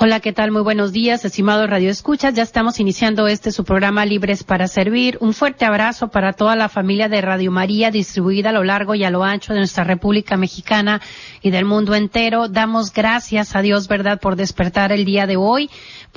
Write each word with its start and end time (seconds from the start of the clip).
Hola, 0.00 0.20
¿qué 0.20 0.32
tal? 0.32 0.52
Muy 0.52 0.62
buenos 0.62 0.92
días, 0.92 1.24
estimado 1.24 1.66
Radio 1.66 1.90
Escuchas. 1.90 2.32
Ya 2.32 2.44
estamos 2.44 2.78
iniciando 2.78 3.26
este 3.26 3.50
su 3.50 3.64
programa 3.64 4.06
Libres 4.06 4.44
para 4.44 4.68
Servir. 4.68 5.18
Un 5.20 5.34
fuerte 5.34 5.64
abrazo 5.64 6.06
para 6.06 6.34
toda 6.34 6.54
la 6.54 6.68
familia 6.68 7.08
de 7.08 7.20
Radio 7.20 7.50
María 7.50 7.90
distribuida 7.90 8.50
a 8.50 8.52
lo 8.52 8.62
largo 8.62 8.94
y 8.94 9.02
a 9.02 9.10
lo 9.10 9.24
ancho 9.24 9.54
de 9.54 9.58
nuestra 9.58 9.82
República 9.82 10.36
Mexicana 10.36 11.00
y 11.42 11.50
del 11.50 11.64
mundo 11.64 11.96
entero. 11.96 12.46
Damos 12.46 12.92
gracias 12.92 13.56
a 13.56 13.60
Dios, 13.60 13.88
¿verdad?, 13.88 14.20
por 14.20 14.36
despertar 14.36 14.92
el 14.92 15.04
día 15.04 15.26
de 15.26 15.36
hoy 15.36 15.68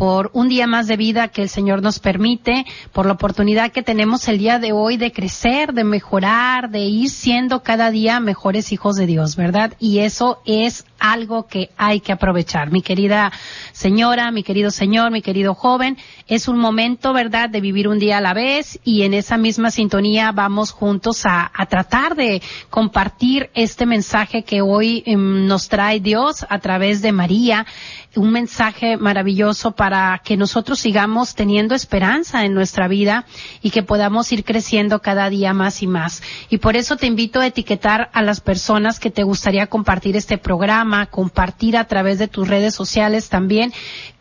por 0.02 0.31
un 0.33 0.49
día 0.49 0.66
más 0.66 0.88
de 0.88 0.97
vida 0.97 1.27
que 1.27 1.44
el 1.44 1.49
Señor 1.49 1.83
nos 1.83 1.99
permite, 1.99 2.66
por 2.91 3.05
la 3.05 3.13
oportunidad 3.13 3.71
que 3.71 3.83
tenemos 3.83 4.27
el 4.27 4.39
día 4.39 4.57
de 4.57 4.71
hoy 4.71 4.97
de 4.97 5.11
crecer, 5.11 5.73
de 5.73 5.83
mejorar, 5.83 6.71
de 6.71 6.80
ir 6.80 7.11
siendo 7.11 7.61
cada 7.61 7.91
día 7.91 8.19
mejores 8.19 8.72
hijos 8.72 8.95
de 8.95 9.05
Dios, 9.05 9.35
¿verdad? 9.35 9.73
Y 9.77 9.99
eso 9.99 10.41
es 10.47 10.85
algo 10.97 11.45
que 11.45 11.69
hay 11.77 11.99
que 11.99 12.11
aprovechar. 12.11 12.72
Mi 12.72 12.81
querida 12.81 13.31
señora, 13.73 14.31
mi 14.31 14.41
querido 14.41 14.72
señor, 14.72 15.11
mi 15.11 15.22
querido 15.22 15.53
joven, 15.53 15.97
es 16.27 16.47
un 16.47 16.57
momento, 16.57 17.13
¿verdad?, 17.13 17.49
de 17.49 17.61
vivir 17.61 17.88
un 17.88 17.99
día 17.99 18.17
a 18.17 18.22
la 18.22 18.33
vez 18.33 18.79
y 18.83 19.03
en 19.03 19.13
esa 19.13 19.38
misma 19.38 19.69
sintonía 19.69 20.31
vamos 20.31 20.72
juntos 20.72 21.27
a, 21.27 21.52
tratar 21.69 22.16
de 22.16 22.41
compartir 22.72 23.52
este 23.53 23.85
mensaje 23.85 24.44
que 24.44 24.61
hoy 24.61 25.03
em, 25.05 25.45
nos 25.45 25.69
trae 25.69 25.99
Dios 25.99 26.45
a 26.49 26.57
través 26.57 27.03
de 27.03 27.11
María 27.11 27.67
un 28.15 28.31
mensaje 28.31 28.97
maravilloso 28.97 29.71
para 29.71 30.21
que 30.23 30.35
nosotros 30.35 30.79
sigamos 30.79 31.35
teniendo 31.35 31.75
esperanza 31.75 32.43
en 32.45 32.53
nuestra 32.53 32.87
vida 32.87 33.25
y 33.61 33.69
que 33.69 33.83
podamos 33.83 34.31
ir 34.31 34.43
creciendo 34.43 35.01
cada 35.01 35.29
día 35.29 35.53
más 35.53 35.81
y 35.81 35.87
más. 35.87 36.21
Y 36.49 36.57
por 36.57 36.75
eso 36.75 36.97
te 36.97 37.07
invito 37.07 37.39
a 37.39 37.47
etiquetar 37.47 38.09
a 38.13 38.21
las 38.21 38.41
personas 38.41 38.99
que 38.99 39.11
te 39.11 39.23
gustaría 39.23 39.67
compartir 39.67 40.17
este 40.17 40.37
programa, 40.37 41.05
compartir 41.05 41.77
a 41.77 41.85
través 41.85 42.19
de 42.19 42.27
tus 42.27 42.47
redes 42.47 42.75
sociales 42.75 43.29
también 43.29 43.71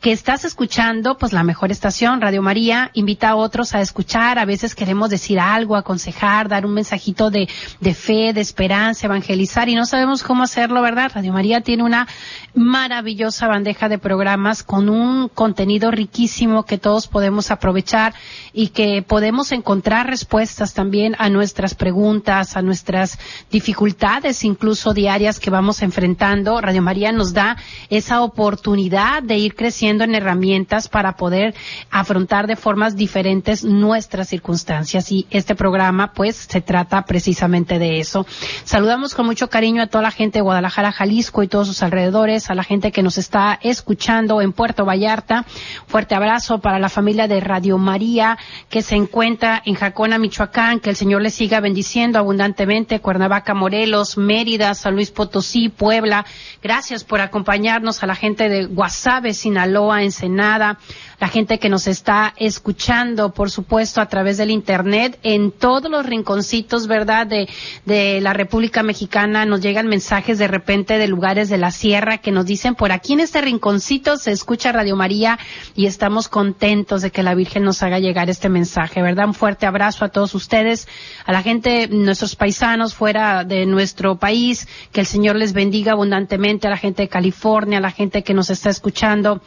que 0.01 0.12
estás 0.12 0.47
escuchando, 0.47 1.19
pues 1.19 1.34
la 1.34 1.43
mejor 1.43 1.70
estación, 1.70 2.23
Radio 2.23 2.41
María, 2.41 2.91
invita 2.95 3.29
a 3.29 3.37
otros 3.37 3.75
a 3.75 3.83
escuchar, 3.83 4.39
a 4.39 4.47
veces 4.47 4.75
queremos 4.75 5.11
decir 5.11 5.39
algo, 5.39 5.77
aconsejar, 5.77 6.48
dar 6.48 6.65
un 6.65 6.73
mensajito 6.73 7.31
de, 7.31 7.51
de 7.81 7.95
fe, 7.95 8.33
de 8.33 8.41
esperanza, 8.41 9.07
evangelizar 9.07 9.69
y 9.69 9.75
no 9.75 9.84
sabemos 9.84 10.23
cómo 10.23 10.42
hacerlo, 10.42 10.81
¿verdad? 10.81 11.12
Radio 11.15 11.34
María 11.34 11.61
tiene 11.61 11.83
una 11.83 12.09
maravillosa 12.55 13.47
bandeja 13.47 13.91
de 13.91 13.98
programas 13.98 14.63
con 14.63 14.89
un 14.89 15.29
contenido 15.29 15.91
riquísimo 15.91 16.64
que 16.64 16.79
todos 16.79 17.07
podemos 17.07 17.51
aprovechar 17.51 18.14
y 18.55 18.69
que 18.69 19.05
podemos 19.07 19.53
encontrar 19.53 20.07
respuestas 20.07 20.73
también 20.73 21.14
a 21.19 21.29
nuestras 21.29 21.74
preguntas, 21.74 22.57
a 22.57 22.63
nuestras 22.63 23.19
dificultades 23.51 24.45
incluso 24.45 24.95
diarias 24.95 25.39
que 25.39 25.51
vamos 25.51 25.83
enfrentando. 25.83 26.58
Radio 26.63 26.80
María 26.80 27.13
nos 27.13 27.35
da 27.35 27.58
esa 27.91 28.23
oportunidad 28.23 29.23
de 29.23 29.36
ir 29.36 29.55
creciendo 29.55 29.89
en 29.90 30.14
herramientas 30.14 30.89
para 30.89 31.17
poder 31.17 31.55
afrontar 31.90 32.46
de 32.46 32.56
formas 32.56 32.96
diferentes 32.96 33.64
nuestras 33.64 34.28
circunstancias 34.28 35.11
y 35.11 35.27
este 35.30 35.55
programa 35.55 36.12
pues 36.12 36.36
se 36.36 36.61
trata 36.61 37.02
precisamente 37.02 37.78
de 37.78 37.98
eso. 37.98 38.24
Saludamos 38.64 39.14
con 39.14 39.27
mucho 39.27 39.50
cariño 39.50 39.83
a 39.83 39.89
toda 39.89 40.02
la 40.02 40.11
gente 40.11 40.39
de 40.39 40.42
Guadalajara, 40.42 40.92
Jalisco 40.92 41.42
y 41.42 41.48
todos 41.48 41.67
sus 41.67 41.83
alrededores, 41.83 42.50
a 42.50 42.55
la 42.55 42.62
gente 42.62 42.92
que 42.92 43.02
nos 43.02 43.18
está 43.18 43.58
escuchando 43.62 44.40
en 44.40 44.52
Puerto 44.52 44.84
Vallarta. 44.84 45.45
Fuerte 45.86 46.14
abrazo 46.14 46.61
para 46.61 46.79
la 46.79 46.89
familia 46.89 47.27
de 47.27 47.40
Radio 47.40 47.77
María 47.79 48.39
que 48.68 48.83
se 48.83 48.95
encuentra 48.95 49.61
en 49.64 49.74
Jacona, 49.74 50.18
Michoacán, 50.18 50.80
que 50.80 50.90
el 50.90 50.96
Señor 50.96 51.23
les 51.23 51.34
siga 51.34 51.61
bendiciendo 51.61 52.18
abundantemente, 52.18 53.00
Cuernavaca, 53.00 53.55
Morelos, 53.55 54.17
Mérida, 54.17 54.74
San 54.74 54.95
Luis 54.95 55.11
Potosí, 55.11 55.68
Puebla. 55.68 56.24
Gracias 56.62 57.05
por 57.05 57.20
acompañarnos 57.20 58.02
a 58.02 58.06
la 58.06 58.14
gente 58.14 58.48
de 58.48 58.67
Guasave, 58.67 59.34
Sinaloa 59.34 59.80
Loa, 59.80 60.02
Ensenada, 60.02 60.79
la 61.20 61.29
gente 61.29 61.58
que 61.58 61.70
nos 61.70 61.86
está 61.86 62.35
escuchando, 62.36 63.33
por 63.33 63.51
supuesto, 63.51 64.02
a 64.02 64.07
través 64.07 64.36
del 64.36 64.51
Internet, 64.51 65.18
en 65.23 65.52
todos 65.52 65.91
los 65.91 66.05
rinconcitos, 66.05 66.86
¿verdad?, 66.86 67.27
de 67.27 68.20
la 68.20 68.35
República 68.35 68.83
Mexicana 68.83 69.46
nos 69.46 69.63
llegan 69.63 69.86
mensajes 69.86 70.39
de 70.39 70.48
repente 70.48 70.98
de 70.98 71.08
lugares 71.08 71.48
de 71.48 71.57
la 71.57 71.70
sierra 71.70 72.18
que 72.18 72.30
nos 72.30 72.45
dicen, 72.45 72.74
por 72.74 72.92
aquí 72.92 73.14
en 73.14 73.20
este 73.20 73.41
rinconcito 73.41 74.18
se 74.18 74.33
escucha 74.33 74.70
Radio 74.70 74.96
María 74.96 75.39
y 75.74 75.86
estamos 75.86 76.29
contentos 76.29 77.01
de 77.01 77.11
que 77.11 77.23
la 77.23 77.35
Virgen 77.35 77.64
nos 77.64 77.83
haga 77.83 77.98
llegar 77.98 78.29
este 78.29 78.51
mensaje, 78.51 79.01
¿verdad? 79.01 79.29
Un 79.29 79.35
fuerte 79.35 79.64
abrazo 79.64 80.05
a 80.05 80.11
todos 80.11 80.35
ustedes, 80.35 80.89
a 81.24 81.33
la 81.33 81.42
gente, 81.42 81.89
nuestros 81.89 82.36
paisanos 82.36 82.95
fuera 82.95 83.45
de 83.45 83.64
nuestro 83.64 84.18
país, 84.18 84.68
que 84.92 85.01
el 85.01 85.07
Señor 85.07 85.36
les 85.36 85.55
bendiga 85.55 85.92
abundantemente, 85.92 86.67
a 86.67 86.70
la 86.70 86.77
gente 86.77 87.02
de 87.02 87.08
California, 87.08 87.79
a 87.79 87.80
la 87.80 87.91
gente 87.91 88.23
que 88.23 88.35
nos 88.35 88.51
está 88.51 88.68
escuchando 88.68 89.41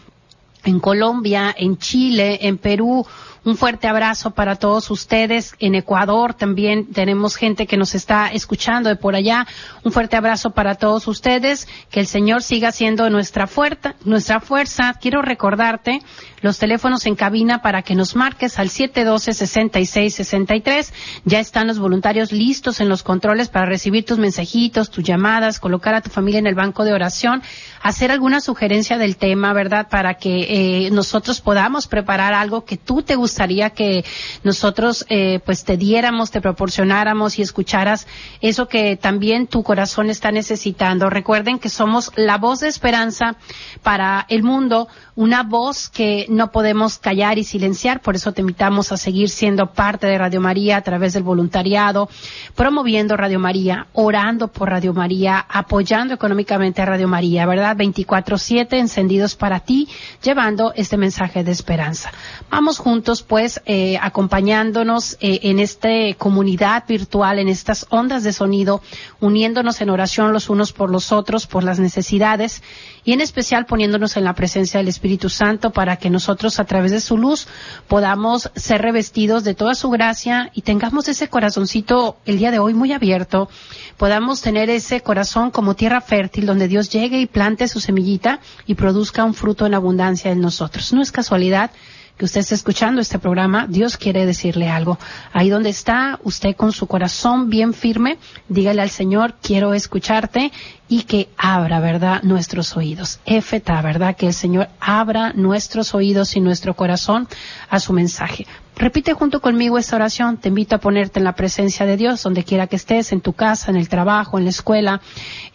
en 0.64 0.80
Colombia, 0.80 1.54
en 1.58 1.78
Chile, 1.78 2.40
en 2.42 2.58
Perú, 2.58 3.06
un 3.46 3.58
fuerte 3.58 3.90
abrazo 3.90 4.32
para 4.32 4.56
todos 4.56 4.90
ustedes. 4.90 5.54
En 5.60 5.76
Ecuador 5.76 6.34
también 6.34 6.94
tenemos 6.94 7.36
gente 7.36 7.68
que 7.68 7.76
nos 7.76 7.94
está 7.94 8.28
escuchando 8.28 8.88
de 8.88 8.96
por 8.96 9.16
allá. 9.16 9.46
Un 9.84 9.92
fuerte 9.92 10.16
abrazo 10.16 10.52
para 10.52 10.76
todos 10.76 11.10
ustedes. 11.10 11.68
Que 11.92 12.00
el 12.00 12.08
Señor 12.08 12.42
siga 12.42 12.72
siendo 12.72 13.10
nuestra 13.10 13.48
fuerza. 13.48 13.96
Nuestra 14.06 14.40
fuerza. 14.40 14.94
Quiero 14.94 15.22
recordarte 15.22 16.02
los 16.40 16.58
teléfonos 16.58 17.06
en 17.06 17.16
cabina 17.16 17.62
para 17.62 17.82
que 17.82 17.96
nos 17.96 18.16
marques 18.16 18.60
al 18.60 18.70
712-6663. 18.70 20.94
Ya 21.26 21.42
están 21.42 21.68
los 21.68 21.80
voluntarios 21.80 22.32
listos 22.32 22.80
en 22.80 22.88
los 22.88 23.04
controles 23.04 23.50
para 23.50 23.66
recibir 23.66 24.06
tus 24.06 24.20
mensajitos, 24.20 24.90
tus 24.90 25.04
llamadas, 25.04 25.60
colocar 25.60 25.96
a 25.96 26.02
tu 26.02 26.10
familia 26.10 26.40
en 26.40 26.48
el 26.48 26.56
banco 26.56 26.86
de 26.86 26.94
oración, 26.94 27.44
hacer 27.82 28.10
alguna 28.10 28.40
sugerencia 28.40 28.98
del 28.98 29.18
tema, 29.18 29.52
¿verdad? 29.52 29.90
Para 29.90 30.14
que 30.14 30.86
eh, 30.86 30.92
nosotros 30.92 31.42
podamos 31.42 31.88
preparar 31.88 32.34
algo 32.34 32.64
que 32.64 32.78
tú 32.78 33.02
te 33.02 33.16
guste 33.16 33.33
que 33.72 34.06
nosotros 34.44 35.06
eh, 35.10 35.40
pues 35.46 35.64
te 35.64 35.78
diéramos, 35.78 36.32
te 36.32 36.42
proporcionáramos 36.42 37.40
y 37.40 37.42
escucharas 37.42 38.08
eso 38.42 38.68
que 38.68 38.96
también 38.96 39.48
tu 39.48 39.64
corazón 39.64 40.10
está 40.10 40.32
necesitando. 40.32 41.10
Recuerden 41.10 41.60
que 41.60 41.70
somos 41.70 42.12
la 42.16 42.38
voz 42.38 42.60
de 42.60 42.68
esperanza 42.68 43.36
para 43.82 44.26
el 44.30 44.44
mundo, 44.44 44.88
una 45.16 45.44
voz 45.44 45.90
que 45.90 46.26
no 46.30 46.52
podemos 46.52 46.98
callar 46.98 47.38
y 47.38 47.44
silenciar, 47.44 48.02
por 48.02 48.16
eso 48.16 48.32
te 48.32 48.42
invitamos 48.42 48.92
a 48.92 48.98
seguir 48.98 49.30
siendo 49.30 49.72
parte 49.74 50.08
de 50.08 50.18
Radio 50.18 50.42
María 50.42 50.78
a 50.78 50.82
través 50.82 51.14
del 51.14 51.24
voluntariado, 51.24 52.10
promoviendo 52.56 53.16
Radio 53.16 53.40
María, 53.40 53.88
orando 53.94 54.48
por 54.48 54.70
Radio 54.70 54.94
María, 54.94 55.46
apoyando 55.48 56.14
económicamente 56.14 56.82
a 56.82 56.86
Radio 56.86 57.08
María, 57.08 57.46
¿verdad? 57.46 57.78
24/7 57.78 58.80
encendidos 58.80 59.36
para 59.36 59.60
ti, 59.60 59.88
llevando 60.24 60.74
este 60.76 60.98
mensaje 60.98 61.44
de 61.44 61.52
esperanza. 61.52 62.12
Vamos 62.50 62.80
juntos 62.80 63.22
pues 63.22 63.62
eh, 63.66 63.98
acompañándonos 64.02 65.18
eh, 65.20 65.42
en 65.44 65.60
esta 65.60 65.90
comunidad 66.18 66.86
virtual, 66.88 67.40
en 67.40 67.50
estas 67.50 67.86
ondas 67.90 68.24
de 68.24 68.34
sonido, 68.34 68.82
uniéndonos 69.20 69.82
en 69.82 69.90
oración 69.90 70.34
los 70.34 70.50
unos 70.50 70.74
por 70.74 70.90
los 70.90 71.12
otros, 71.12 71.46
por 71.46 71.64
las 71.64 71.80
necesidades 71.80 72.64
y 73.06 73.14
en 73.14 73.22
especial 73.22 73.66
poniéndonos 73.66 74.18
en 74.18 74.24
la 74.24 74.34
presencia 74.34 74.80
del 74.80 74.88
Espíritu 74.88 75.30
Santo 75.30 75.72
para 75.72 75.98
que 75.98 76.10
nosotros 76.10 76.60
a 76.60 76.66
través 76.66 76.92
de 76.92 77.02
su 77.02 77.18
luz 77.18 77.48
podamos 77.88 78.52
ser 78.56 78.82
revestidos 78.82 79.44
de 79.44 79.54
toda 79.54 79.76
su 79.76 79.90
gracia 79.90 80.52
y 80.54 80.62
tengamos 80.62 81.08
ese 81.08 81.28
corazoncito 81.28 82.18
el 82.26 82.38
día 82.38 82.52
de 82.52 82.60
hoy 82.60 82.74
muy 82.74 82.94
abierto, 82.94 83.50
podamos 83.98 84.42
tener 84.42 84.70
ese 84.70 85.02
corazón 85.02 85.52
como 85.52 85.76
tierra 85.76 86.02
fértil 86.02 86.46
donde 86.46 86.68
Dios 86.68 86.90
llegue 86.90 87.20
y 87.20 87.26
plante 87.26 87.68
su 87.68 87.80
semillita 87.80 88.40
y 88.66 88.76
produzca 88.76 89.24
un 89.24 89.34
fruto 89.34 89.66
en 89.66 89.74
abundancia 89.74 90.32
en 90.32 90.42
nosotros. 90.42 90.94
No 90.94 91.02
es 91.02 91.12
casualidad 91.12 91.72
que 92.18 92.26
usted 92.26 92.42
esté 92.42 92.56
escuchando 92.56 93.02
este 93.02 93.18
programa, 93.18 93.66
Dios 93.68 93.98
quiere 93.98 94.26
decirle 94.26 94.70
algo. 94.70 95.00
Ahí 95.32 95.50
donde 95.50 95.70
está, 95.70 96.20
usted 96.24 96.56
con 96.56 96.72
su 96.72 96.86
corazón 96.88 97.50
bien 97.50 97.74
firme, 97.74 98.18
dígale 98.50 98.82
al 98.82 98.92
Señor, 98.92 99.36
quiero 99.42 99.74
escucharte 99.74 100.52
y 100.88 101.04
que 101.04 101.30
abra, 101.38 101.80
¿verdad?, 101.80 102.22
nuestros 102.22 102.78
oídos. 102.78 103.20
Éfeta, 103.26 103.82
¿verdad?, 103.82 104.16
que 104.16 104.28
el 104.28 104.34
Señor 104.34 104.70
abra 104.80 105.34
nuestros 105.34 105.96
oídos 105.96 106.36
y 106.36 106.40
nuestro 106.40 106.76
corazón 106.76 107.28
a 107.70 107.80
su 107.80 107.94
mensaje. 107.94 108.46
Repite 108.76 109.14
junto 109.14 109.40
conmigo 109.40 109.78
esta 109.78 109.96
oración. 109.96 110.38
Te 110.38 110.50
invito 110.50 110.76
a 110.76 110.80
ponerte 110.80 111.20
en 111.20 111.26
la 111.26 111.36
presencia 111.36 111.86
de 111.86 111.98
Dios, 111.98 112.22
donde 112.22 112.44
quiera 112.44 112.68
que 112.68 112.76
estés, 112.76 113.12
en 113.12 113.22
tu 113.22 113.34
casa, 113.34 113.72
en 113.72 113.78
el 113.78 113.90
trabajo, 113.90 114.38
en 114.38 114.44
la 114.44 114.50
escuela, 114.50 115.02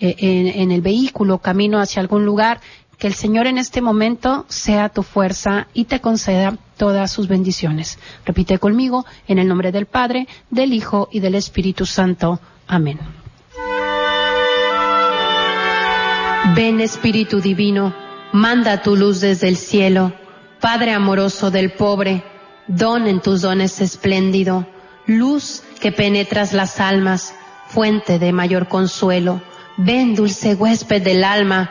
eh, 0.00 0.16
en 0.56 0.70
el 0.70 0.82
vehículo, 0.82 1.38
camino 1.38 1.80
hacia 1.80 2.00
algún 2.00 2.24
lugar. 2.24 2.60
Que 2.98 3.06
el 3.06 3.14
Señor 3.14 3.46
en 3.46 3.58
este 3.58 3.80
momento 3.80 4.44
sea 4.48 4.88
tu 4.88 5.04
fuerza 5.04 5.68
y 5.72 5.84
te 5.84 6.00
conceda 6.00 6.56
todas 6.76 7.12
sus 7.12 7.28
bendiciones. 7.28 7.98
Repite 8.26 8.58
conmigo 8.58 9.06
en 9.28 9.38
el 9.38 9.46
nombre 9.46 9.70
del 9.70 9.86
Padre, 9.86 10.26
del 10.50 10.72
Hijo 10.72 11.08
y 11.12 11.20
del 11.20 11.36
Espíritu 11.36 11.86
Santo. 11.86 12.40
Amén. 12.66 12.98
Ven 16.54 16.80
Espíritu 16.80 17.40
Divino, 17.40 17.94
manda 18.32 18.82
tu 18.82 18.96
luz 18.96 19.20
desde 19.20 19.48
el 19.48 19.56
cielo, 19.56 20.12
Padre 20.60 20.92
amoroso 20.92 21.52
del 21.52 21.72
pobre, 21.72 22.24
don 22.66 23.06
en 23.06 23.20
tus 23.20 23.42
dones 23.42 23.80
espléndido, 23.80 24.66
luz 25.06 25.62
que 25.80 25.92
penetras 25.92 26.52
las 26.52 26.80
almas, 26.80 27.34
fuente 27.68 28.18
de 28.18 28.32
mayor 28.32 28.66
consuelo. 28.66 29.40
Ven, 29.76 30.16
dulce 30.16 30.54
huésped 30.54 31.02
del 31.02 31.22
alma, 31.22 31.70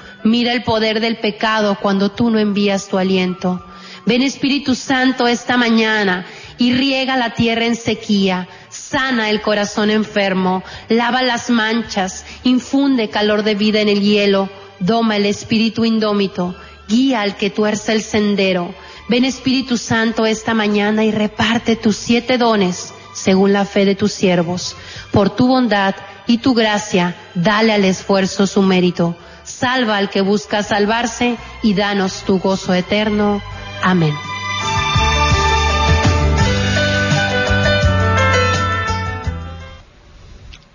Mira 0.23 0.53
el 0.53 0.63
poder 0.63 0.99
del 0.99 1.17
pecado 1.17 1.77
cuando 1.81 2.11
tú 2.11 2.29
no 2.29 2.37
envías 2.37 2.87
tu 2.87 2.97
aliento. 2.97 3.63
Ven 4.05 4.21
Espíritu 4.21 4.75
Santo 4.75 5.27
esta 5.27 5.57
mañana 5.57 6.25
y 6.57 6.73
riega 6.73 7.17
la 7.17 7.33
tierra 7.33 7.65
en 7.65 7.75
sequía, 7.75 8.47
sana 8.69 9.29
el 9.29 9.41
corazón 9.41 9.89
enfermo, 9.89 10.63
lava 10.89 11.23
las 11.23 11.49
manchas, 11.49 12.25
infunde 12.43 13.09
calor 13.09 13.43
de 13.43 13.55
vida 13.55 13.81
en 13.81 13.89
el 13.89 14.01
hielo, 14.01 14.49
doma 14.79 15.17
el 15.17 15.25
espíritu 15.25 15.85
indómito, 15.85 16.55
guía 16.87 17.21
al 17.21 17.35
que 17.35 17.49
tuerce 17.49 17.93
el 17.93 18.03
sendero. 18.03 18.73
Ven 19.09 19.25
Espíritu 19.25 19.77
Santo 19.77 20.25
esta 20.25 20.53
mañana 20.53 21.03
y 21.03 21.11
reparte 21.11 21.75
tus 21.75 21.95
siete 21.95 22.37
dones 22.37 22.93
según 23.13 23.53
la 23.53 23.65
fe 23.65 23.85
de 23.85 23.95
tus 23.95 24.13
siervos. 24.13 24.75
Por 25.11 25.35
tu 25.35 25.47
bondad 25.47 25.95
y 26.27 26.37
tu 26.37 26.53
gracia, 26.53 27.15
dale 27.33 27.73
al 27.73 27.85
esfuerzo 27.85 28.45
su 28.45 28.61
mérito 28.61 29.15
salva 29.43 29.97
al 29.97 30.09
que 30.09 30.21
busca 30.21 30.63
salvarse 30.63 31.37
y 31.61 31.73
danos 31.73 32.23
tu 32.23 32.39
gozo 32.39 32.73
eterno. 32.73 33.41
Amén. 33.83 34.13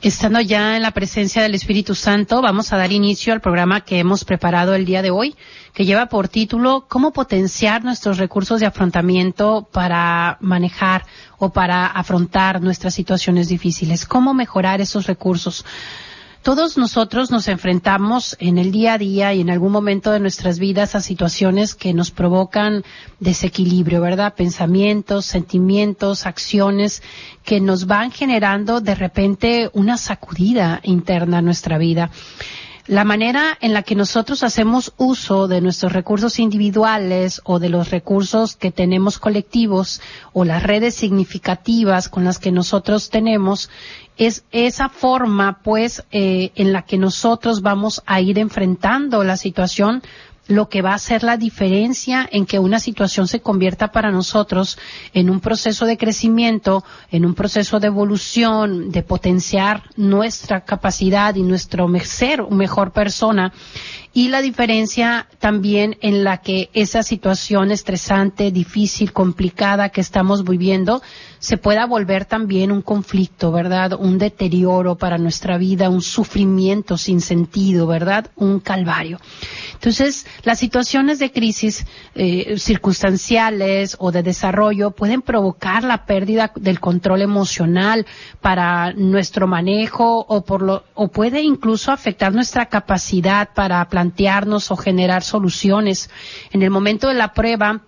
Estando 0.06 0.40
ya 0.40 0.76
en 0.76 0.82
la 0.82 0.92
presencia 0.92 1.42
del 1.42 1.56
Espíritu 1.56 1.96
Santo, 1.96 2.40
vamos 2.40 2.72
a 2.72 2.76
dar 2.76 2.92
inicio 2.92 3.32
al 3.32 3.40
programa 3.40 3.80
que 3.80 3.98
hemos 3.98 4.24
preparado 4.24 4.76
el 4.76 4.84
día 4.84 5.02
de 5.02 5.10
hoy, 5.10 5.34
que 5.72 5.84
lleva 5.84 6.06
por 6.06 6.28
título 6.28 6.86
Cómo 6.86 7.12
potenciar 7.12 7.82
nuestros 7.82 8.18
recursos 8.18 8.60
de 8.60 8.66
afrontamiento 8.66 9.68
para 9.72 10.38
manejar 10.40 11.04
o 11.38 11.50
para 11.52 11.86
afrontar 11.86 12.62
nuestras 12.62 12.94
situaciones 12.94 13.48
difíciles. 13.48 14.06
Cómo 14.06 14.32
mejorar 14.32 14.80
esos 14.80 15.08
recursos. 15.08 15.64
Todos 16.46 16.78
nosotros 16.78 17.32
nos 17.32 17.48
enfrentamos 17.48 18.36
en 18.38 18.58
el 18.58 18.70
día 18.70 18.92
a 18.92 18.98
día 18.98 19.34
y 19.34 19.40
en 19.40 19.50
algún 19.50 19.72
momento 19.72 20.12
de 20.12 20.20
nuestras 20.20 20.60
vidas 20.60 20.94
a 20.94 21.00
situaciones 21.00 21.74
que 21.74 21.92
nos 21.92 22.12
provocan 22.12 22.84
desequilibrio, 23.18 24.00
¿verdad? 24.00 24.34
Pensamientos, 24.34 25.26
sentimientos, 25.26 26.24
acciones 26.24 27.02
que 27.42 27.58
nos 27.58 27.86
van 27.86 28.12
generando 28.12 28.80
de 28.80 28.94
repente 28.94 29.70
una 29.72 29.96
sacudida 29.96 30.78
interna 30.84 31.38
a 31.38 31.42
nuestra 31.42 31.78
vida 31.78 32.12
la 32.86 33.04
manera 33.04 33.58
en 33.60 33.74
la 33.74 33.82
que 33.82 33.94
nosotros 33.94 34.42
hacemos 34.42 34.92
uso 34.96 35.48
de 35.48 35.60
nuestros 35.60 35.92
recursos 35.92 36.38
individuales 36.38 37.40
o 37.44 37.58
de 37.58 37.68
los 37.68 37.90
recursos 37.90 38.54
que 38.54 38.70
tenemos 38.70 39.18
colectivos 39.18 40.00
o 40.32 40.44
las 40.44 40.62
redes 40.62 40.94
significativas 40.94 42.08
con 42.08 42.24
las 42.24 42.38
que 42.38 42.52
nosotros 42.52 43.10
tenemos 43.10 43.70
es 44.16 44.44
esa 44.50 44.88
forma 44.88 45.60
pues 45.62 46.04
eh, 46.10 46.52
en 46.54 46.72
la 46.72 46.82
que 46.82 46.96
nosotros 46.96 47.60
vamos 47.60 48.02
a 48.06 48.20
ir 48.20 48.38
enfrentando 48.38 49.24
la 49.24 49.36
situación 49.36 50.02
lo 50.48 50.68
que 50.68 50.82
va 50.82 50.92
a 50.92 50.96
hacer 50.96 51.22
la 51.22 51.36
diferencia 51.36 52.28
en 52.30 52.46
que 52.46 52.58
una 52.58 52.78
situación 52.78 53.26
se 53.26 53.40
convierta 53.40 53.92
para 53.92 54.10
nosotros 54.10 54.78
en 55.12 55.30
un 55.30 55.40
proceso 55.40 55.86
de 55.86 55.96
crecimiento, 55.96 56.84
en 57.10 57.24
un 57.24 57.34
proceso 57.34 57.80
de 57.80 57.88
evolución, 57.88 58.90
de 58.90 59.02
potenciar 59.02 59.82
nuestra 59.96 60.64
capacidad 60.64 61.34
y 61.34 61.42
nuestro 61.42 61.88
ser 62.04 62.42
mejor 62.50 62.92
persona. 62.92 63.52
Y 64.12 64.28
la 64.28 64.40
diferencia 64.40 65.28
también 65.40 65.98
en 66.00 66.24
la 66.24 66.38
que 66.38 66.70
esa 66.72 67.02
situación 67.02 67.70
estresante, 67.70 68.50
difícil, 68.50 69.12
complicada 69.12 69.90
que 69.90 70.00
estamos 70.00 70.42
viviendo 70.42 71.02
se 71.46 71.58
pueda 71.58 71.86
volver 71.86 72.24
también 72.24 72.72
un 72.72 72.82
conflicto, 72.82 73.52
¿verdad? 73.52 73.92
Un 73.92 74.18
deterioro 74.18 74.96
para 74.96 75.16
nuestra 75.16 75.58
vida, 75.58 75.88
un 75.88 76.02
sufrimiento 76.02 76.98
sin 76.98 77.20
sentido, 77.20 77.86
¿verdad? 77.86 78.32
Un 78.34 78.58
calvario. 78.58 79.20
Entonces, 79.74 80.26
las 80.42 80.58
situaciones 80.58 81.20
de 81.20 81.30
crisis 81.30 81.86
eh, 82.16 82.58
circunstanciales 82.58 83.94
o 84.00 84.10
de 84.10 84.24
desarrollo 84.24 84.90
pueden 84.90 85.22
provocar 85.22 85.84
la 85.84 86.04
pérdida 86.04 86.50
del 86.56 86.80
control 86.80 87.22
emocional 87.22 88.06
para 88.40 88.92
nuestro 88.94 89.46
manejo 89.46 90.26
o, 90.28 90.44
por 90.44 90.62
lo, 90.62 90.82
o 90.94 91.06
puede 91.06 91.42
incluso 91.42 91.92
afectar 91.92 92.34
nuestra 92.34 92.66
capacidad 92.66 93.50
para 93.54 93.88
plantearnos 93.88 94.72
o 94.72 94.76
generar 94.76 95.22
soluciones. 95.22 96.10
En 96.50 96.62
el 96.62 96.70
momento 96.70 97.06
de 97.06 97.14
la 97.14 97.32
prueba, 97.34 97.82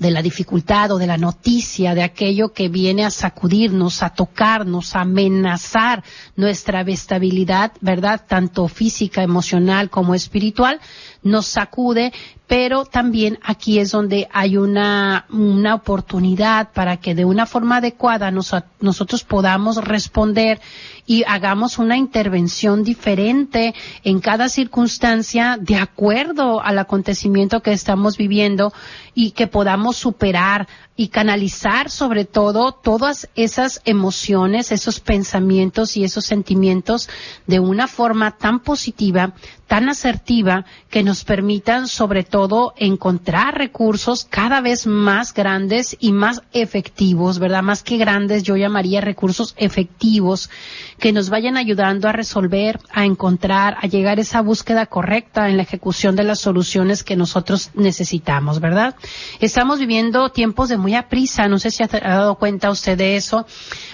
de 0.00 0.10
la 0.10 0.22
dificultad 0.22 0.90
o 0.92 0.98
de 0.98 1.06
la 1.06 1.18
noticia, 1.18 1.94
de 1.94 2.02
aquello 2.02 2.54
que 2.54 2.70
viene 2.70 3.04
a 3.04 3.10
sacudirnos, 3.10 4.02
a 4.02 4.08
tocarnos, 4.08 4.96
a 4.96 5.02
amenazar 5.02 6.02
nuestra 6.36 6.80
estabilidad, 6.80 7.72
¿verdad? 7.82 8.22
Tanto 8.26 8.66
física, 8.66 9.22
emocional 9.22 9.90
como 9.90 10.14
espiritual, 10.14 10.80
nos 11.22 11.46
sacude, 11.46 12.14
pero 12.50 12.84
también 12.84 13.38
aquí 13.44 13.78
es 13.78 13.92
donde 13.92 14.26
hay 14.32 14.56
una, 14.56 15.24
una 15.30 15.76
oportunidad 15.76 16.72
para 16.72 16.96
que 16.96 17.14
de 17.14 17.24
una 17.24 17.46
forma 17.46 17.76
adecuada 17.76 18.32
nosotros 18.32 19.22
podamos 19.22 19.76
responder 19.76 20.60
y 21.06 21.22
hagamos 21.28 21.78
una 21.78 21.96
intervención 21.96 22.82
diferente 22.82 23.72
en 24.02 24.18
cada 24.18 24.48
circunstancia 24.48 25.58
de 25.60 25.76
acuerdo 25.76 26.60
al 26.60 26.80
acontecimiento 26.80 27.62
que 27.62 27.72
estamos 27.72 28.16
viviendo 28.16 28.72
y 29.14 29.30
que 29.30 29.46
podamos 29.46 29.96
superar 29.96 30.66
y 30.96 31.08
canalizar 31.08 31.90
sobre 31.90 32.26
todo 32.26 32.72
todas 32.72 33.28
esas 33.34 33.80
emociones, 33.84 34.70
esos 34.70 35.00
pensamientos 35.00 35.96
y 35.96 36.04
esos 36.04 36.26
sentimientos 36.26 37.08
de 37.46 37.58
una 37.58 37.88
forma 37.88 38.36
tan 38.36 38.60
positiva, 38.60 39.34
tan 39.66 39.88
asertiva, 39.88 40.66
que 40.90 41.02
nos 41.02 41.24
permitan 41.24 41.88
sobre 41.88 42.22
todo 42.22 42.39
encontrar 42.76 43.56
recursos 43.56 44.26
cada 44.28 44.60
vez 44.60 44.86
más 44.86 45.32
grandes 45.32 45.96
y 45.98 46.12
más 46.12 46.42
efectivos, 46.52 47.38
¿verdad? 47.38 47.62
Más 47.62 47.82
que 47.82 47.96
grandes, 47.96 48.42
yo 48.42 48.56
llamaría 48.56 49.00
recursos 49.00 49.54
efectivos 49.56 50.50
que 50.98 51.12
nos 51.12 51.30
vayan 51.30 51.56
ayudando 51.56 52.08
a 52.08 52.12
resolver, 52.12 52.78
a 52.92 53.06
encontrar, 53.06 53.78
a 53.80 53.86
llegar 53.86 54.18
a 54.18 54.20
esa 54.20 54.42
búsqueda 54.42 54.84
correcta 54.84 55.48
en 55.48 55.56
la 55.56 55.62
ejecución 55.62 56.14
de 56.14 56.24
las 56.24 56.40
soluciones 56.40 57.04
que 57.04 57.16
nosotros 57.16 57.70
necesitamos, 57.74 58.60
¿verdad? 58.60 58.96
Estamos 59.40 59.78
viviendo 59.78 60.28
tiempos 60.30 60.68
de 60.68 60.76
muy 60.76 60.90
muy 60.90 60.96
a 60.96 61.08
prisa, 61.08 61.46
no 61.46 61.60
sé 61.60 61.70
si 61.70 61.84
ha 61.84 61.86
dado 61.86 62.34
cuenta 62.34 62.68
usted 62.68 62.98
de 62.98 63.14
eso, 63.14 63.46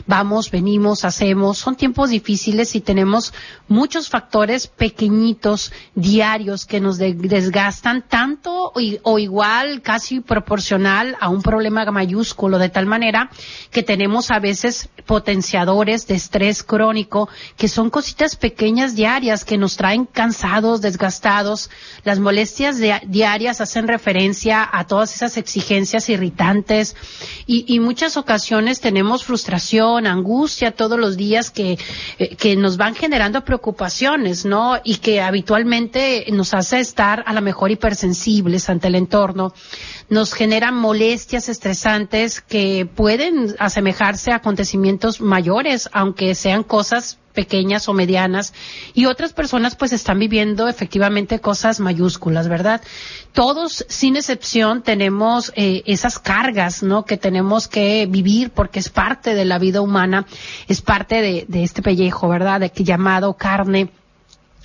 vamos, 0.06 0.50
venimos, 0.50 1.04
hacemos, 1.04 1.58
son 1.58 1.76
tiempos 1.76 2.08
difíciles 2.08 2.74
y 2.74 2.80
tenemos 2.80 3.34
muchos 3.68 4.08
factores 4.08 4.66
pequeñitos, 4.66 5.72
diarios, 5.94 6.64
que 6.64 6.80
nos 6.80 6.96
desgastan 6.96 8.08
tanto 8.08 8.35
o 9.02 9.18
igual, 9.18 9.82
casi 9.82 10.20
proporcional 10.20 11.16
a 11.20 11.28
un 11.28 11.42
problema 11.42 11.84
mayúsculo, 11.90 12.58
de 12.58 12.68
tal 12.68 12.86
manera 12.86 13.30
que 13.70 13.82
tenemos 13.82 14.30
a 14.30 14.38
veces 14.38 14.88
potenciadores 15.06 16.06
de 16.06 16.14
estrés 16.14 16.62
crónico, 16.62 17.28
que 17.56 17.68
son 17.68 17.90
cositas 17.90 18.36
pequeñas 18.36 18.94
diarias 18.94 19.44
que 19.44 19.58
nos 19.58 19.76
traen 19.76 20.04
cansados, 20.04 20.80
desgastados. 20.80 21.70
Las 22.04 22.18
molestias 22.18 22.78
diarias 23.06 23.60
hacen 23.60 23.88
referencia 23.88 24.68
a 24.70 24.86
todas 24.86 25.14
esas 25.14 25.36
exigencias 25.36 26.08
irritantes 26.08 26.96
y, 27.46 27.64
y 27.72 27.80
muchas 27.80 28.16
ocasiones 28.16 28.80
tenemos 28.80 29.24
frustración, 29.24 30.06
angustia 30.06 30.72
todos 30.72 30.98
los 30.98 31.16
días 31.16 31.50
que, 31.50 31.78
eh, 32.18 32.36
que 32.36 32.56
nos 32.56 32.76
van 32.76 32.94
generando 32.94 33.44
preocupaciones, 33.44 34.44
¿no? 34.44 34.80
Y 34.84 34.96
que 34.96 35.20
habitualmente 35.20 36.26
nos 36.32 36.54
hace 36.54 36.80
estar 36.80 37.22
a 37.26 37.32
lo 37.32 37.42
mejor 37.42 37.70
hipersensibles 38.16 38.68
ante 38.68 38.88
el 38.88 38.94
entorno 38.94 39.52
nos 40.08 40.32
generan 40.32 40.74
molestias 40.74 41.48
estresantes 41.48 42.40
que 42.40 42.86
pueden 42.86 43.54
asemejarse 43.58 44.32
a 44.32 44.36
acontecimientos 44.36 45.20
mayores, 45.20 45.88
aunque 45.92 46.34
sean 46.34 46.62
cosas 46.62 47.18
pequeñas 47.32 47.88
o 47.88 47.92
medianas 47.92 48.54
y 48.94 49.04
otras 49.04 49.34
personas 49.34 49.76
pues 49.76 49.92
están 49.92 50.18
viviendo 50.18 50.68
efectivamente 50.68 51.38
cosas 51.38 51.80
mayúsculas, 51.80 52.48
¿verdad? 52.48 52.80
Todos 53.32 53.84
sin 53.88 54.16
excepción 54.16 54.82
tenemos 54.82 55.52
eh, 55.54 55.82
esas 55.84 56.18
cargas, 56.18 56.82
¿no? 56.82 57.04
Que 57.04 57.18
tenemos 57.18 57.68
que 57.68 58.06
vivir 58.08 58.50
porque 58.50 58.78
es 58.78 58.88
parte 58.88 59.34
de 59.34 59.44
la 59.44 59.58
vida 59.58 59.82
humana, 59.82 60.26
es 60.66 60.80
parte 60.80 61.20
de, 61.20 61.44
de 61.46 61.62
este 61.62 61.82
pellejo, 61.82 62.28
¿verdad? 62.28 62.60
De 62.60 62.70
que 62.70 62.84
llamado 62.84 63.34
carne 63.34 63.90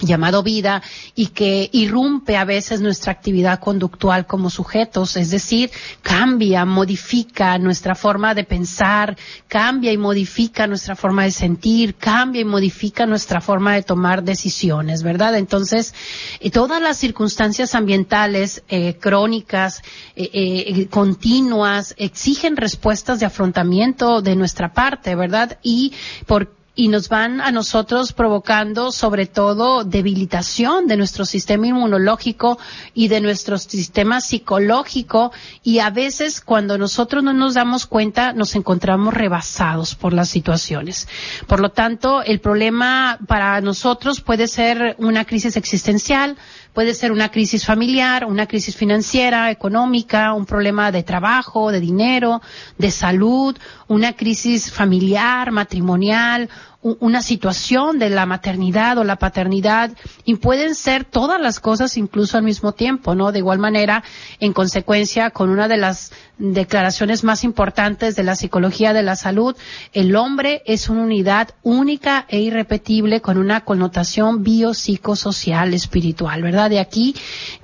llamado 0.01 0.43
vida 0.43 0.81
y 1.15 1.27
que 1.27 1.69
irrumpe 1.71 2.37
a 2.37 2.45
veces 2.45 2.81
nuestra 2.81 3.11
actividad 3.11 3.59
conductual 3.59 4.25
como 4.25 4.49
sujetos, 4.49 5.15
es 5.17 5.31
decir, 5.31 5.71
cambia, 6.01 6.65
modifica 6.65 7.57
nuestra 7.57 7.95
forma 7.95 8.33
de 8.33 8.43
pensar, 8.43 9.17
cambia 9.47 9.91
y 9.91 9.97
modifica 9.97 10.67
nuestra 10.67 10.95
forma 10.95 11.23
de 11.23 11.31
sentir, 11.31 11.95
cambia 11.95 12.41
y 12.41 12.45
modifica 12.45 13.05
nuestra 13.05 13.41
forma 13.41 13.75
de 13.75 13.83
tomar 13.83 14.23
decisiones, 14.23 15.03
¿verdad? 15.03 15.35
Entonces, 15.37 15.93
eh, 16.39 16.49
todas 16.51 16.81
las 16.81 16.97
circunstancias 16.97 17.75
ambientales 17.75 18.63
eh, 18.69 18.95
crónicas, 18.99 19.81
eh, 20.15 20.87
continuas, 20.89 21.93
exigen 21.97 22.57
respuestas 22.57 23.19
de 23.19 23.25
afrontamiento 23.25 24.21
de 24.21 24.35
nuestra 24.35 24.73
parte, 24.73 25.15
¿verdad? 25.15 25.59
Y 25.63 25.93
por 26.25 26.60
y 26.73 26.87
nos 26.87 27.09
van 27.09 27.41
a 27.41 27.51
nosotros 27.51 28.13
provocando 28.13 28.91
sobre 28.91 29.25
todo 29.25 29.83
debilitación 29.83 30.87
de 30.87 30.95
nuestro 30.95 31.25
sistema 31.25 31.67
inmunológico 31.67 32.59
y 32.93 33.09
de 33.09 33.19
nuestro 33.19 33.57
sistema 33.57 34.21
psicológico 34.21 35.31
y 35.63 35.79
a 35.79 35.89
veces 35.89 36.39
cuando 36.39 36.77
nosotros 36.77 37.23
no 37.23 37.33
nos 37.33 37.55
damos 37.55 37.85
cuenta 37.85 38.31
nos 38.31 38.55
encontramos 38.55 39.13
rebasados 39.13 39.95
por 39.95 40.13
las 40.13 40.29
situaciones. 40.29 41.07
Por 41.47 41.59
lo 41.59 41.71
tanto, 41.71 42.23
el 42.23 42.39
problema 42.39 43.19
para 43.27 43.59
nosotros 43.59 44.21
puede 44.21 44.47
ser 44.47 44.95
una 44.97 45.25
crisis 45.25 45.57
existencial, 45.57 46.37
Puede 46.73 46.93
ser 46.93 47.11
una 47.11 47.29
crisis 47.29 47.65
familiar, 47.65 48.25
una 48.25 48.47
crisis 48.47 48.77
financiera, 48.77 49.51
económica, 49.51 50.33
un 50.33 50.45
problema 50.45 50.91
de 50.91 51.03
trabajo, 51.03 51.71
de 51.71 51.81
dinero, 51.81 52.41
de 52.77 52.91
salud, 52.91 53.57
una 53.87 54.13
crisis 54.13 54.71
familiar, 54.71 55.51
matrimonial, 55.51 56.49
una 56.83 57.21
situación 57.21 57.99
de 57.99 58.09
la 58.09 58.25
maternidad 58.25 58.97
o 58.97 59.03
la 59.03 59.17
paternidad 59.17 59.91
y 60.25 60.35
pueden 60.35 60.73
ser 60.73 61.05
todas 61.05 61.39
las 61.39 61.59
cosas 61.59 61.95
incluso 61.95 62.37
al 62.37 62.43
mismo 62.43 62.71
tiempo, 62.71 63.13
¿no? 63.13 63.31
De 63.31 63.37
igual 63.37 63.59
manera, 63.59 64.03
en 64.39 64.51
consecuencia, 64.51 65.29
con 65.29 65.51
una 65.51 65.67
de 65.67 65.77
las 65.77 66.11
declaraciones 66.39 67.23
más 67.23 67.43
importantes 67.43 68.15
de 68.15 68.23
la 68.23 68.35
psicología 68.35 68.93
de 68.93 69.03
la 69.03 69.15
salud, 69.15 69.55
el 69.93 70.15
hombre 70.15 70.63
es 70.65 70.89
una 70.89 71.03
unidad 71.03 71.49
única 71.61 72.25
e 72.29 72.39
irrepetible 72.39 73.21
con 73.21 73.37
una 73.37 73.61
connotación 73.61 74.41
biopsicosocial 74.41 75.75
espiritual, 75.75 76.41
¿verdad? 76.41 76.71
De 76.71 76.79
aquí 76.79 77.15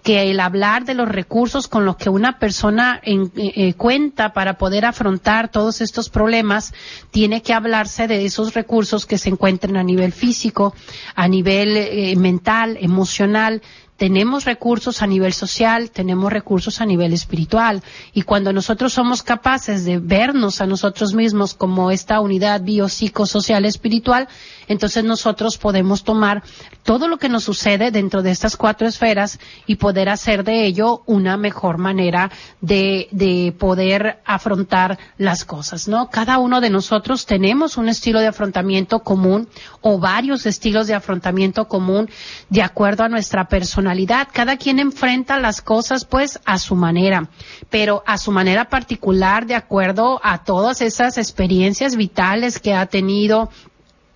que 0.03 0.29
el 0.29 0.39
hablar 0.39 0.85
de 0.85 0.93
los 0.93 1.09
recursos 1.09 1.67
con 1.67 1.85
los 1.85 1.95
que 1.95 2.11
una 2.11 2.37
persona 2.37 2.99
en, 3.01 3.31
eh, 3.35 3.53
eh, 3.55 3.73
cuenta 3.73 4.33
para 4.33 4.59
poder 4.59 4.85
afrontar 4.85 5.49
todos 5.49 5.81
estos 5.81 6.09
problemas, 6.09 6.71
tiene 7.09 7.41
que 7.41 7.53
hablarse 7.53 8.07
de 8.07 8.23
esos 8.23 8.53
recursos 8.53 9.06
que 9.07 9.17
se 9.17 9.29
encuentren 9.29 9.77
a 9.77 9.83
nivel 9.83 10.11
físico, 10.11 10.75
a 11.15 11.27
nivel 11.27 11.75
eh, 11.75 12.15
mental, 12.15 12.77
emocional, 12.79 13.61
tenemos 13.97 14.45
recursos 14.45 15.01
a 15.01 15.07
nivel 15.07 15.33
social, 15.33 15.89
tenemos 15.89 16.31
recursos 16.31 16.81
a 16.81 16.85
nivel 16.85 17.13
espiritual. 17.13 17.81
Y 18.13 18.21
cuando 18.21 18.53
nosotros 18.53 18.93
somos 18.93 19.23
capaces 19.23 19.85
de 19.85 19.97
vernos 19.97 20.61
a 20.61 20.67
nosotros 20.67 21.15
mismos 21.15 21.55
como 21.55 21.89
esta 21.89 22.21
unidad 22.21 22.61
biopsicosocial 22.61 23.65
espiritual, 23.65 24.27
entonces 24.67 25.03
nosotros 25.03 25.57
podemos 25.57 26.03
tomar 26.03 26.43
todo 26.83 27.07
lo 27.07 27.17
que 27.17 27.29
nos 27.29 27.43
sucede 27.43 27.91
dentro 27.91 28.21
de 28.21 28.31
estas 28.31 28.57
cuatro 28.57 28.87
esferas 28.87 29.39
y 29.65 29.75
poder 29.75 30.09
hacer 30.09 30.43
de 30.43 30.65
ello 30.65 31.03
una 31.05 31.37
mejor 31.37 31.77
manera 31.77 32.31
de, 32.61 33.07
de 33.11 33.53
poder 33.57 34.19
afrontar 34.25 34.97
las 35.17 35.45
cosas, 35.45 35.87
¿no? 35.87 36.09
Cada 36.09 36.37
uno 36.37 36.61
de 36.61 36.69
nosotros 36.69 37.25
tenemos 37.25 37.77
un 37.77 37.89
estilo 37.89 38.19
de 38.19 38.27
afrontamiento 38.27 38.99
común 38.99 39.47
o 39.81 39.99
varios 39.99 40.45
estilos 40.45 40.87
de 40.87 40.93
afrontamiento 40.93 41.67
común 41.67 42.09
de 42.49 42.61
acuerdo 42.61 43.03
a 43.03 43.09
nuestra 43.09 43.47
personalidad. 43.47 44.27
Cada 44.31 44.57
quien 44.57 44.79
enfrenta 44.79 45.39
las 45.39 45.61
cosas 45.61 46.05
pues 46.05 46.39
a 46.45 46.57
su 46.59 46.75
manera, 46.75 47.29
pero 47.69 48.03
a 48.05 48.17
su 48.17 48.31
manera 48.31 48.69
particular 48.69 49.45
de 49.45 49.55
acuerdo 49.55 50.19
a 50.23 50.43
todas 50.43 50.81
esas 50.81 51.17
experiencias 51.17 51.95
vitales 51.95 52.59
que 52.59 52.73
ha 52.73 52.85
tenido, 52.85 53.49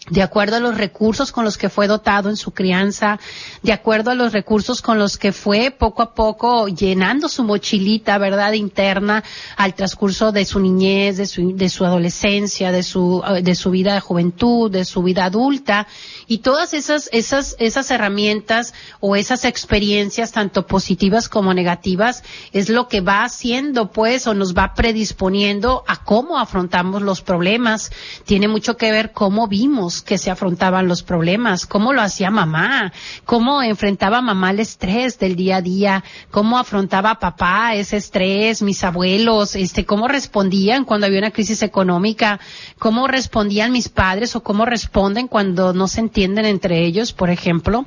de 0.10 0.24
acuerdo 0.24 0.56
a 0.56 0.60
los 0.60 0.78
recursos 0.78 1.32
con 1.32 1.46
los 1.46 1.60
que 1.60 1.70
fue 1.70 1.88
dotado 1.88 2.30
en 2.30 2.36
su 2.36 2.52
crianza, 2.52 3.20
de 3.62 3.72
acuerdo 3.72 4.10
a 4.10 4.16
los 4.16 4.34
recursos 4.34 4.82
con 4.82 4.98
los 4.98 5.18
que 5.18 5.32
fue 5.32 5.70
poco 5.70 6.02
a 6.02 6.16
poco 6.16 6.68
llenando 6.68 7.30
su 7.30 7.44
mochilita, 7.44 8.18
¿verdad?, 8.18 8.54
interna 8.54 9.24
al 9.58 9.76
transcurso 9.76 10.32
de 10.32 10.44
su 10.46 10.60
niñez, 10.60 11.18
de 11.18 11.28
su, 11.70 11.86
adolescencia, 11.86 12.72
de 12.72 12.82
su, 12.82 13.22
de 13.44 13.54
su 13.54 13.70
vida 13.70 13.94
de 13.94 14.00
juventud, 14.00 14.72
de 14.72 14.86
su 14.86 15.04
vida 15.04 15.26
adulta, 15.26 15.88
y 16.28 16.40
todas 16.40 16.74
esas, 16.74 17.08
esas, 17.14 17.56
esas 17.60 17.92
herramientas 17.92 18.74
o 19.02 19.16
esas 19.16 19.46
experiencias, 19.46 20.32
tanto 20.32 20.66
positivas 20.66 21.30
como 21.30 21.54
negativas, 21.54 22.24
es 22.54 22.70
lo 22.70 22.88
que 22.88 23.02
va 23.02 23.24
haciendo, 23.24 23.92
pues, 23.92 24.26
o 24.26 24.34
nos 24.34 24.56
va 24.56 24.74
predisponiendo 24.74 25.84
a 25.88 26.04
cómo 26.04 26.40
afrontamos 26.40 27.04
los 27.04 27.22
problemas. 27.22 27.92
Tiene 28.26 28.48
mucho 28.48 28.78
que 28.78 28.92
ver 28.92 29.12
cómo 29.12 29.48
vimos 29.48 29.91
que 30.02 30.18
se 30.18 30.32
afrontaban 30.32 30.88
los 30.88 31.04
problemas, 31.04 31.66
cómo 31.66 31.92
lo 31.92 32.02
hacía 32.02 32.32
mamá, 32.32 32.94
cómo 33.26 33.62
enfrentaba 33.62 34.22
mamá 34.22 34.52
el 34.52 34.62
estrés 34.62 35.20
del 35.20 35.36
día 35.36 35.58
a 35.58 35.62
día, 35.62 36.04
cómo 36.30 36.58
afrontaba 36.58 37.20
papá 37.20 37.76
ese 37.76 37.98
estrés, 37.98 38.62
mis 38.62 38.84
abuelos, 38.86 39.56
este, 39.56 39.86
cómo 39.86 40.08
respondían 40.08 40.86
cuando 40.86 41.08
había 41.08 41.20
una 41.20 41.32
crisis 41.32 41.62
económica, 41.64 42.40
cómo 42.80 43.08
respondían 43.08 43.74
mis 43.74 43.90
padres 43.90 44.36
o 44.36 44.44
cómo 44.44 44.66
responden 44.66 45.28
cuando 45.28 45.74
no 45.74 45.88
se 45.88 46.00
entienden 46.00 46.46
entre 46.46 46.86
ellos, 46.86 47.12
por 47.12 47.30
ejemplo. 47.30 47.86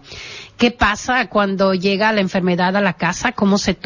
¿Qué 0.57 0.71
pasa 0.71 1.29
cuando 1.29 1.75
llega 1.75 2.13
la 2.13 2.21
enfermedad 2.21 2.77
a 2.77 2.81
la 2.81 2.93
casa? 2.93 3.33
¿Cómo 3.33 3.59
se, 3.59 3.77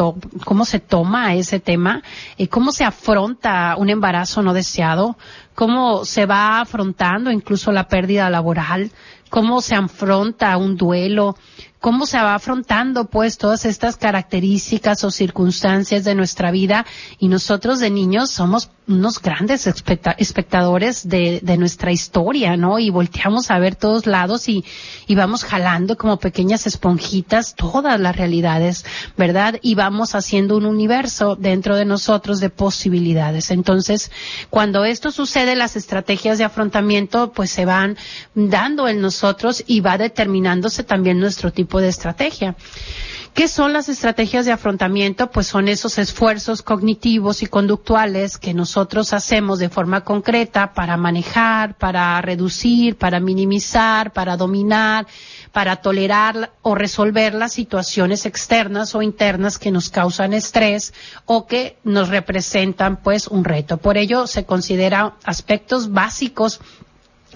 cómo 0.44 0.66
se 0.66 0.80
toma 0.80 1.34
ese 1.34 1.60
tema? 1.60 2.02
¿Cómo 2.50 2.72
se 2.72 2.84
afronta 2.84 3.74
un 3.78 3.88
embarazo 3.88 4.42
no 4.42 4.52
deseado? 4.52 5.16
¿Cómo 5.58 6.04
se 6.04 6.24
va 6.24 6.60
afrontando 6.60 7.32
incluso 7.32 7.72
la 7.72 7.88
pérdida 7.88 8.30
laboral? 8.30 8.92
¿Cómo 9.28 9.60
se 9.60 9.74
afronta 9.74 10.56
un 10.56 10.76
duelo? 10.76 11.34
Cómo 11.80 12.06
se 12.06 12.18
va 12.18 12.34
afrontando 12.34 13.06
pues 13.06 13.38
todas 13.38 13.64
estas 13.64 13.96
características 13.96 15.04
o 15.04 15.10
circunstancias 15.10 16.04
de 16.04 16.14
nuestra 16.14 16.50
vida 16.50 16.86
y 17.18 17.28
nosotros 17.28 17.78
de 17.78 17.90
niños 17.90 18.30
somos 18.30 18.70
unos 18.88 19.20
grandes 19.20 19.66
espectadores 19.66 21.06
de, 21.06 21.56
nuestra 21.58 21.92
historia, 21.92 22.56
¿no? 22.56 22.78
Y 22.78 22.88
volteamos 22.88 23.50
a 23.50 23.58
ver 23.58 23.74
todos 23.74 24.06
lados 24.06 24.48
y, 24.48 24.64
y 25.06 25.14
vamos 25.14 25.44
jalando 25.44 25.96
como 25.96 26.18
pequeñas 26.18 26.66
esponjitas 26.66 27.54
todas 27.54 28.00
las 28.00 28.16
realidades, 28.16 28.86
¿verdad? 29.16 29.58
Y 29.60 29.74
vamos 29.74 30.14
haciendo 30.14 30.56
un 30.56 30.64
universo 30.64 31.36
dentro 31.36 31.76
de 31.76 31.84
nosotros 31.84 32.40
de 32.40 32.48
posibilidades. 32.48 33.50
Entonces, 33.50 34.10
cuando 34.48 34.84
esto 34.84 35.10
sucede, 35.10 35.54
las 35.54 35.76
estrategias 35.76 36.38
de 36.38 36.44
afrontamiento 36.44 37.32
pues 37.32 37.50
se 37.50 37.66
van 37.66 37.98
dando 38.34 38.88
en 38.88 39.02
nosotros 39.02 39.62
y 39.66 39.80
va 39.80 39.98
determinándose 39.98 40.82
también 40.82 41.20
nuestro 41.20 41.52
tipo 41.52 41.67
de 41.76 41.88
estrategia. 41.88 42.56
¿Qué 43.38 43.46
son 43.46 43.72
las 43.72 43.88
estrategias 43.88 44.46
de 44.46 44.50
afrontamiento? 44.52 45.30
Pues 45.30 45.46
son 45.46 45.68
esos 45.68 45.98
esfuerzos 45.98 46.62
cognitivos 46.62 47.40
y 47.42 47.46
conductuales 47.46 48.36
que 48.36 48.52
nosotros 48.52 49.12
hacemos 49.12 49.60
de 49.60 49.68
forma 49.68 50.02
concreta 50.02 50.72
para 50.72 50.96
manejar, 50.96 51.78
para 51.78 52.20
reducir, 52.20 52.96
para 52.96 53.20
minimizar, 53.20 54.12
para 54.12 54.36
dominar, 54.36 55.06
para 55.52 55.76
tolerar 55.76 56.50
o 56.62 56.74
resolver 56.74 57.32
las 57.32 57.52
situaciones 57.52 58.26
externas 58.26 58.96
o 58.96 59.02
internas 59.02 59.60
que 59.60 59.70
nos 59.70 59.88
causan 59.88 60.32
estrés 60.32 60.92
o 61.24 61.46
que 61.46 61.76
nos 61.84 62.08
representan 62.08 62.96
pues 62.96 63.28
un 63.28 63.44
reto. 63.44 63.76
Por 63.76 63.98
ello 63.98 64.26
se 64.26 64.46
considera 64.46 65.14
aspectos 65.22 65.92
básicos 65.92 66.60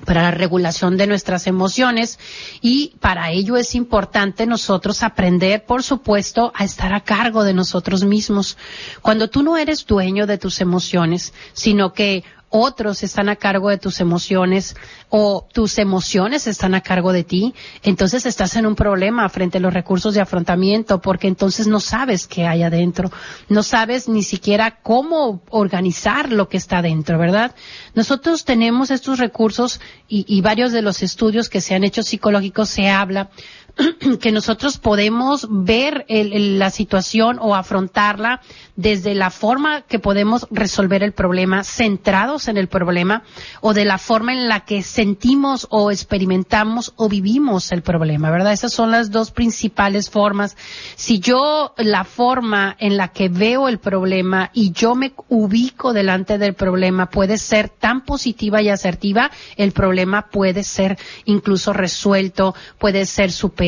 para 0.04 0.22
la 0.22 0.30
regulación 0.30 0.96
de 0.96 1.06
nuestras 1.06 1.46
emociones 1.46 2.18
y 2.60 2.94
para 3.00 3.30
ello 3.30 3.56
es 3.56 3.74
importante 3.74 4.46
nosotros 4.46 5.02
aprender, 5.02 5.64
por 5.64 5.82
supuesto, 5.82 6.52
a 6.54 6.64
estar 6.64 6.92
a 6.92 7.00
cargo 7.00 7.44
de 7.44 7.54
nosotros 7.54 8.04
mismos. 8.04 8.56
Cuando 9.00 9.28
tú 9.28 9.42
no 9.42 9.56
eres 9.56 9.86
dueño 9.86 10.26
de 10.26 10.38
tus 10.38 10.60
emociones, 10.60 11.32
sino 11.52 11.92
que 11.92 12.24
otros 12.52 13.02
están 13.02 13.28
a 13.28 13.36
cargo 13.36 13.70
de 13.70 13.78
tus 13.78 14.00
emociones 14.00 14.76
o 15.08 15.46
tus 15.52 15.78
emociones 15.78 16.46
están 16.46 16.74
a 16.74 16.82
cargo 16.82 17.12
de 17.12 17.24
ti, 17.24 17.54
entonces 17.82 18.26
estás 18.26 18.56
en 18.56 18.66
un 18.66 18.76
problema 18.76 19.28
frente 19.28 19.58
a 19.58 19.60
los 19.60 19.74
recursos 19.74 20.14
de 20.14 20.20
afrontamiento 20.20 21.00
porque 21.00 21.28
entonces 21.28 21.66
no 21.66 21.80
sabes 21.80 22.26
qué 22.26 22.46
hay 22.46 22.62
adentro, 22.62 23.10
no 23.48 23.62
sabes 23.62 24.08
ni 24.08 24.22
siquiera 24.22 24.78
cómo 24.82 25.42
organizar 25.50 26.30
lo 26.30 26.48
que 26.48 26.58
está 26.58 26.78
adentro, 26.78 27.18
¿verdad? 27.18 27.54
Nosotros 27.94 28.44
tenemos 28.44 28.90
estos 28.90 29.18
recursos 29.18 29.80
y, 30.06 30.24
y 30.28 30.42
varios 30.42 30.72
de 30.72 30.82
los 30.82 31.02
estudios 31.02 31.48
que 31.48 31.60
se 31.60 31.74
han 31.74 31.84
hecho 31.84 32.02
psicológicos 32.02 32.68
se 32.68 32.88
habla 32.88 33.30
que 34.20 34.32
nosotros 34.32 34.78
podemos 34.78 35.46
ver 35.50 36.04
la 36.08 36.70
situación 36.70 37.38
o 37.40 37.54
afrontarla 37.54 38.40
desde 38.76 39.14
la 39.14 39.30
forma 39.30 39.82
que 39.82 39.98
podemos 39.98 40.46
resolver 40.50 41.02
el 41.02 41.12
problema, 41.12 41.64
centrados 41.64 42.48
en 42.48 42.56
el 42.56 42.68
problema, 42.68 43.22
o 43.60 43.74
de 43.74 43.84
la 43.84 43.98
forma 43.98 44.32
en 44.32 44.48
la 44.48 44.60
que 44.60 44.82
sentimos 44.82 45.66
o 45.70 45.90
experimentamos 45.90 46.92
o 46.96 47.08
vivimos 47.08 47.72
el 47.72 47.82
problema, 47.82 48.30
¿verdad? 48.30 48.52
Esas 48.52 48.72
son 48.72 48.90
las 48.90 49.10
dos 49.10 49.30
principales 49.30 50.10
formas. 50.10 50.56
Si 50.96 51.18
yo 51.18 51.74
la 51.76 52.04
forma 52.04 52.76
en 52.78 52.96
la 52.96 53.08
que 53.08 53.28
veo 53.28 53.68
el 53.68 53.78
problema 53.78 54.50
y 54.52 54.72
yo 54.72 54.94
me 54.94 55.12
ubico 55.28 55.92
delante 55.92 56.38
del 56.38 56.54
problema 56.54 57.10
puede 57.10 57.38
ser 57.38 57.68
tan 57.68 58.04
positiva 58.04 58.62
y 58.62 58.68
asertiva, 58.68 59.30
el 59.56 59.72
problema 59.72 60.28
puede 60.28 60.62
ser 60.62 60.98
incluso 61.24 61.72
resuelto, 61.72 62.54
puede 62.78 63.06
ser 63.06 63.32
superado 63.32 63.61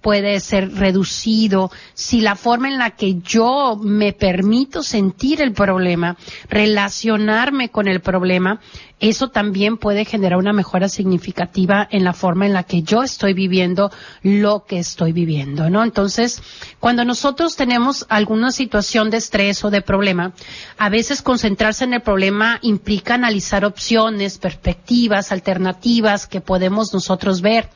puede 0.00 0.40
ser 0.40 0.72
reducido, 0.74 1.70
si 1.94 2.20
la 2.20 2.36
forma 2.36 2.68
en 2.68 2.78
la 2.78 2.90
que 2.90 3.20
yo 3.20 3.76
me 3.80 4.12
permito 4.12 4.82
sentir 4.82 5.42
el 5.42 5.52
problema, 5.52 6.16
relacionarme 6.48 7.70
con 7.70 7.88
el 7.88 8.00
problema, 8.00 8.60
eso 9.02 9.28
también 9.28 9.78
puede 9.78 10.04
generar 10.04 10.38
una 10.38 10.52
mejora 10.52 10.88
significativa 10.88 11.88
en 11.90 12.04
la 12.04 12.12
forma 12.12 12.46
en 12.46 12.52
la 12.52 12.62
que 12.62 12.82
yo 12.82 13.02
estoy 13.02 13.34
viviendo 13.34 13.90
lo 14.22 14.64
que 14.64 14.78
estoy 14.78 15.12
viviendo, 15.12 15.68
¿no? 15.68 15.82
Entonces, 15.82 16.40
cuando 16.78 17.04
nosotros 17.04 17.56
tenemos 17.56 18.06
alguna 18.08 18.52
situación 18.52 19.10
de 19.10 19.16
estrés 19.16 19.64
o 19.64 19.70
de 19.70 19.82
problema, 19.82 20.34
a 20.78 20.88
veces 20.88 21.20
concentrarse 21.20 21.82
en 21.84 21.94
el 21.94 22.02
problema 22.02 22.60
implica 22.62 23.14
analizar 23.14 23.64
opciones, 23.64 24.38
perspectivas, 24.38 25.32
alternativas 25.32 26.28
que 26.28 26.40
podemos 26.40 26.94
nosotros 26.94 27.40
ver 27.40 27.68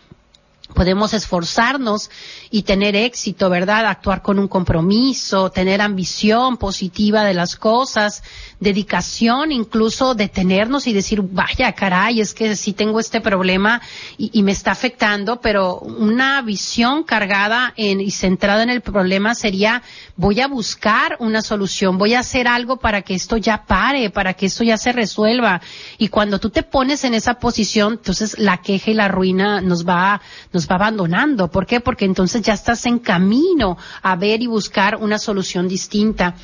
podemos 0.76 1.14
esforzarnos 1.14 2.10
y 2.50 2.62
tener 2.62 2.94
éxito, 2.94 3.50
¿verdad? 3.50 3.86
Actuar 3.86 4.22
con 4.22 4.38
un 4.38 4.46
compromiso, 4.46 5.50
tener 5.50 5.80
ambición 5.80 6.58
positiva 6.58 7.24
de 7.24 7.34
las 7.34 7.56
cosas, 7.56 8.22
dedicación, 8.58 9.52
incluso 9.52 10.14
detenernos 10.14 10.86
y 10.86 10.92
decir, 10.92 11.20
vaya, 11.22 11.72
caray, 11.72 12.20
es 12.20 12.32
que 12.32 12.56
sí 12.56 12.72
tengo 12.72 13.00
este 13.00 13.20
problema 13.20 13.82
y, 14.16 14.42
me 14.42 14.52
está 14.52 14.70
afectando, 14.70 15.40
pero 15.40 15.78
una 15.78 16.40
visión 16.40 17.02
cargada 17.02 17.74
en, 17.76 18.00
y 18.00 18.12
centrada 18.12 18.62
en 18.62 18.70
el 18.70 18.80
problema 18.80 19.34
sería, 19.34 19.82
voy 20.16 20.40
a 20.40 20.46
buscar 20.46 21.16
una 21.18 21.42
solución, 21.42 21.98
voy 21.98 22.14
a 22.14 22.20
hacer 22.20 22.46
algo 22.46 22.76
para 22.76 23.02
que 23.02 23.14
esto 23.14 23.36
ya 23.36 23.64
pare, 23.64 24.10
para 24.10 24.34
que 24.34 24.46
esto 24.46 24.62
ya 24.62 24.78
se 24.78 24.92
resuelva. 24.92 25.60
Y 25.98 26.08
cuando 26.08 26.38
tú 26.38 26.50
te 26.50 26.62
pones 26.62 27.04
en 27.04 27.14
esa 27.14 27.34
posición, 27.34 27.94
entonces 27.94 28.38
la 28.38 28.58
queja 28.58 28.92
y 28.92 28.94
la 28.94 29.08
ruina 29.08 29.60
nos 29.60 29.86
va, 29.86 30.20
nos 30.52 30.68
va 30.68 30.76
abandonando. 30.76 31.50
¿Por 31.50 31.66
qué? 31.66 31.80
Porque 31.80 32.04
entonces 32.04 32.42
ya 32.42 32.54
estás 32.54 32.86
en 32.86 33.00
camino 33.00 33.76
a 34.02 34.16
ver 34.16 34.42
y 34.42 34.46
buscar 34.46 34.96
una 34.96 35.18
solución 35.18 35.68
distinta. 35.68 36.36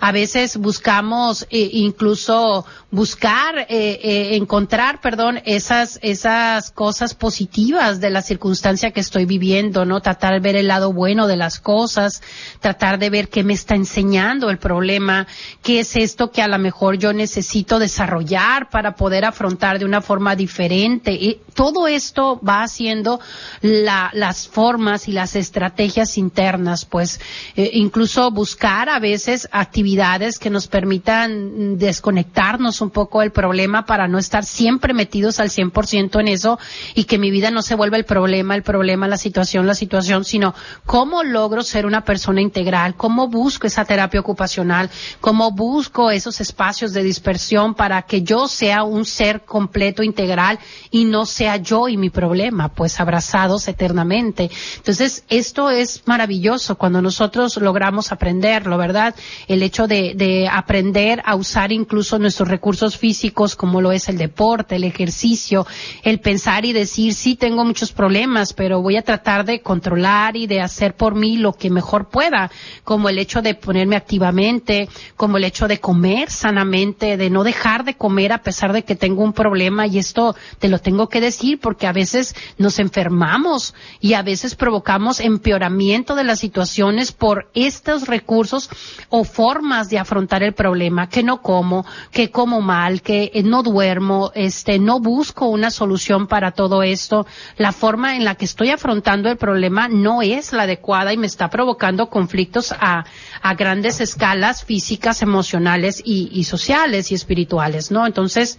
A 0.00 0.12
veces 0.12 0.56
buscamos 0.56 1.46
eh, 1.50 1.59
incluso 1.72 2.64
buscar, 2.90 3.58
eh, 3.58 3.66
eh, 3.68 4.36
encontrar, 4.36 5.00
perdón, 5.00 5.40
esas, 5.44 5.98
esas 6.02 6.70
cosas 6.70 7.14
positivas 7.14 8.00
de 8.00 8.10
la 8.10 8.22
circunstancia 8.22 8.90
que 8.90 9.00
estoy 9.00 9.26
viviendo, 9.26 9.84
¿no? 9.84 10.00
Tratar 10.00 10.34
de 10.34 10.40
ver 10.40 10.56
el 10.56 10.68
lado 10.68 10.92
bueno 10.92 11.26
de 11.26 11.36
las 11.36 11.60
cosas, 11.60 12.22
tratar 12.60 12.98
de 12.98 13.10
ver 13.10 13.28
qué 13.28 13.44
me 13.44 13.52
está 13.52 13.74
enseñando 13.74 14.50
el 14.50 14.58
problema, 14.58 15.26
qué 15.62 15.80
es 15.80 15.96
esto 15.96 16.30
que 16.30 16.42
a 16.42 16.48
lo 16.48 16.58
mejor 16.58 16.98
yo 16.98 17.12
necesito 17.12 17.78
desarrollar 17.78 18.70
para 18.70 18.94
poder 18.94 19.24
afrontar 19.24 19.78
de 19.78 19.84
una 19.84 20.00
forma 20.00 20.34
diferente. 20.34 21.12
Y 21.12 21.40
todo 21.54 21.86
esto 21.86 22.40
va 22.40 22.62
haciendo 22.62 23.20
las 23.60 24.48
formas 24.48 25.08
y 25.08 25.12
las 25.12 25.36
estrategias 25.36 26.18
internas, 26.18 26.84
pues 26.84 27.20
eh, 27.56 27.70
incluso 27.74 28.30
buscar 28.30 28.88
a 28.88 28.98
veces 28.98 29.48
actividades 29.52 30.38
que 30.38 30.50
nos 30.50 30.66
permitan 30.66 31.49
desconectarnos 31.52 32.80
un 32.80 32.90
poco 32.90 33.20
del 33.20 33.32
problema 33.32 33.86
para 33.86 34.08
no 34.08 34.18
estar 34.18 34.44
siempre 34.44 34.94
metidos 34.94 35.40
al 35.40 35.48
100% 35.50 36.20
en 36.20 36.28
eso 36.28 36.58
y 36.94 37.04
que 37.04 37.18
mi 37.18 37.30
vida 37.30 37.50
no 37.50 37.62
se 37.62 37.74
vuelva 37.74 37.96
el 37.96 38.04
problema, 38.04 38.54
el 38.54 38.62
problema, 38.62 39.08
la 39.08 39.16
situación, 39.16 39.66
la 39.66 39.74
situación, 39.74 40.24
sino 40.24 40.54
cómo 40.86 41.22
logro 41.22 41.62
ser 41.62 41.86
una 41.86 42.04
persona 42.04 42.40
integral, 42.40 42.94
cómo 42.96 43.28
busco 43.28 43.66
esa 43.66 43.84
terapia 43.84 44.20
ocupacional, 44.20 44.90
cómo 45.20 45.50
busco 45.52 46.10
esos 46.10 46.40
espacios 46.40 46.92
de 46.92 47.02
dispersión 47.02 47.74
para 47.74 48.02
que 48.02 48.22
yo 48.22 48.48
sea 48.48 48.82
un 48.82 49.04
ser 49.04 49.42
completo, 49.42 50.02
integral 50.02 50.58
y 50.90 51.04
no 51.04 51.26
sea 51.26 51.56
yo 51.56 51.88
y 51.88 51.96
mi 51.96 52.10
problema, 52.10 52.68
pues 52.68 53.00
abrazados 53.00 53.68
eternamente. 53.68 54.50
Entonces, 54.76 55.24
esto 55.28 55.70
es 55.70 56.02
maravilloso 56.06 56.76
cuando 56.76 57.02
nosotros 57.02 57.56
logramos 57.56 58.12
aprenderlo, 58.12 58.78
¿verdad? 58.78 59.14
El 59.48 59.62
hecho 59.62 59.86
de, 59.86 60.14
de 60.14 60.48
aprender 60.48 61.22
a 61.24 61.34
usar 61.40 61.72
incluso 61.72 62.18
nuestros 62.18 62.48
recursos 62.48 62.96
físicos 62.96 63.56
como 63.56 63.80
lo 63.80 63.92
es 63.92 64.08
el 64.08 64.18
deporte, 64.18 64.76
el 64.76 64.84
ejercicio, 64.84 65.66
el 66.02 66.20
pensar 66.20 66.64
y 66.64 66.72
decir, 66.72 67.14
sí 67.14 67.34
tengo 67.34 67.64
muchos 67.64 67.92
problemas, 67.92 68.52
pero 68.52 68.80
voy 68.82 68.96
a 68.96 69.02
tratar 69.02 69.44
de 69.44 69.60
controlar 69.60 70.36
y 70.36 70.46
de 70.46 70.60
hacer 70.60 70.94
por 70.94 71.14
mí 71.14 71.36
lo 71.36 71.52
que 71.52 71.70
mejor 71.70 72.08
pueda, 72.08 72.50
como 72.84 73.08
el 73.08 73.18
hecho 73.18 73.42
de 73.42 73.54
ponerme 73.54 73.96
activamente, 73.96 74.88
como 75.16 75.38
el 75.38 75.44
hecho 75.44 75.66
de 75.66 75.80
comer 75.80 76.30
sanamente, 76.30 77.16
de 77.16 77.30
no 77.30 77.42
dejar 77.42 77.84
de 77.84 77.94
comer 77.94 78.32
a 78.32 78.42
pesar 78.42 78.72
de 78.72 78.84
que 78.84 78.94
tengo 78.94 79.24
un 79.24 79.32
problema 79.32 79.86
y 79.86 79.98
esto 79.98 80.36
te 80.58 80.68
lo 80.68 80.78
tengo 80.78 81.08
que 81.08 81.20
decir 81.20 81.58
porque 81.60 81.86
a 81.86 81.92
veces 81.92 82.34
nos 82.58 82.78
enfermamos 82.78 83.74
y 84.00 84.14
a 84.14 84.22
veces 84.22 84.54
provocamos 84.54 85.20
empeoramiento 85.20 86.14
de 86.14 86.24
las 86.24 86.40
situaciones 86.40 87.12
por 87.12 87.50
estos 87.54 88.06
recursos 88.06 88.68
o 89.08 89.24
formas 89.24 89.88
de 89.88 89.98
afrontar 89.98 90.42
el 90.42 90.52
problema, 90.52 91.08
que 91.08 91.22
no 91.22 91.29
como, 91.38 91.84
que 92.10 92.30
como 92.30 92.60
mal, 92.60 93.02
que 93.02 93.30
eh, 93.34 93.42
no 93.42 93.62
duermo, 93.62 94.32
este, 94.34 94.78
no 94.78 95.00
busco 95.00 95.46
una 95.46 95.70
solución 95.70 96.26
para 96.26 96.52
todo 96.52 96.82
esto. 96.82 97.26
La 97.56 97.72
forma 97.72 98.16
en 98.16 98.24
la 98.24 98.34
que 98.34 98.44
estoy 98.44 98.70
afrontando 98.70 99.28
el 99.28 99.36
problema 99.36 99.88
no 99.88 100.22
es 100.22 100.52
la 100.52 100.64
adecuada 100.64 101.12
y 101.12 101.16
me 101.16 101.26
está 101.26 101.50
provocando 101.50 102.08
conflictos 102.08 102.72
a, 102.72 103.04
a 103.42 103.54
grandes 103.54 104.00
escalas 104.00 104.64
físicas, 104.64 105.22
emocionales 105.22 106.02
y, 106.04 106.28
y 106.32 106.44
sociales 106.44 107.10
y 107.10 107.14
espirituales, 107.14 107.90
¿no? 107.90 108.06
Entonces, 108.06 108.58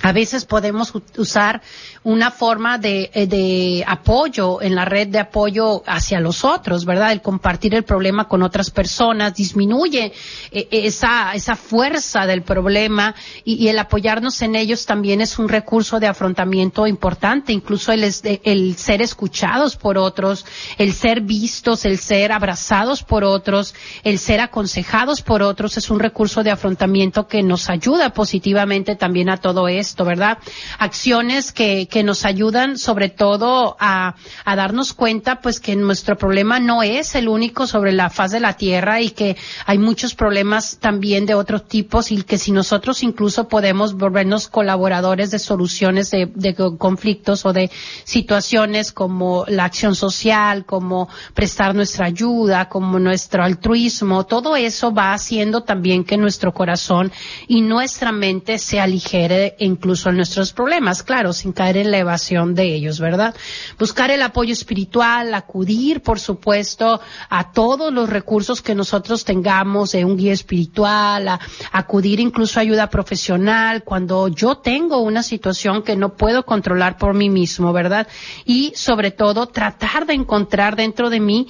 a 0.00 0.12
veces 0.12 0.44
podemos 0.44 0.92
usar 1.18 1.60
una 2.02 2.30
forma 2.30 2.78
de, 2.78 3.10
eh, 3.12 3.26
de, 3.26 3.84
apoyo 3.86 4.62
en 4.62 4.74
la 4.74 4.84
red 4.84 5.08
de 5.08 5.18
apoyo 5.18 5.82
hacia 5.86 6.18
los 6.18 6.44
otros, 6.44 6.84
¿verdad? 6.84 7.12
El 7.12 7.20
compartir 7.20 7.74
el 7.74 7.84
problema 7.84 8.26
con 8.26 8.42
otras 8.42 8.70
personas 8.70 9.34
disminuye 9.34 10.12
eh, 10.50 10.68
esa, 10.70 11.34
esa 11.34 11.56
fuerza 11.56 12.26
del 12.26 12.42
problema 12.42 13.14
y, 13.44 13.68
el 13.68 13.78
apoyarnos 13.78 14.42
en 14.42 14.56
ellos 14.56 14.86
también 14.86 15.20
es 15.20 15.38
un 15.38 15.48
recurso 15.48 16.00
de 16.00 16.08
afrontamiento 16.08 16.86
importante, 16.86 17.52
incluso 17.52 17.92
el, 17.92 18.04
el 18.44 18.76
ser 18.76 19.02
escuchados 19.02 19.76
por 19.76 19.98
otros, 19.98 20.44
el 20.78 20.92
ser 20.92 21.20
vistos, 21.20 21.84
el 21.84 21.98
ser 21.98 22.32
abrazados 22.32 23.02
por 23.02 23.24
otros, 23.24 23.74
el 24.02 24.18
ser 24.18 24.40
aconsejados 24.40 25.22
por 25.22 25.42
otros 25.42 25.76
es 25.76 25.90
un 25.90 26.00
recurso 26.00 26.42
de 26.42 26.50
afrontamiento 26.50 27.28
que 27.28 27.42
nos 27.42 27.70
ayuda 27.70 28.10
positivamente 28.10 28.96
también 28.96 29.28
a 29.28 29.36
todo 29.36 29.68
esto 29.68 29.81
esto, 29.82 30.04
¿verdad? 30.04 30.38
Acciones 30.78 31.52
que, 31.52 31.88
que 31.88 32.02
nos 32.02 32.24
ayudan 32.24 32.78
sobre 32.78 33.10
todo 33.10 33.76
a, 33.78 34.14
a 34.44 34.56
darnos 34.56 34.94
cuenta 34.94 35.40
pues 35.40 35.60
que 35.60 35.76
nuestro 35.76 36.16
problema 36.16 36.58
no 36.58 36.82
es 36.82 37.14
el 37.14 37.28
único 37.28 37.66
sobre 37.66 37.92
la 37.92 38.08
faz 38.08 38.30
de 38.32 38.40
la 38.40 38.54
tierra 38.54 39.00
y 39.00 39.10
que 39.10 39.36
hay 39.66 39.78
muchos 39.78 40.14
problemas 40.14 40.78
también 40.78 41.26
de 41.26 41.34
otros 41.34 41.68
tipos 41.68 42.10
y 42.10 42.22
que 42.22 42.38
si 42.38 42.52
nosotros 42.52 43.02
incluso 43.02 43.48
podemos 43.48 43.94
volvernos 43.94 44.48
colaboradores 44.48 45.30
de 45.30 45.38
soluciones 45.38 46.10
de, 46.10 46.30
de 46.34 46.54
conflictos 46.78 47.44
o 47.44 47.52
de 47.52 47.70
situaciones 48.04 48.92
como 48.92 49.44
la 49.48 49.64
acción 49.64 49.94
social, 49.94 50.64
como 50.64 51.08
prestar 51.34 51.74
nuestra 51.74 52.06
ayuda, 52.06 52.68
como 52.68 52.98
nuestro 52.98 53.42
altruismo, 53.42 54.24
todo 54.24 54.56
eso 54.56 54.92
va 54.92 55.12
haciendo 55.12 55.62
también 55.62 56.04
que 56.04 56.16
nuestro 56.16 56.52
corazón 56.52 57.12
y 57.48 57.60
nuestra 57.60 58.12
mente 58.12 58.58
se 58.58 58.80
aligere 58.80 59.56
incluso 59.72 60.10
en 60.10 60.16
nuestros 60.16 60.52
problemas, 60.52 61.02
claro, 61.02 61.32
sin 61.32 61.52
caer 61.52 61.76
en 61.76 61.90
la 61.90 61.98
evasión 61.98 62.54
de 62.54 62.74
ellos, 62.74 63.00
¿verdad? 63.00 63.34
Buscar 63.78 64.10
el 64.10 64.22
apoyo 64.22 64.52
espiritual, 64.52 65.34
acudir, 65.34 66.02
por 66.02 66.18
supuesto, 66.20 67.00
a 67.28 67.52
todos 67.52 67.92
los 67.92 68.08
recursos 68.08 68.62
que 68.62 68.74
nosotros 68.74 69.24
tengamos 69.24 69.92
de 69.92 70.04
un 70.04 70.16
guía 70.16 70.32
espiritual, 70.32 71.38
acudir 71.72 72.20
incluso 72.20 72.58
a 72.58 72.62
ayuda 72.62 72.88
profesional 72.88 73.82
cuando 73.84 74.28
yo 74.28 74.56
tengo 74.56 74.98
una 75.02 75.22
situación 75.22 75.82
que 75.82 75.96
no 75.96 76.14
puedo 76.14 76.44
controlar 76.44 76.96
por 76.96 77.14
mí 77.14 77.28
mismo, 77.28 77.72
¿verdad? 77.72 78.06
Y 78.44 78.72
sobre 78.74 79.10
todo 79.10 79.46
tratar 79.46 80.06
de 80.06 80.14
encontrar 80.14 80.76
dentro 80.76 81.10
de 81.10 81.20
mí 81.20 81.48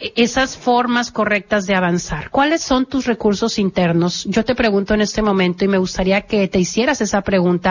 eh, 0.00 0.12
esas 0.16 0.56
formas 0.56 1.10
correctas 1.10 1.66
de 1.66 1.74
avanzar. 1.74 2.30
¿Cuáles 2.30 2.62
son 2.62 2.86
tus 2.86 3.06
recursos 3.06 3.58
internos? 3.58 4.24
Yo 4.24 4.44
te 4.44 4.54
pregunto 4.54 4.94
en 4.94 5.00
este 5.00 5.22
momento 5.22 5.64
y 5.64 5.68
me 5.68 5.78
gustaría 5.78 6.22
que 6.22 6.48
te 6.48 6.58
hicieras 6.58 7.00
esa 7.00 7.20
pregunta. 7.22 7.63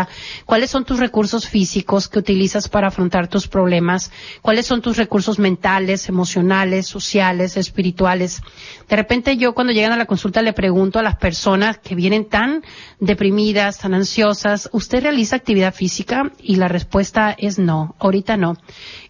¿Cuáles 0.45 0.69
son 0.69 0.85
tus 0.85 0.99
recursos 0.99 1.47
físicos 1.47 2.07
que 2.07 2.19
utilizas 2.19 2.69
para 2.69 2.87
afrontar 2.87 3.27
tus 3.27 3.47
problemas? 3.47 4.11
¿Cuáles 4.41 4.65
son 4.65 4.81
tus 4.81 4.97
recursos 4.97 5.39
mentales, 5.39 6.09
emocionales, 6.09 6.87
sociales, 6.87 7.57
espirituales? 7.57 8.41
De 8.89 8.95
repente 8.95 9.37
yo 9.37 9.53
cuando 9.53 9.73
llegan 9.73 9.91
a 9.91 9.97
la 9.97 10.05
consulta 10.05 10.41
le 10.41 10.53
pregunto 10.53 10.99
a 10.99 11.03
las 11.03 11.17
personas 11.17 11.77
que 11.77 11.95
vienen 11.95 12.25
tan 12.25 12.63
deprimidas, 12.99 13.79
tan 13.79 13.93
ansiosas, 13.93 14.69
¿usted 14.71 15.03
realiza 15.03 15.35
actividad 15.35 15.73
física? 15.73 16.31
Y 16.39 16.55
la 16.55 16.67
respuesta 16.67 17.35
es 17.37 17.59
no, 17.59 17.95
ahorita 17.99 18.37
no. 18.37 18.57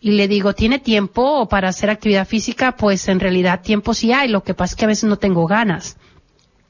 Y 0.02 0.12
le 0.12 0.28
digo, 0.28 0.54
¿tiene 0.54 0.80
tiempo 0.80 1.48
para 1.48 1.70
hacer 1.70 1.90
actividad 1.90 2.28
física? 2.28 2.76
Pues 2.76 3.08
en 3.08 3.20
realidad 3.20 3.62
tiempo 3.62 3.94
sí 3.94 4.12
hay, 4.12 4.28
lo 4.28 4.44
que 4.44 4.54
pasa 4.54 4.74
es 4.74 4.76
que 4.78 4.86
a 4.86 4.90
veces 4.90 5.06
no 5.06 5.18
tengo 5.18 5.48
ganas. 5.48 5.98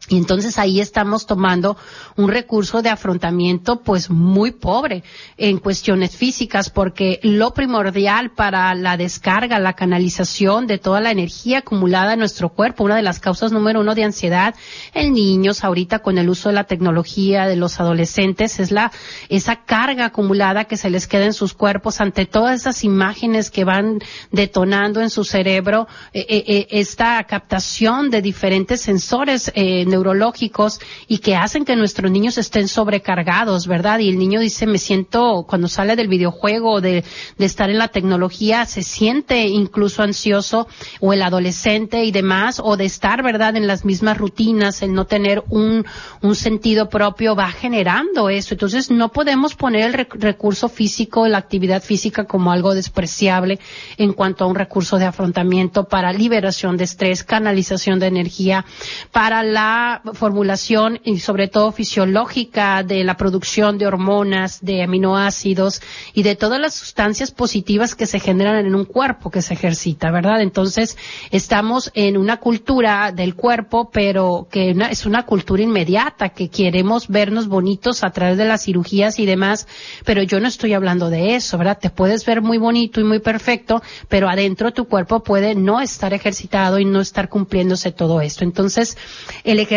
Y 0.09 0.17
entonces 0.17 0.59
ahí 0.59 0.81
estamos 0.81 1.25
tomando 1.25 1.77
un 2.17 2.27
recurso 2.27 2.81
de 2.81 2.89
afrontamiento 2.89 3.81
pues 3.83 4.09
muy 4.09 4.51
pobre 4.51 5.01
en 5.37 5.59
cuestiones 5.59 6.17
físicas 6.17 6.69
porque 6.69 7.21
lo 7.23 7.53
primordial 7.53 8.31
para 8.31 8.75
la 8.75 8.97
descarga, 8.97 9.59
la 9.59 9.73
canalización 9.73 10.67
de 10.67 10.77
toda 10.77 10.99
la 10.99 11.11
energía 11.11 11.59
acumulada 11.59 12.13
en 12.13 12.19
nuestro 12.19 12.49
cuerpo, 12.49 12.83
una 12.83 12.97
de 12.97 13.01
las 13.01 13.21
causas 13.21 13.53
número 13.53 13.79
uno 13.79 13.95
de 13.95 14.03
ansiedad 14.03 14.55
en 14.93 15.13
niños 15.13 15.63
ahorita 15.63 15.99
con 15.99 16.17
el 16.17 16.29
uso 16.29 16.49
de 16.49 16.55
la 16.55 16.65
tecnología 16.65 17.47
de 17.47 17.55
los 17.55 17.79
adolescentes 17.79 18.59
es 18.59 18.71
la, 18.71 18.91
esa 19.29 19.63
carga 19.63 20.05
acumulada 20.05 20.65
que 20.65 20.75
se 20.75 20.89
les 20.89 21.07
queda 21.07 21.25
en 21.25 21.33
sus 21.33 21.53
cuerpos 21.53 22.01
ante 22.01 22.25
todas 22.25 22.59
esas 22.59 22.83
imágenes 22.83 23.49
que 23.49 23.63
van 23.63 23.99
detonando 24.31 24.99
en 24.99 25.09
su 25.09 25.23
cerebro, 25.23 25.87
eh, 26.11 26.25
eh, 26.27 26.43
eh 26.47 26.67
esta 26.71 27.23
captación 27.23 28.09
de 28.09 28.21
diferentes 28.21 28.81
sensores 28.81 29.51
neurológicos 29.93 30.79
y 31.07 31.19
que 31.19 31.35
hacen 31.35 31.65
que 31.65 31.75
nuestros 31.75 32.11
niños 32.11 32.37
estén 32.37 32.67
sobrecargados, 32.67 33.67
¿verdad? 33.67 33.99
Y 33.99 34.09
el 34.09 34.17
niño 34.17 34.39
dice, 34.39 34.65
me 34.65 34.79
siento, 34.79 35.45
cuando 35.47 35.67
sale 35.67 35.95
del 35.95 36.07
videojuego, 36.07 36.81
de, 36.81 37.03
de 37.37 37.45
estar 37.45 37.69
en 37.69 37.77
la 37.77 37.89
tecnología, 37.89 38.65
se 38.65 38.83
siente 38.83 39.47
incluso 39.47 40.03
ansioso, 40.03 40.67
o 40.99 41.13
el 41.13 41.21
adolescente 41.21 42.03
y 42.03 42.11
demás, 42.11 42.59
o 42.63 42.75
de 42.75 42.85
estar, 42.85 43.23
¿verdad?, 43.23 43.55
en 43.55 43.67
las 43.67 43.85
mismas 43.85 44.17
rutinas, 44.17 44.81
el 44.81 44.93
no 44.93 45.05
tener 45.05 45.43
un, 45.49 45.85
un 46.21 46.35
sentido 46.35 46.89
propio 46.89 47.35
va 47.35 47.49
generando 47.51 48.29
eso. 48.29 48.55
Entonces, 48.55 48.89
no 48.89 49.11
podemos 49.11 49.55
poner 49.55 49.89
el 49.89 50.07
recurso 50.09 50.69
físico, 50.69 51.27
la 51.27 51.37
actividad 51.37 51.83
física 51.83 52.25
como 52.25 52.51
algo 52.51 52.73
despreciable 52.73 53.59
en 53.97 54.13
cuanto 54.13 54.43
a 54.43 54.47
un 54.47 54.55
recurso 54.55 54.97
de 54.97 55.05
afrontamiento 55.05 55.85
para 55.85 56.11
liberación 56.11 56.77
de 56.77 56.85
estrés, 56.85 57.23
canalización 57.23 57.99
de 57.99 58.07
energía, 58.07 58.65
para 59.11 59.43
la 59.43 59.82
formulación 60.13 60.99
y 61.03 61.19
sobre 61.19 61.47
todo 61.47 61.71
fisiológica 61.71 62.83
de 62.83 63.03
la 63.03 63.17
producción 63.17 63.77
de 63.77 63.87
hormonas, 63.87 64.59
de 64.61 64.83
aminoácidos 64.83 65.81
y 66.13 66.23
de 66.23 66.35
todas 66.35 66.59
las 66.59 66.73
sustancias 66.73 67.31
positivas 67.31 67.95
que 67.95 68.05
se 68.05 68.19
generan 68.19 68.65
en 68.65 68.75
un 68.75 68.85
cuerpo 68.85 69.31
que 69.31 69.41
se 69.41 69.53
ejercita, 69.53 70.11
¿verdad? 70.11 70.41
Entonces, 70.41 70.97
estamos 71.31 71.91
en 71.93 72.17
una 72.17 72.37
cultura 72.37 73.11
del 73.11 73.35
cuerpo, 73.35 73.89
pero 73.91 74.47
que 74.49 74.75
es 74.89 75.05
una 75.05 75.25
cultura 75.25 75.63
inmediata, 75.63 76.29
que 76.29 76.49
queremos 76.49 77.07
vernos 77.07 77.47
bonitos 77.47 78.03
a 78.03 78.11
través 78.11 78.37
de 78.37 78.45
las 78.45 78.63
cirugías 78.63 79.19
y 79.19 79.25
demás, 79.25 79.67
pero 80.05 80.23
yo 80.23 80.39
no 80.39 80.47
estoy 80.47 80.73
hablando 80.73 81.09
de 81.09 81.35
eso, 81.35 81.57
¿verdad? 81.57 81.79
Te 81.79 81.89
puedes 81.89 82.25
ver 82.25 82.41
muy 82.41 82.57
bonito 82.57 83.01
y 83.01 83.03
muy 83.03 83.19
perfecto, 83.19 83.81
pero 84.07 84.29
adentro 84.29 84.71
tu 84.71 84.85
cuerpo 84.85 85.23
puede 85.23 85.55
no 85.55 85.81
estar 85.81 86.13
ejercitado 86.13 86.79
y 86.79 86.85
no 86.85 87.01
estar 87.01 87.29
cumpliéndose 87.29 87.91
todo 87.91 88.21
esto. 88.21 88.43
Entonces, 88.43 88.97
el 89.43 89.59
ejercicio, 89.59 89.72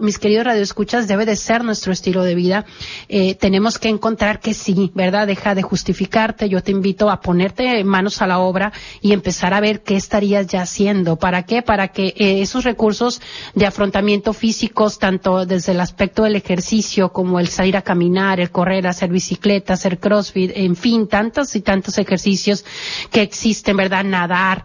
mis 0.00 0.18
queridos 0.18 0.44
radioescuchas, 0.44 1.08
debe 1.08 1.24
de 1.24 1.36
ser 1.36 1.64
nuestro 1.64 1.92
estilo 1.92 2.22
de 2.22 2.34
vida. 2.34 2.66
Eh, 3.08 3.34
tenemos 3.34 3.78
que 3.78 3.88
encontrar 3.88 4.40
que 4.40 4.54
sí, 4.54 4.90
¿verdad? 4.94 5.26
Deja 5.26 5.54
de 5.54 5.62
justificarte. 5.62 6.48
Yo 6.48 6.62
te 6.62 6.70
invito 6.70 7.10
a 7.10 7.20
ponerte 7.20 7.82
manos 7.84 8.22
a 8.22 8.26
la 8.26 8.38
obra 8.38 8.72
y 9.00 9.12
empezar 9.12 9.54
a 9.54 9.60
ver 9.60 9.82
qué 9.82 9.96
estarías 9.96 10.46
ya 10.46 10.62
haciendo. 10.62 11.16
¿Para 11.16 11.44
qué? 11.44 11.62
Para 11.62 11.88
que 11.88 12.08
eh, 12.16 12.42
esos 12.42 12.64
recursos 12.64 13.20
de 13.54 13.66
afrontamiento 13.66 14.32
físicos, 14.32 14.98
tanto 14.98 15.46
desde 15.46 15.72
el 15.72 15.80
aspecto 15.80 16.24
del 16.24 16.36
ejercicio 16.36 17.12
como 17.12 17.40
el 17.40 17.48
salir 17.48 17.76
a 17.76 17.82
caminar, 17.82 18.40
el 18.40 18.50
correr, 18.50 18.86
hacer 18.86 19.10
bicicleta, 19.10 19.74
hacer 19.74 19.98
crossfit, 19.98 20.52
en 20.54 20.76
fin, 20.76 21.08
tantos 21.08 21.56
y 21.56 21.60
tantos 21.60 21.98
ejercicios 21.98 22.64
que 23.10 23.22
existen, 23.22 23.76
¿verdad? 23.76 24.04
Nadar, 24.04 24.64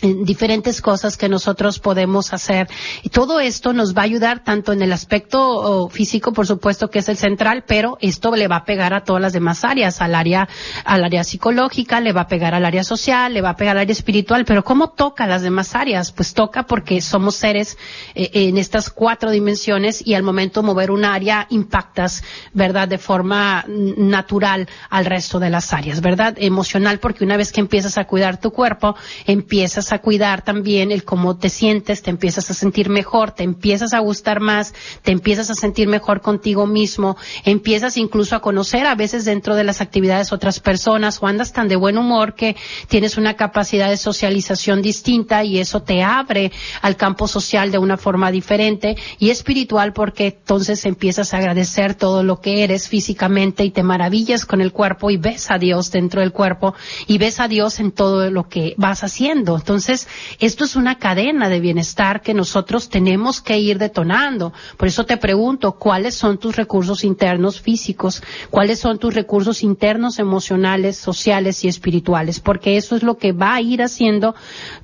diferentes 0.00 0.80
cosas 0.80 1.16
que 1.16 1.28
nosotros 1.28 1.80
podemos 1.80 2.32
hacer. 2.32 2.68
Y 3.02 3.08
todo 3.08 3.40
esto 3.40 3.72
nos 3.72 3.96
va 3.96 4.02
a 4.02 4.04
ayudar 4.04 4.44
tanto 4.44 4.72
en 4.72 4.82
el 4.82 4.92
aspecto 4.92 5.88
físico, 5.88 6.32
por 6.32 6.46
supuesto, 6.46 6.88
que 6.88 7.00
es 7.00 7.08
el 7.08 7.16
central, 7.16 7.64
pero 7.66 7.98
esto 8.00 8.34
le 8.36 8.46
va 8.46 8.56
a 8.56 8.64
pegar 8.64 8.94
a 8.94 9.02
todas 9.02 9.20
las 9.20 9.32
demás 9.32 9.64
áreas, 9.64 10.00
al 10.00 10.14
área, 10.14 10.48
al 10.84 11.04
área 11.04 11.24
psicológica, 11.24 12.00
le 12.00 12.12
va 12.12 12.22
a 12.22 12.28
pegar 12.28 12.54
al 12.54 12.64
área 12.64 12.84
social, 12.84 13.34
le 13.34 13.40
va 13.40 13.50
a 13.50 13.56
pegar 13.56 13.76
al 13.76 13.82
área 13.82 13.92
espiritual, 13.92 14.44
pero 14.44 14.62
¿cómo 14.62 14.90
toca 14.90 15.26
las 15.26 15.42
demás 15.42 15.74
áreas? 15.74 16.12
Pues 16.12 16.32
toca 16.32 16.64
porque 16.64 17.00
somos 17.00 17.34
seres 17.34 17.76
eh, 18.14 18.30
en 18.34 18.56
estas 18.56 18.90
cuatro 18.90 19.30
dimensiones 19.30 20.06
y 20.06 20.14
al 20.14 20.22
momento 20.22 20.62
mover 20.62 20.92
un 20.92 21.04
área 21.04 21.46
impactas, 21.50 22.22
¿verdad? 22.52 22.86
De 22.86 22.98
forma 22.98 23.64
natural 23.66 24.68
al 24.90 25.06
resto 25.06 25.40
de 25.40 25.50
las 25.50 25.72
áreas, 25.72 26.00
¿verdad? 26.00 26.34
Emocional, 26.38 27.00
porque 27.00 27.24
una 27.24 27.36
vez 27.36 27.50
que 27.50 27.60
empiezas 27.60 27.98
a 27.98 28.04
cuidar 28.04 28.38
tu 28.38 28.52
cuerpo, 28.52 28.94
empiezas 29.26 29.87
a 29.92 30.00
cuidar 30.00 30.42
también 30.42 30.92
el 30.92 31.04
cómo 31.04 31.36
te 31.38 31.48
sientes, 31.48 32.02
te 32.02 32.10
empiezas 32.10 32.50
a 32.50 32.54
sentir 32.54 32.88
mejor, 32.88 33.32
te 33.32 33.42
empiezas 33.42 33.94
a 33.94 33.98
gustar 33.98 34.40
más, 34.40 34.74
te 35.02 35.12
empiezas 35.12 35.50
a 35.50 35.54
sentir 35.54 35.88
mejor 35.88 36.20
contigo 36.20 36.66
mismo, 36.66 37.16
empiezas 37.44 37.96
incluso 37.96 38.36
a 38.36 38.40
conocer 38.40 38.86
a 38.86 38.94
veces 38.94 39.24
dentro 39.24 39.54
de 39.54 39.64
las 39.64 39.80
actividades 39.80 40.32
otras 40.32 40.60
personas 40.60 41.22
o 41.22 41.26
andas 41.26 41.52
tan 41.52 41.68
de 41.68 41.76
buen 41.76 41.98
humor 41.98 42.34
que 42.34 42.56
tienes 42.88 43.16
una 43.16 43.34
capacidad 43.34 43.88
de 43.88 43.96
socialización 43.96 44.82
distinta 44.82 45.44
y 45.44 45.58
eso 45.58 45.82
te 45.82 46.02
abre 46.02 46.52
al 46.82 46.96
campo 46.96 47.28
social 47.28 47.70
de 47.70 47.78
una 47.78 47.96
forma 47.96 48.30
diferente 48.30 48.96
y 49.18 49.30
espiritual 49.30 49.92
porque 49.92 50.38
entonces 50.38 50.84
empiezas 50.84 51.34
a 51.34 51.38
agradecer 51.38 51.94
todo 51.94 52.22
lo 52.22 52.40
que 52.40 52.62
eres 52.62 52.88
físicamente 52.88 53.64
y 53.64 53.70
te 53.70 53.82
maravillas 53.82 54.46
con 54.46 54.60
el 54.60 54.72
cuerpo 54.72 55.10
y 55.10 55.16
ves 55.16 55.50
a 55.50 55.58
Dios 55.58 55.90
dentro 55.90 56.20
del 56.20 56.32
cuerpo 56.32 56.74
y 57.06 57.18
ves 57.18 57.40
a 57.40 57.48
Dios 57.48 57.80
en 57.80 57.92
todo 57.92 58.30
lo 58.30 58.48
que 58.48 58.74
vas 58.76 59.04
haciendo. 59.04 59.56
Entonces, 59.78 60.08
esto 60.40 60.64
es 60.64 60.74
una 60.74 60.98
cadena 60.98 61.48
de 61.48 61.60
bienestar 61.60 62.20
que 62.20 62.34
nosotros 62.34 62.88
tenemos 62.88 63.40
que 63.40 63.58
ir 63.58 63.78
detonando. 63.78 64.52
Por 64.76 64.88
eso 64.88 65.06
te 65.06 65.18
pregunto, 65.18 65.76
¿cuáles 65.78 66.16
son 66.16 66.38
tus 66.38 66.56
recursos 66.56 67.04
internos 67.04 67.60
físicos? 67.60 68.20
¿Cuáles 68.50 68.80
son 68.80 68.98
tus 68.98 69.14
recursos 69.14 69.62
internos 69.62 70.18
emocionales, 70.18 70.96
sociales 70.96 71.64
y 71.64 71.68
espirituales? 71.68 72.40
Porque 72.40 72.76
eso 72.76 72.96
es 72.96 73.04
lo 73.04 73.18
que 73.18 73.30
va 73.30 73.54
a 73.54 73.60
ir 73.60 73.80
haciendo 73.80 74.34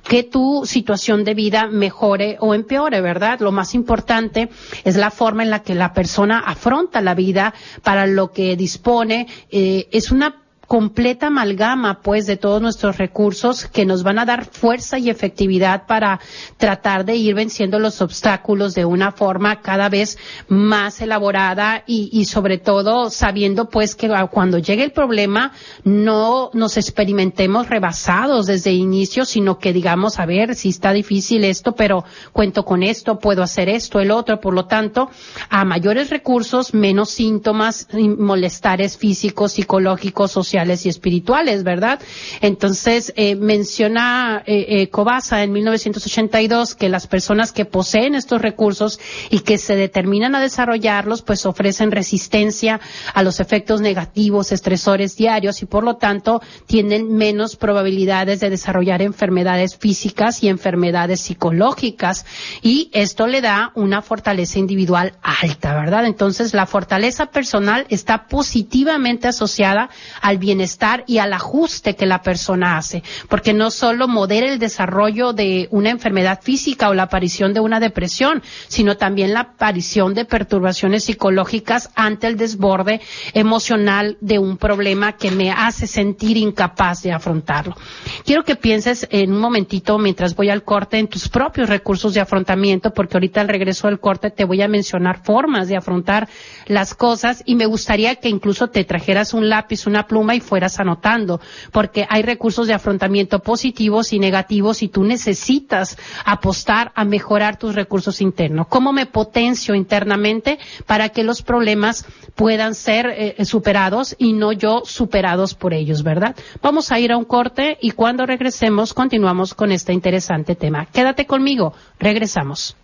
que 0.07 0.23
tu 0.23 0.65
situación 0.65 1.25
de 1.25 1.33
vida 1.33 1.67
mejore 1.67 2.37
o 2.39 2.53
empeore, 2.53 3.01
¿verdad? 3.01 3.41
Lo 3.41 3.51
más 3.51 3.75
importante 3.75 4.47
es 4.85 4.95
la 4.95 5.11
forma 5.11 5.43
en 5.43 5.49
la 5.49 5.61
que 5.61 5.75
la 5.75 5.91
persona 5.91 6.39
afronta 6.39 7.01
la 7.01 7.15
vida 7.15 7.53
para 7.83 8.07
lo 8.07 8.31
que 8.31 8.55
dispone. 8.55 9.27
Eh, 9.51 9.89
es 9.91 10.11
una 10.11 10.44
completa 10.67 11.27
amalgama, 11.27 12.01
pues, 12.01 12.25
de 12.25 12.37
todos 12.37 12.61
nuestros 12.61 12.97
recursos 12.97 13.65
que 13.65 13.85
nos 13.85 14.03
van 14.03 14.19
a 14.19 14.25
dar 14.25 14.45
fuerza 14.45 14.97
y 14.97 15.09
efectividad 15.09 15.85
para 15.85 16.19
tratar 16.57 17.05
de 17.05 17.15
ir 17.15 17.35
venciendo 17.35 17.79
los 17.79 18.01
obstáculos 18.01 18.73
de 18.73 18.85
una 18.85 19.11
forma 19.11 19.61
cada 19.61 19.89
vez 19.89 20.17
más 20.47 21.01
elaborada 21.01 21.83
y, 21.85 22.09
y 22.11 22.25
sobre 22.25 22.57
todo 22.57 23.09
sabiendo, 23.09 23.69
pues, 23.69 23.95
que 23.95 24.09
cuando 24.31 24.57
llegue 24.57 24.83
el 24.83 24.91
problema 24.91 25.51
no 25.83 26.49
nos 26.53 26.77
experimentemos 26.77 27.69
rebasados 27.69 28.45
desde 28.45 28.71
el 28.71 28.77
inicio, 28.77 29.25
sino 29.25 29.59
que 29.59 29.73
digamos, 29.73 30.19
a 30.19 30.25
ver, 30.25 30.55
si 30.55 30.69
está 30.69 30.93
difícil 30.93 31.43
esto, 31.43 31.75
pero 31.75 32.05
cuento 32.31 32.65
con 32.65 32.83
esto, 32.83 33.19
puedo 33.19 33.43
hacer 33.43 33.69
esto, 33.69 33.99
el 33.99 34.11
otro, 34.11 34.39
por 34.39 34.53
lo 34.53 34.65
tanto, 34.65 35.09
a 35.49 35.65
mayores 35.65 36.09
recursos, 36.09 36.73
menos 36.73 37.09
síntomas, 37.09 37.87
molestares 37.93 38.97
físicos, 38.97 39.53
psicológicos, 39.53 40.31
sociales, 40.31 40.54
y 40.55 40.89
espirituales, 40.89 41.63
¿verdad? 41.63 41.99
Entonces, 42.39 43.11
eh, 43.17 43.35
menciona 43.35 44.41
eh, 44.45 44.65
eh, 44.69 44.89
Cobasa 44.89 45.43
en 45.43 45.51
1982 45.51 46.75
que 46.75 46.87
las 46.87 47.07
personas 47.07 47.51
que 47.51 47.65
poseen 47.65 48.15
estos 48.15 48.41
recursos 48.41 48.99
y 49.29 49.39
que 49.39 49.57
se 49.57 49.75
determinan 49.75 50.33
a 50.33 50.39
desarrollarlos, 50.39 51.23
pues 51.23 51.45
ofrecen 51.45 51.91
resistencia 51.91 52.79
a 53.13 53.21
los 53.21 53.41
efectos 53.41 53.81
negativos, 53.81 54.53
estresores 54.53 55.17
diarios 55.17 55.61
y 55.61 55.65
por 55.65 55.83
lo 55.83 55.97
tanto 55.97 56.41
tienen 56.67 57.13
menos 57.13 57.57
probabilidades 57.57 58.39
de 58.39 58.49
desarrollar 58.49 59.01
enfermedades 59.01 59.75
físicas 59.75 60.41
y 60.41 60.47
enfermedades 60.47 61.19
psicológicas 61.19 62.25
y 62.61 62.89
esto 62.93 63.27
le 63.27 63.41
da 63.41 63.71
una 63.75 64.01
fortaleza 64.01 64.57
individual 64.57 65.13
alta, 65.21 65.75
¿verdad? 65.75 66.05
Entonces, 66.05 66.53
la 66.53 66.65
fortaleza 66.65 67.25
personal 67.25 67.85
está 67.89 68.27
positivamente 68.27 69.27
asociada 69.27 69.89
al 70.21 70.37
bienestar 70.45 71.03
y 71.07 71.17
al 71.17 71.33
ajuste 71.33 71.95
que 71.95 72.05
la 72.05 72.21
persona 72.21 72.77
hace, 72.77 73.01
porque 73.29 73.51
no 73.53 73.71
solo 73.71 74.07
modera 74.07 74.47
el 74.51 74.59
desarrollo 74.59 75.33
de 75.33 75.67
una 75.71 75.89
enfermedad 75.89 76.39
física 76.43 76.89
o 76.89 76.93
la 76.93 77.03
aparición 77.03 77.53
de 77.53 77.61
una 77.61 77.79
depresión, 77.79 78.43
sino 78.67 78.95
también 78.95 79.33
la 79.33 79.39
aparición 79.39 80.13
de 80.13 80.25
perturbaciones 80.25 81.05
psicológicas 81.05 81.89
ante 81.95 82.27
el 82.27 82.37
desborde 82.37 83.01
emocional 83.33 84.17
de 84.21 84.37
un 84.37 84.57
problema 84.57 85.13
que 85.13 85.31
me 85.31 85.49
hace 85.49 85.87
sentir 85.87 86.37
incapaz 86.37 87.01
de 87.01 87.11
afrontarlo. 87.11 87.75
Quiero 88.23 88.43
que 88.43 88.55
pienses 88.55 89.07
en 89.09 89.33
un 89.33 89.39
momentito 89.39 89.97
mientras 89.97 90.35
voy 90.35 90.49
al 90.51 90.63
corte 90.63 90.99
en 90.99 91.07
tus 91.07 91.27
propios 91.27 91.69
recursos 91.69 92.13
de 92.13 92.21
afrontamiento, 92.21 92.93
porque 92.93 93.17
ahorita 93.17 93.41
al 93.41 93.47
regreso 93.47 93.87
del 93.87 93.99
corte 93.99 94.29
te 94.29 94.45
voy 94.45 94.61
a 94.61 94.67
mencionar 94.67 95.23
formas 95.23 95.67
de 95.67 95.77
afrontar 95.77 96.29
las 96.67 96.93
cosas 96.93 97.41
y 97.45 97.55
me 97.55 97.65
gustaría 97.65 98.15
que 98.15 98.29
incluso 98.29 98.67
te 98.67 98.83
trajeras 98.83 99.33
un 99.33 99.49
lápiz, 99.49 99.87
una 99.87 100.05
pluma 100.05 100.34
y 100.35 100.41
fueras 100.41 100.79
anotando, 100.79 101.39
porque 101.71 102.05
hay 102.09 102.21
recursos 102.21 102.67
de 102.67 102.73
afrontamiento 102.73 103.39
positivos 103.39 104.13
y 104.13 104.19
negativos 104.19 104.83
y 104.83 104.89
tú 104.89 105.03
necesitas 105.03 105.97
apostar 106.25 106.91
a 106.95 107.05
mejorar 107.05 107.57
tus 107.57 107.75
recursos 107.75 108.21
internos. 108.21 108.67
¿Cómo 108.67 108.93
me 108.93 109.05
potencio 109.05 109.75
internamente 109.75 110.59
para 110.85 111.09
que 111.09 111.23
los 111.23 111.41
problemas 111.41 112.05
puedan 112.35 112.75
ser 112.75 113.07
eh, 113.07 113.45
superados 113.45 114.15
y 114.17 114.33
no 114.33 114.51
yo 114.51 114.81
superados 114.85 115.53
por 115.55 115.73
ellos, 115.73 116.03
verdad? 116.03 116.35
Vamos 116.61 116.91
a 116.91 116.99
ir 116.99 117.11
a 117.11 117.17
un 117.17 117.25
corte 117.25 117.77
y 117.81 117.91
cuando 117.91 118.25
regresemos 118.25 118.93
continuamos 118.93 119.53
con 119.53 119.71
este 119.71 119.93
interesante 119.93 120.55
tema. 120.55 120.85
Quédate 120.85 121.25
conmigo, 121.25 121.73
regresamos. 121.99 122.75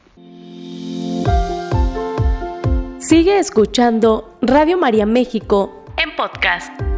Sigue 2.99 3.39
escuchando 3.39 4.37
Radio 4.41 4.77
María 4.77 5.05
México 5.05 5.81
en 5.97 6.15
podcast. 6.15 6.90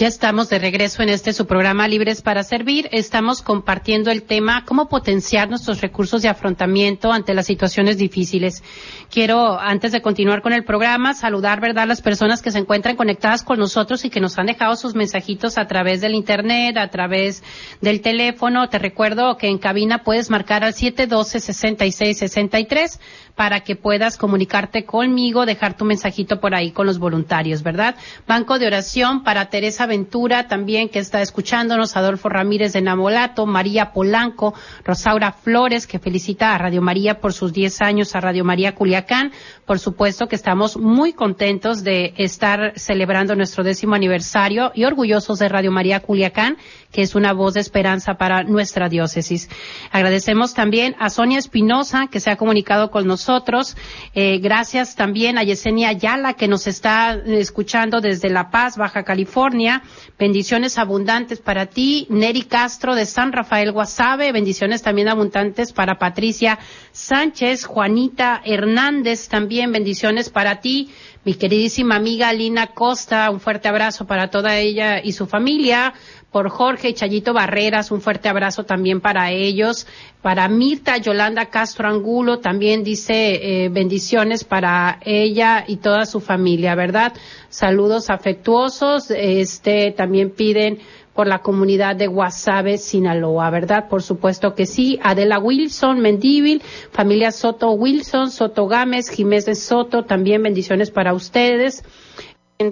Ya 0.00 0.08
estamos 0.08 0.48
de 0.48 0.58
regreso 0.58 1.02
en 1.02 1.10
este 1.10 1.34
su 1.34 1.46
programa 1.46 1.86
Libres 1.86 2.22
para 2.22 2.42
Servir. 2.42 2.88
Estamos 2.90 3.42
compartiendo 3.42 4.10
el 4.10 4.22
tema 4.22 4.64
cómo 4.64 4.88
potenciar 4.88 5.50
nuestros 5.50 5.82
recursos 5.82 6.22
de 6.22 6.30
afrontamiento 6.30 7.12
ante 7.12 7.34
las 7.34 7.44
situaciones 7.44 7.98
difíciles. 7.98 8.62
Quiero, 9.10 9.60
antes 9.60 9.92
de 9.92 10.00
continuar 10.00 10.40
con 10.40 10.54
el 10.54 10.64
programa, 10.64 11.12
saludar, 11.12 11.60
¿verdad?, 11.60 11.86
las 11.86 12.00
personas 12.00 12.40
que 12.40 12.50
se 12.50 12.60
encuentran 12.60 12.96
conectadas 12.96 13.42
con 13.42 13.58
nosotros 13.58 14.02
y 14.06 14.08
que 14.08 14.20
nos 14.20 14.38
han 14.38 14.46
dejado 14.46 14.74
sus 14.74 14.94
mensajitos 14.94 15.58
a 15.58 15.66
través 15.66 16.00
del 16.00 16.14
Internet, 16.14 16.78
a 16.78 16.88
través 16.88 17.42
del 17.82 18.00
teléfono. 18.00 18.70
Te 18.70 18.78
recuerdo 18.78 19.36
que 19.36 19.48
en 19.48 19.58
cabina 19.58 20.02
puedes 20.02 20.30
marcar 20.30 20.64
al 20.64 20.72
712-6663 20.72 22.98
para 23.34 23.60
que 23.60 23.76
puedas 23.76 24.16
comunicarte 24.16 24.84
conmigo, 24.84 25.46
dejar 25.46 25.76
tu 25.76 25.84
mensajito 25.84 26.40
por 26.40 26.54
ahí 26.54 26.72
con 26.72 26.86
los 26.86 26.98
voluntarios, 26.98 27.62
¿verdad? 27.62 27.96
Banco 28.26 28.58
de 28.58 28.66
oración 28.66 29.22
para 29.22 29.50
Teresa 29.50 29.86
Ventura 29.86 30.48
también 30.48 30.88
que 30.88 30.98
está 30.98 31.22
escuchándonos, 31.22 31.96
Adolfo 31.96 32.28
Ramírez 32.28 32.72
de 32.72 32.82
Namolato, 32.82 33.46
María 33.46 33.92
Polanco, 33.92 34.54
Rosaura 34.84 35.32
Flores 35.32 35.86
que 35.86 35.98
felicita 35.98 36.54
a 36.54 36.58
Radio 36.58 36.82
María 36.82 37.20
por 37.20 37.32
sus 37.32 37.52
10 37.52 37.82
años, 37.82 38.14
a 38.14 38.20
Radio 38.20 38.44
María 38.44 38.74
Culiacán. 38.74 39.32
Por 39.66 39.78
supuesto 39.78 40.28
que 40.28 40.36
estamos 40.36 40.76
muy 40.76 41.12
contentos 41.12 41.84
de 41.84 42.14
estar 42.16 42.72
celebrando 42.76 43.36
nuestro 43.36 43.64
décimo 43.64 43.94
aniversario 43.94 44.72
y 44.74 44.84
orgullosos 44.84 45.38
de 45.38 45.48
Radio 45.48 45.70
María 45.70 46.00
Culiacán, 46.00 46.56
que 46.92 47.02
es 47.02 47.14
una 47.14 47.32
voz 47.32 47.54
de 47.54 47.60
esperanza 47.60 48.14
para 48.14 48.42
nuestra 48.42 48.88
diócesis. 48.88 49.48
Agradecemos 49.90 50.54
también 50.54 50.96
a 50.98 51.10
Sonia 51.10 51.38
Espinosa 51.38 52.08
que 52.10 52.20
se 52.20 52.30
ha 52.30 52.36
comunicado 52.36 52.90
con 52.90 53.06
nosotros 53.06 53.76
eh, 54.14 54.38
gracias 54.38 54.96
también 54.96 55.38
a 55.38 55.42
Yesenia 55.42 55.88
Ayala 55.88 56.34
que 56.34 56.48
nos 56.48 56.66
está 56.66 57.12
escuchando 57.26 58.00
desde 58.00 58.30
La 58.30 58.50
Paz, 58.50 58.76
Baja 58.76 59.04
California. 59.04 59.82
Bendiciones 60.18 60.78
abundantes 60.78 61.40
para 61.40 61.66
ti. 61.66 62.06
Neri 62.10 62.42
Castro 62.42 62.94
de 62.94 63.06
San 63.06 63.32
Rafael 63.32 63.72
Guasave. 63.72 64.32
Bendiciones 64.32 64.82
también 64.82 65.08
abundantes 65.08 65.72
para 65.72 65.98
Patricia 65.98 66.58
Sánchez. 66.92 67.64
Juanita 67.66 68.40
Hernández 68.44 69.28
también. 69.28 69.72
Bendiciones 69.72 70.30
para 70.30 70.60
ti. 70.60 70.90
Mi 71.22 71.34
queridísima 71.34 71.96
amiga 71.96 72.32
Lina 72.32 72.68
Costa, 72.68 73.30
un 73.30 73.40
fuerte 73.40 73.68
abrazo 73.68 74.06
para 74.06 74.30
toda 74.30 74.56
ella 74.56 75.02
y 75.04 75.12
su 75.12 75.26
familia 75.26 75.92
por 76.30 76.48
Jorge 76.48 76.90
y 76.90 76.94
Chayito 76.94 77.32
Barreras, 77.32 77.90
un 77.90 78.00
fuerte 78.00 78.28
abrazo 78.28 78.64
también 78.64 79.00
para 79.00 79.32
ellos, 79.32 79.86
para 80.22 80.48
Mirta 80.48 80.96
Yolanda 80.98 81.46
Castro 81.46 81.88
Angulo, 81.88 82.38
también 82.38 82.84
dice 82.84 83.64
eh, 83.64 83.68
bendiciones 83.68 84.44
para 84.44 85.00
ella 85.04 85.64
y 85.66 85.76
toda 85.76 86.06
su 86.06 86.20
familia, 86.20 86.74
¿verdad? 86.74 87.12
Saludos 87.48 88.10
afectuosos, 88.10 89.10
este 89.10 89.90
también 89.90 90.30
piden 90.30 90.78
por 91.14 91.26
la 91.26 91.40
comunidad 91.40 91.96
de 91.96 92.06
Guasave, 92.06 92.78
Sinaloa, 92.78 93.50
¿verdad? 93.50 93.88
Por 93.88 94.02
supuesto 94.02 94.54
que 94.54 94.64
sí. 94.64 94.98
Adela 95.02 95.38
Wilson, 95.38 96.00
Mendívil, 96.00 96.62
familia 96.92 97.32
Soto 97.32 97.72
Wilson, 97.72 98.30
Soto 98.30 98.68
Gámez, 98.68 99.10
Jiménez 99.10 99.58
Soto, 99.58 100.04
también 100.04 100.42
bendiciones 100.42 100.90
para 100.92 101.12
ustedes 101.12 101.82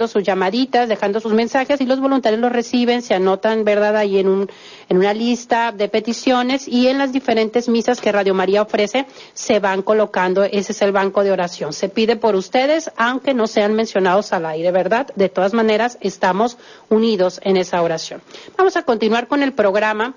sus 0.06 0.22
llamaditas, 0.22 0.86
dejando 0.86 1.18
sus 1.18 1.32
mensajes 1.32 1.80
y 1.80 1.86
los 1.86 1.98
voluntarios 1.98 2.40
los 2.40 2.52
reciben, 2.52 3.00
se 3.00 3.14
anotan, 3.14 3.64
¿verdad?, 3.64 3.96
ahí 3.96 4.18
en, 4.18 4.28
un, 4.28 4.50
en 4.90 4.96
una 4.98 5.14
lista 5.14 5.72
de 5.72 5.88
peticiones 5.88 6.68
y 6.68 6.88
en 6.88 6.98
las 6.98 7.10
diferentes 7.10 7.70
misas 7.70 8.00
que 8.00 8.12
Radio 8.12 8.34
María 8.34 8.60
ofrece 8.60 9.06
se 9.32 9.60
van 9.60 9.80
colocando, 9.80 10.44
ese 10.44 10.72
es 10.72 10.82
el 10.82 10.92
banco 10.92 11.24
de 11.24 11.32
oración. 11.32 11.72
Se 11.72 11.88
pide 11.88 12.16
por 12.16 12.36
ustedes, 12.36 12.90
aunque 12.98 13.32
no 13.32 13.46
sean 13.46 13.72
mencionados 13.72 14.34
al 14.34 14.44
aire, 14.44 14.70
¿verdad? 14.72 15.06
De 15.16 15.30
todas 15.30 15.54
maneras, 15.54 15.96
estamos 16.02 16.58
unidos 16.90 17.40
en 17.42 17.56
esa 17.56 17.80
oración. 17.80 18.20
Vamos 18.58 18.76
a 18.76 18.82
continuar 18.82 19.26
con 19.26 19.42
el 19.42 19.54
programa 19.54 20.14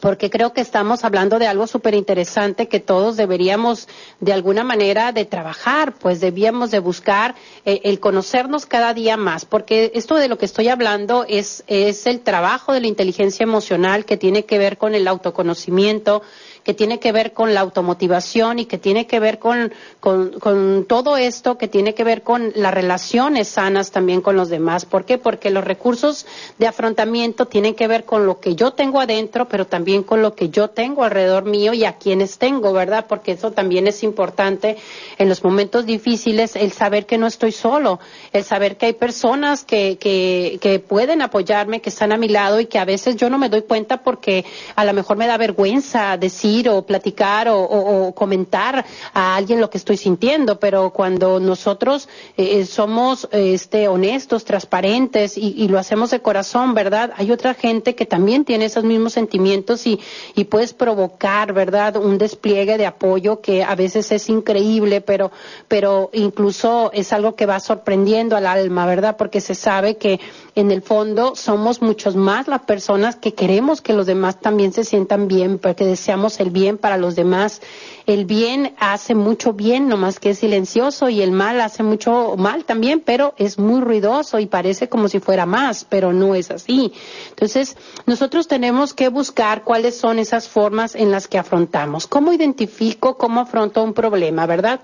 porque 0.00 0.30
creo 0.30 0.52
que 0.52 0.60
estamos 0.60 1.04
hablando 1.04 1.38
de 1.38 1.46
algo 1.46 1.66
súper 1.66 1.94
interesante 1.94 2.68
que 2.68 2.80
todos 2.80 3.16
deberíamos 3.16 3.88
de 4.20 4.32
alguna 4.32 4.64
manera 4.64 5.12
de 5.12 5.24
trabajar, 5.24 5.94
pues 5.94 6.20
debíamos 6.20 6.70
de 6.70 6.78
buscar 6.78 7.34
eh, 7.64 7.80
el 7.84 8.00
conocernos 8.00 8.66
cada 8.66 8.94
día 8.94 9.16
más, 9.16 9.44
porque 9.44 9.92
esto 9.94 10.16
de 10.16 10.28
lo 10.28 10.38
que 10.38 10.46
estoy 10.46 10.68
hablando 10.68 11.24
es, 11.28 11.64
es 11.66 12.06
el 12.06 12.20
trabajo 12.20 12.72
de 12.72 12.80
la 12.80 12.86
inteligencia 12.86 13.44
emocional 13.44 14.04
que 14.04 14.16
tiene 14.16 14.44
que 14.44 14.58
ver 14.58 14.78
con 14.78 14.94
el 14.94 15.08
autoconocimiento, 15.08 16.22
que 16.66 16.74
tiene 16.74 16.98
que 16.98 17.12
ver 17.12 17.32
con 17.32 17.54
la 17.54 17.60
automotivación 17.60 18.58
y 18.58 18.66
que 18.66 18.76
tiene 18.76 19.06
que 19.06 19.20
ver 19.20 19.38
con, 19.38 19.72
con, 20.00 20.84
todo 20.88 21.16
esto, 21.16 21.58
que 21.58 21.68
tiene 21.68 21.94
que 21.94 22.02
ver 22.02 22.22
con 22.22 22.50
las 22.56 22.74
relaciones 22.74 23.46
sanas 23.46 23.92
también 23.92 24.20
con 24.20 24.34
los 24.34 24.48
demás. 24.48 24.84
¿Por 24.84 25.04
qué? 25.04 25.16
Porque 25.16 25.50
los 25.50 25.62
recursos 25.62 26.26
de 26.58 26.66
afrontamiento 26.66 27.46
tienen 27.46 27.76
que 27.76 27.86
ver 27.86 28.04
con 28.04 28.26
lo 28.26 28.40
que 28.40 28.56
yo 28.56 28.72
tengo 28.72 29.00
adentro, 29.00 29.46
pero 29.46 29.68
también 29.68 30.02
con 30.02 30.22
lo 30.22 30.34
que 30.34 30.48
yo 30.48 30.68
tengo 30.68 31.04
alrededor 31.04 31.44
mío 31.44 31.72
y 31.72 31.84
a 31.84 31.98
quienes 31.98 32.38
tengo, 32.38 32.72
¿verdad? 32.72 33.06
Porque 33.08 33.30
eso 33.30 33.52
también 33.52 33.86
es 33.86 34.02
importante 34.02 34.76
en 35.18 35.28
los 35.28 35.44
momentos 35.44 35.86
difíciles, 35.86 36.56
el 36.56 36.72
saber 36.72 37.06
que 37.06 37.16
no 37.16 37.28
estoy 37.28 37.52
solo, 37.52 38.00
el 38.32 38.42
saber 38.42 38.76
que 38.76 38.86
hay 38.86 38.94
personas 38.94 39.62
que, 39.62 39.98
que, 39.98 40.58
que 40.60 40.80
pueden 40.80 41.22
apoyarme, 41.22 41.80
que 41.80 41.90
están 41.90 42.10
a 42.10 42.16
mi 42.16 42.26
lado 42.28 42.58
y 42.58 42.66
que 42.66 42.80
a 42.80 42.84
veces 42.84 43.14
yo 43.14 43.30
no 43.30 43.38
me 43.38 43.50
doy 43.50 43.62
cuenta 43.62 43.98
porque 43.98 44.44
a 44.74 44.84
lo 44.84 44.92
mejor 44.92 45.16
me 45.16 45.28
da 45.28 45.36
vergüenza 45.36 46.16
decir 46.16 46.55
o 46.68 46.82
platicar 46.86 47.48
o, 47.48 48.12
comentar 48.14 48.84
a 49.12 49.36
alguien 49.36 49.60
lo 49.60 49.68
que 49.68 49.78
estoy 49.78 49.96
sintiendo, 49.96 50.58
pero 50.58 50.90
cuando 50.90 51.38
nosotros 51.40 52.08
eh, 52.36 52.64
somos 52.64 53.28
este, 53.32 53.88
honestos, 53.88 54.44
transparentes 54.44 55.36
y, 55.36 55.68
lo 55.68 55.78
hacemos 55.78 56.10
de 56.10 56.20
corazón, 56.20 56.74
¿verdad? 56.74 57.12
Hay 57.16 57.32
otra 57.32 57.54
gente 57.54 57.94
que 57.94 58.06
también 58.06 58.44
tiene 58.44 58.66
esos 58.66 58.84
mismos 58.84 59.12
sentimientos 59.12 59.86
y, 59.86 60.00
y 60.34 60.44
puedes 60.44 60.72
provocar, 60.72 61.52
¿verdad? 61.52 61.96
Un 61.96 62.18
despliegue 62.18 62.78
de 62.78 62.86
apoyo 62.86 63.40
que 63.40 63.64
a 63.64 63.74
veces 63.74 64.12
es 64.12 64.28
increíble, 64.28 65.00
pero, 65.00 65.32
pero 65.68 66.10
incluso 66.12 66.90
es 66.92 67.12
algo 67.12 67.34
que 67.34 67.46
va 67.46 67.60
sorprendiendo 67.60 68.36
al 68.36 68.46
alma, 68.46 68.86
¿verdad? 68.86 69.16
Porque 69.16 69.40
se 69.40 69.54
sabe 69.54 69.96
que 69.96 70.20
en 70.56 70.70
el 70.70 70.80
fondo 70.80 71.36
somos 71.36 71.82
muchos 71.82 72.16
más 72.16 72.48
las 72.48 72.62
personas 72.62 73.14
que 73.14 73.34
queremos 73.34 73.82
que 73.82 73.92
los 73.92 74.06
demás 74.06 74.40
también 74.40 74.72
se 74.72 74.84
sientan 74.84 75.28
bien, 75.28 75.58
porque 75.58 75.84
deseamos 75.84 76.40
el 76.40 76.50
bien 76.50 76.78
para 76.78 76.96
los 76.96 77.14
demás. 77.14 77.60
El 78.06 78.24
bien 78.24 78.74
hace 78.78 79.16
mucho 79.16 79.52
bien, 79.52 79.88
nomás 79.88 80.20
que 80.20 80.30
es 80.30 80.38
silencioso, 80.38 81.08
y 81.08 81.22
el 81.22 81.32
mal 81.32 81.60
hace 81.60 81.82
mucho 81.82 82.36
mal 82.36 82.64
también, 82.64 83.00
pero 83.00 83.34
es 83.36 83.58
muy 83.58 83.80
ruidoso 83.80 84.38
y 84.38 84.46
parece 84.46 84.88
como 84.88 85.08
si 85.08 85.18
fuera 85.18 85.44
más, 85.44 85.84
pero 85.84 86.12
no 86.12 86.36
es 86.36 86.52
así. 86.52 86.92
Entonces, 87.30 87.76
nosotros 88.06 88.46
tenemos 88.46 88.94
que 88.94 89.08
buscar 89.08 89.64
cuáles 89.64 89.96
son 89.96 90.20
esas 90.20 90.48
formas 90.48 90.94
en 90.94 91.10
las 91.10 91.26
que 91.26 91.36
afrontamos. 91.36 92.06
¿Cómo 92.06 92.32
identifico 92.32 93.16
cómo 93.18 93.40
afronto 93.40 93.82
un 93.82 93.92
problema, 93.92 94.46
verdad? 94.46 94.80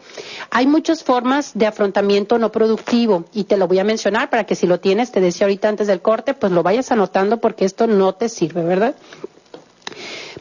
Hay 0.50 0.66
muchas 0.66 1.04
formas 1.04 1.52
de 1.54 1.66
afrontamiento 1.66 2.38
no 2.38 2.50
productivo, 2.50 3.24
y 3.32 3.44
te 3.44 3.56
lo 3.56 3.68
voy 3.68 3.78
a 3.78 3.84
mencionar 3.84 4.30
para 4.30 4.44
que 4.44 4.56
si 4.56 4.66
lo 4.66 4.80
tienes, 4.80 5.12
te 5.12 5.20
decía 5.20 5.46
ahorita 5.46 5.68
antes 5.68 5.86
del 5.86 6.02
corte, 6.02 6.34
pues 6.34 6.50
lo 6.50 6.64
vayas 6.64 6.90
anotando 6.90 7.38
porque 7.38 7.64
esto 7.64 7.86
no 7.86 8.14
te 8.14 8.28
sirve, 8.28 8.64
¿verdad? 8.64 8.96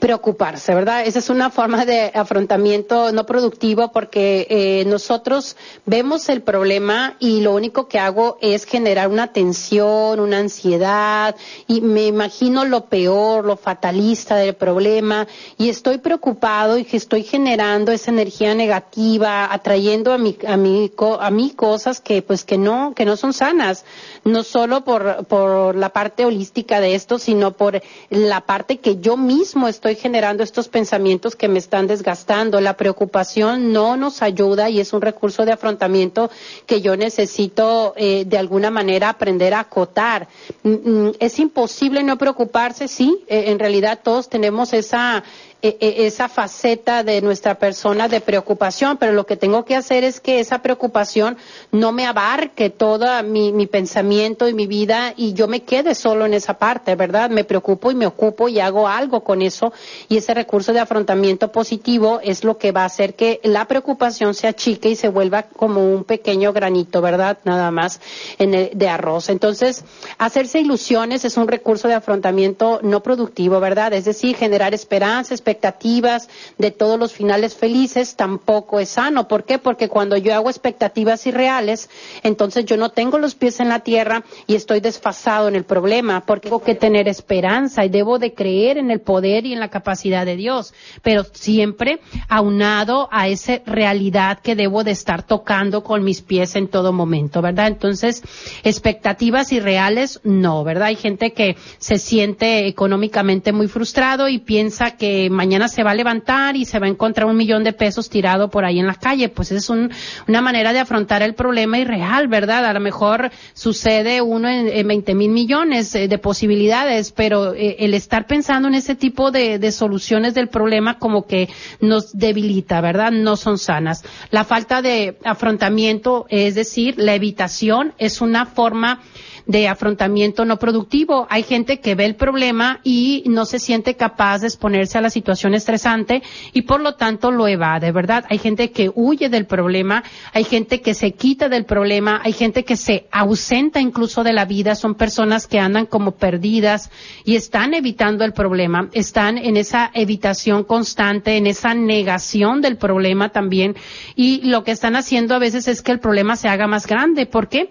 Preocuparse, 0.01 0.73
¿verdad? 0.73 1.05
Esa 1.05 1.19
es 1.19 1.29
una 1.29 1.51
forma 1.51 1.85
de 1.85 2.11
afrontamiento 2.15 3.11
no 3.11 3.27
productivo 3.27 3.91
porque 3.91 4.47
eh, 4.49 4.83
nosotros 4.87 5.55
vemos 5.85 6.27
el 6.27 6.41
problema 6.41 7.17
y 7.19 7.41
lo 7.41 7.53
único 7.53 7.87
que 7.87 7.99
hago 7.99 8.39
es 8.41 8.65
generar 8.65 9.09
una 9.09 9.31
tensión, 9.31 10.19
una 10.19 10.39
ansiedad 10.39 11.35
y 11.67 11.81
me 11.81 12.07
imagino 12.07 12.65
lo 12.65 12.85
peor, 12.85 13.45
lo 13.45 13.57
fatalista 13.57 14.37
del 14.37 14.55
problema 14.55 15.27
y 15.59 15.69
estoy 15.69 15.99
preocupado 15.99 16.79
y 16.79 16.87
estoy 16.91 17.21
generando 17.21 17.91
esa 17.91 18.09
energía 18.09 18.55
negativa, 18.55 19.53
atrayendo 19.53 20.13
a 20.13 20.17
mí, 20.17 20.35
a 20.47 20.57
mí, 20.57 20.91
a 21.19 21.29
mí 21.29 21.51
cosas 21.55 22.01
que 22.01 22.23
pues 22.23 22.43
que 22.43 22.57
no, 22.57 22.95
que 22.95 23.05
no 23.05 23.17
son 23.17 23.33
sanas, 23.33 23.85
no 24.23 24.41
solo 24.41 24.83
por, 24.83 25.27
por 25.27 25.75
la 25.75 25.89
parte 25.89 26.25
holística 26.25 26.79
de 26.79 26.95
esto, 26.95 27.19
sino 27.19 27.51
por 27.51 27.79
la 28.09 28.41
parte 28.41 28.79
que 28.79 28.97
yo 28.99 29.15
mismo 29.15 29.67
estoy 29.67 29.90
generando 29.95 30.43
estos 30.43 30.67
pensamientos 30.67 31.35
que 31.35 31.47
me 31.47 31.59
están 31.59 31.87
desgastando. 31.87 32.61
La 32.61 32.77
preocupación 32.77 33.71
no 33.71 33.97
nos 33.97 34.21
ayuda 34.21 34.69
y 34.69 34.79
es 34.79 34.93
un 34.93 35.01
recurso 35.01 35.45
de 35.45 35.51
afrontamiento 35.51 36.29
que 36.65 36.81
yo 36.81 36.95
necesito 36.95 37.93
eh, 37.95 38.25
de 38.25 38.37
alguna 38.37 38.71
manera 38.71 39.09
aprender 39.09 39.53
a 39.53 39.61
acotar. 39.61 40.27
Mm, 40.63 40.69
mm, 40.69 41.11
es 41.19 41.39
imposible 41.39 42.03
no 42.03 42.17
preocuparse, 42.17 42.87
sí, 42.87 43.23
eh, 43.27 43.45
en 43.47 43.59
realidad 43.59 43.99
todos 44.03 44.29
tenemos 44.29 44.73
esa 44.73 45.23
esa 45.61 46.27
faceta 46.27 47.03
de 47.03 47.21
nuestra 47.21 47.55
persona 47.55 48.07
de 48.07 48.21
preocupación, 48.21 48.97
pero 48.97 49.11
lo 49.11 49.25
que 49.25 49.37
tengo 49.37 49.63
que 49.63 49.75
hacer 49.75 50.03
es 50.03 50.19
que 50.19 50.39
esa 50.39 50.61
preocupación 50.61 51.37
no 51.71 51.91
me 51.91 52.05
abarque 52.05 52.69
todo 52.69 53.21
mi, 53.23 53.51
mi, 53.51 53.67
pensamiento 53.67 54.47
y 54.47 54.53
mi 54.53 54.65
vida 54.65 55.13
y 55.15 55.33
yo 55.33 55.47
me 55.47 55.63
quede 55.63 55.93
solo 55.93 56.25
en 56.25 56.33
esa 56.33 56.55
parte, 56.55 56.95
¿verdad? 56.95 57.29
Me 57.29 57.43
preocupo 57.43 57.91
y 57.91 57.95
me 57.95 58.07
ocupo 58.07 58.49
y 58.49 58.59
hago 58.59 58.87
algo 58.87 59.23
con 59.23 59.41
eso 59.41 59.71
y 60.09 60.17
ese 60.17 60.33
recurso 60.33 60.73
de 60.73 60.79
afrontamiento 60.79 61.51
positivo 61.51 62.19
es 62.23 62.43
lo 62.43 62.57
que 62.57 62.71
va 62.71 62.81
a 62.81 62.85
hacer 62.85 63.13
que 63.13 63.39
la 63.43 63.65
preocupación 63.65 64.33
se 64.33 64.47
achique 64.47 64.89
y 64.89 64.95
se 64.95 65.09
vuelva 65.09 65.43
como 65.43 65.93
un 65.93 66.03
pequeño 66.03 66.53
granito, 66.53 67.01
¿verdad? 67.01 67.37
Nada 67.43 67.71
más 67.71 68.01
en 68.39 68.53
el, 68.53 68.71
de 68.73 68.89
arroz. 68.89 69.29
Entonces, 69.29 69.83
hacerse 70.17 70.59
ilusiones 70.59 71.23
es 71.25 71.37
un 71.37 71.47
recurso 71.47 71.87
de 71.87 71.93
afrontamiento 71.93 72.79
no 72.81 73.03
productivo, 73.03 73.59
¿verdad? 73.59 73.93
Es 73.93 74.05
decir, 74.05 74.35
generar 74.35 74.73
esperanza, 74.73 75.33
expectativas 75.51 76.29
de 76.57 76.71
todos 76.71 76.97
los 76.97 77.13
finales 77.13 77.55
felices 77.55 78.15
tampoco 78.15 78.79
es 78.79 78.89
sano. 78.89 79.27
¿Por 79.27 79.43
qué? 79.43 79.59
Porque 79.59 79.89
cuando 79.89 80.17
yo 80.17 80.33
hago 80.33 80.49
expectativas 80.49 81.27
irreales, 81.27 81.89
entonces 82.23 82.65
yo 82.65 82.77
no 82.77 82.89
tengo 82.89 83.19
los 83.19 83.35
pies 83.35 83.59
en 83.59 83.69
la 83.69 83.79
tierra 83.79 84.23
y 84.47 84.55
estoy 84.55 84.79
desfasado 84.79 85.47
en 85.47 85.55
el 85.55 85.65
problema, 85.65 86.25
porque 86.25 86.49
tengo 86.49 86.63
que 86.63 86.75
tener 86.75 87.07
esperanza 87.07 87.83
y 87.85 87.89
debo 87.89 88.17
de 88.17 88.33
creer 88.33 88.77
en 88.77 88.91
el 88.91 89.01
poder 89.01 89.45
y 89.45 89.53
en 89.53 89.59
la 89.59 89.69
capacidad 89.69 90.25
de 90.25 90.35
Dios, 90.35 90.73
pero 91.01 91.25
siempre 91.31 91.99
aunado 92.29 93.09
a 93.11 93.27
esa 93.27 93.59
realidad 93.65 94.39
que 94.39 94.55
debo 94.55 94.83
de 94.83 94.91
estar 94.91 95.23
tocando 95.23 95.83
con 95.83 96.03
mis 96.03 96.21
pies 96.21 96.55
en 96.55 96.67
todo 96.67 96.93
momento, 96.93 97.41
¿verdad? 97.41 97.67
Entonces, 97.67 98.23
expectativas 98.63 99.51
irreales, 99.51 100.19
no, 100.23 100.63
¿verdad? 100.63 100.87
Hay 100.87 100.95
gente 100.95 101.33
que 101.33 101.57
se 101.77 101.97
siente 101.97 102.67
económicamente 102.67 103.51
muy 103.51 103.67
frustrado 103.67 104.27
y 104.27 104.39
piensa 104.39 104.91
que 104.91 105.29
mañana 105.41 105.67
se 105.67 105.81
va 105.81 105.89
a 105.89 105.95
levantar 105.95 106.55
y 106.55 106.65
se 106.65 106.77
va 106.77 106.85
a 106.85 106.89
encontrar 106.89 107.25
un 107.25 107.35
millón 107.35 107.63
de 107.63 107.73
pesos 107.73 108.11
tirado 108.11 108.51
por 108.51 108.63
ahí 108.63 108.77
en 108.77 108.85
la 108.85 108.93
calle. 108.93 109.27
Pues 109.27 109.51
es 109.51 109.71
una 109.71 110.41
manera 110.41 110.71
de 110.71 110.77
afrontar 110.77 111.23
el 111.23 111.33
problema 111.33 111.79
irreal, 111.79 112.27
¿verdad? 112.27 112.63
A 112.63 112.73
lo 112.73 112.79
mejor 112.79 113.31
sucede 113.55 114.21
uno 114.21 114.47
en, 114.47 114.65
veinte 114.87 115.13
20 115.13 115.15
mil 115.15 115.31
millones 115.31 115.95
eh, 115.95 116.07
de 116.07 116.17
posibilidades, 116.19 117.11
pero 117.11 117.55
eh, 117.55 117.77
el 117.79 117.95
estar 117.95 118.27
pensando 118.27 118.67
en 118.67 118.75
ese 118.75 118.93
tipo 118.93 119.31
de, 119.31 119.57
de 119.57 119.71
soluciones 119.71 120.35
del 120.35 120.47
problema 120.47 120.99
como 120.99 121.25
que 121.25 121.49
nos 121.79 122.15
debilita, 122.15 122.79
¿verdad? 122.79 123.11
No 123.11 123.35
son 123.35 123.57
sanas. 123.57 124.03
La 124.29 124.43
falta 124.43 124.83
de 124.83 125.17
afrontamiento, 125.23 126.27
es 126.29 126.53
decir, 126.53 126.99
la 126.99 127.15
evitación 127.15 127.93
es 127.97 128.21
una 128.21 128.45
forma 128.45 128.99
de 129.45 129.67
afrontamiento 129.67 130.45
no 130.45 130.57
productivo. 130.57 131.27
Hay 131.29 131.43
gente 131.43 131.79
que 131.79 131.95
ve 131.95 132.05
el 132.05 132.15
problema 132.15 132.79
y 132.83 133.23
no 133.27 133.45
se 133.45 133.59
siente 133.59 133.95
capaz 133.95 134.39
de 134.39 134.47
exponerse 134.47 134.97
a 134.97 135.01
la 135.01 135.09
situación 135.09 135.53
estresante 135.53 136.21
y 136.53 136.63
por 136.63 136.81
lo 136.81 136.95
tanto 136.95 137.31
lo 137.31 137.47
evade, 137.47 137.91
¿verdad? 137.91 138.25
Hay 138.29 138.37
gente 138.37 138.71
que 138.71 138.91
huye 138.93 139.29
del 139.29 139.45
problema, 139.45 140.03
hay 140.33 140.43
gente 140.43 140.81
que 140.81 140.93
se 140.93 141.11
quita 141.11 141.49
del 141.49 141.65
problema, 141.65 142.21
hay 142.23 142.33
gente 142.33 142.63
que 142.63 142.77
se 142.77 143.07
ausenta 143.11 143.79
incluso 143.79 144.23
de 144.23 144.33
la 144.33 144.45
vida, 144.45 144.75
son 144.75 144.95
personas 144.95 145.47
que 145.47 145.59
andan 145.59 145.85
como 145.85 146.11
perdidas 146.11 146.89
y 147.25 147.35
están 147.35 147.73
evitando 147.73 148.23
el 148.23 148.33
problema, 148.33 148.89
están 148.93 149.37
en 149.37 149.57
esa 149.57 149.91
evitación 149.93 150.63
constante, 150.63 151.37
en 151.37 151.47
esa 151.47 151.73
negación 151.73 152.61
del 152.61 152.77
problema 152.77 153.29
también 153.29 153.75
y 154.15 154.41
lo 154.43 154.63
que 154.63 154.71
están 154.71 154.95
haciendo 154.95 155.35
a 155.35 155.39
veces 155.39 155.67
es 155.67 155.81
que 155.81 155.91
el 155.91 155.99
problema 155.99 156.35
se 156.35 156.47
haga 156.47 156.67
más 156.67 156.87
grande. 156.87 157.25
¿Por 157.25 157.49
qué? 157.49 157.69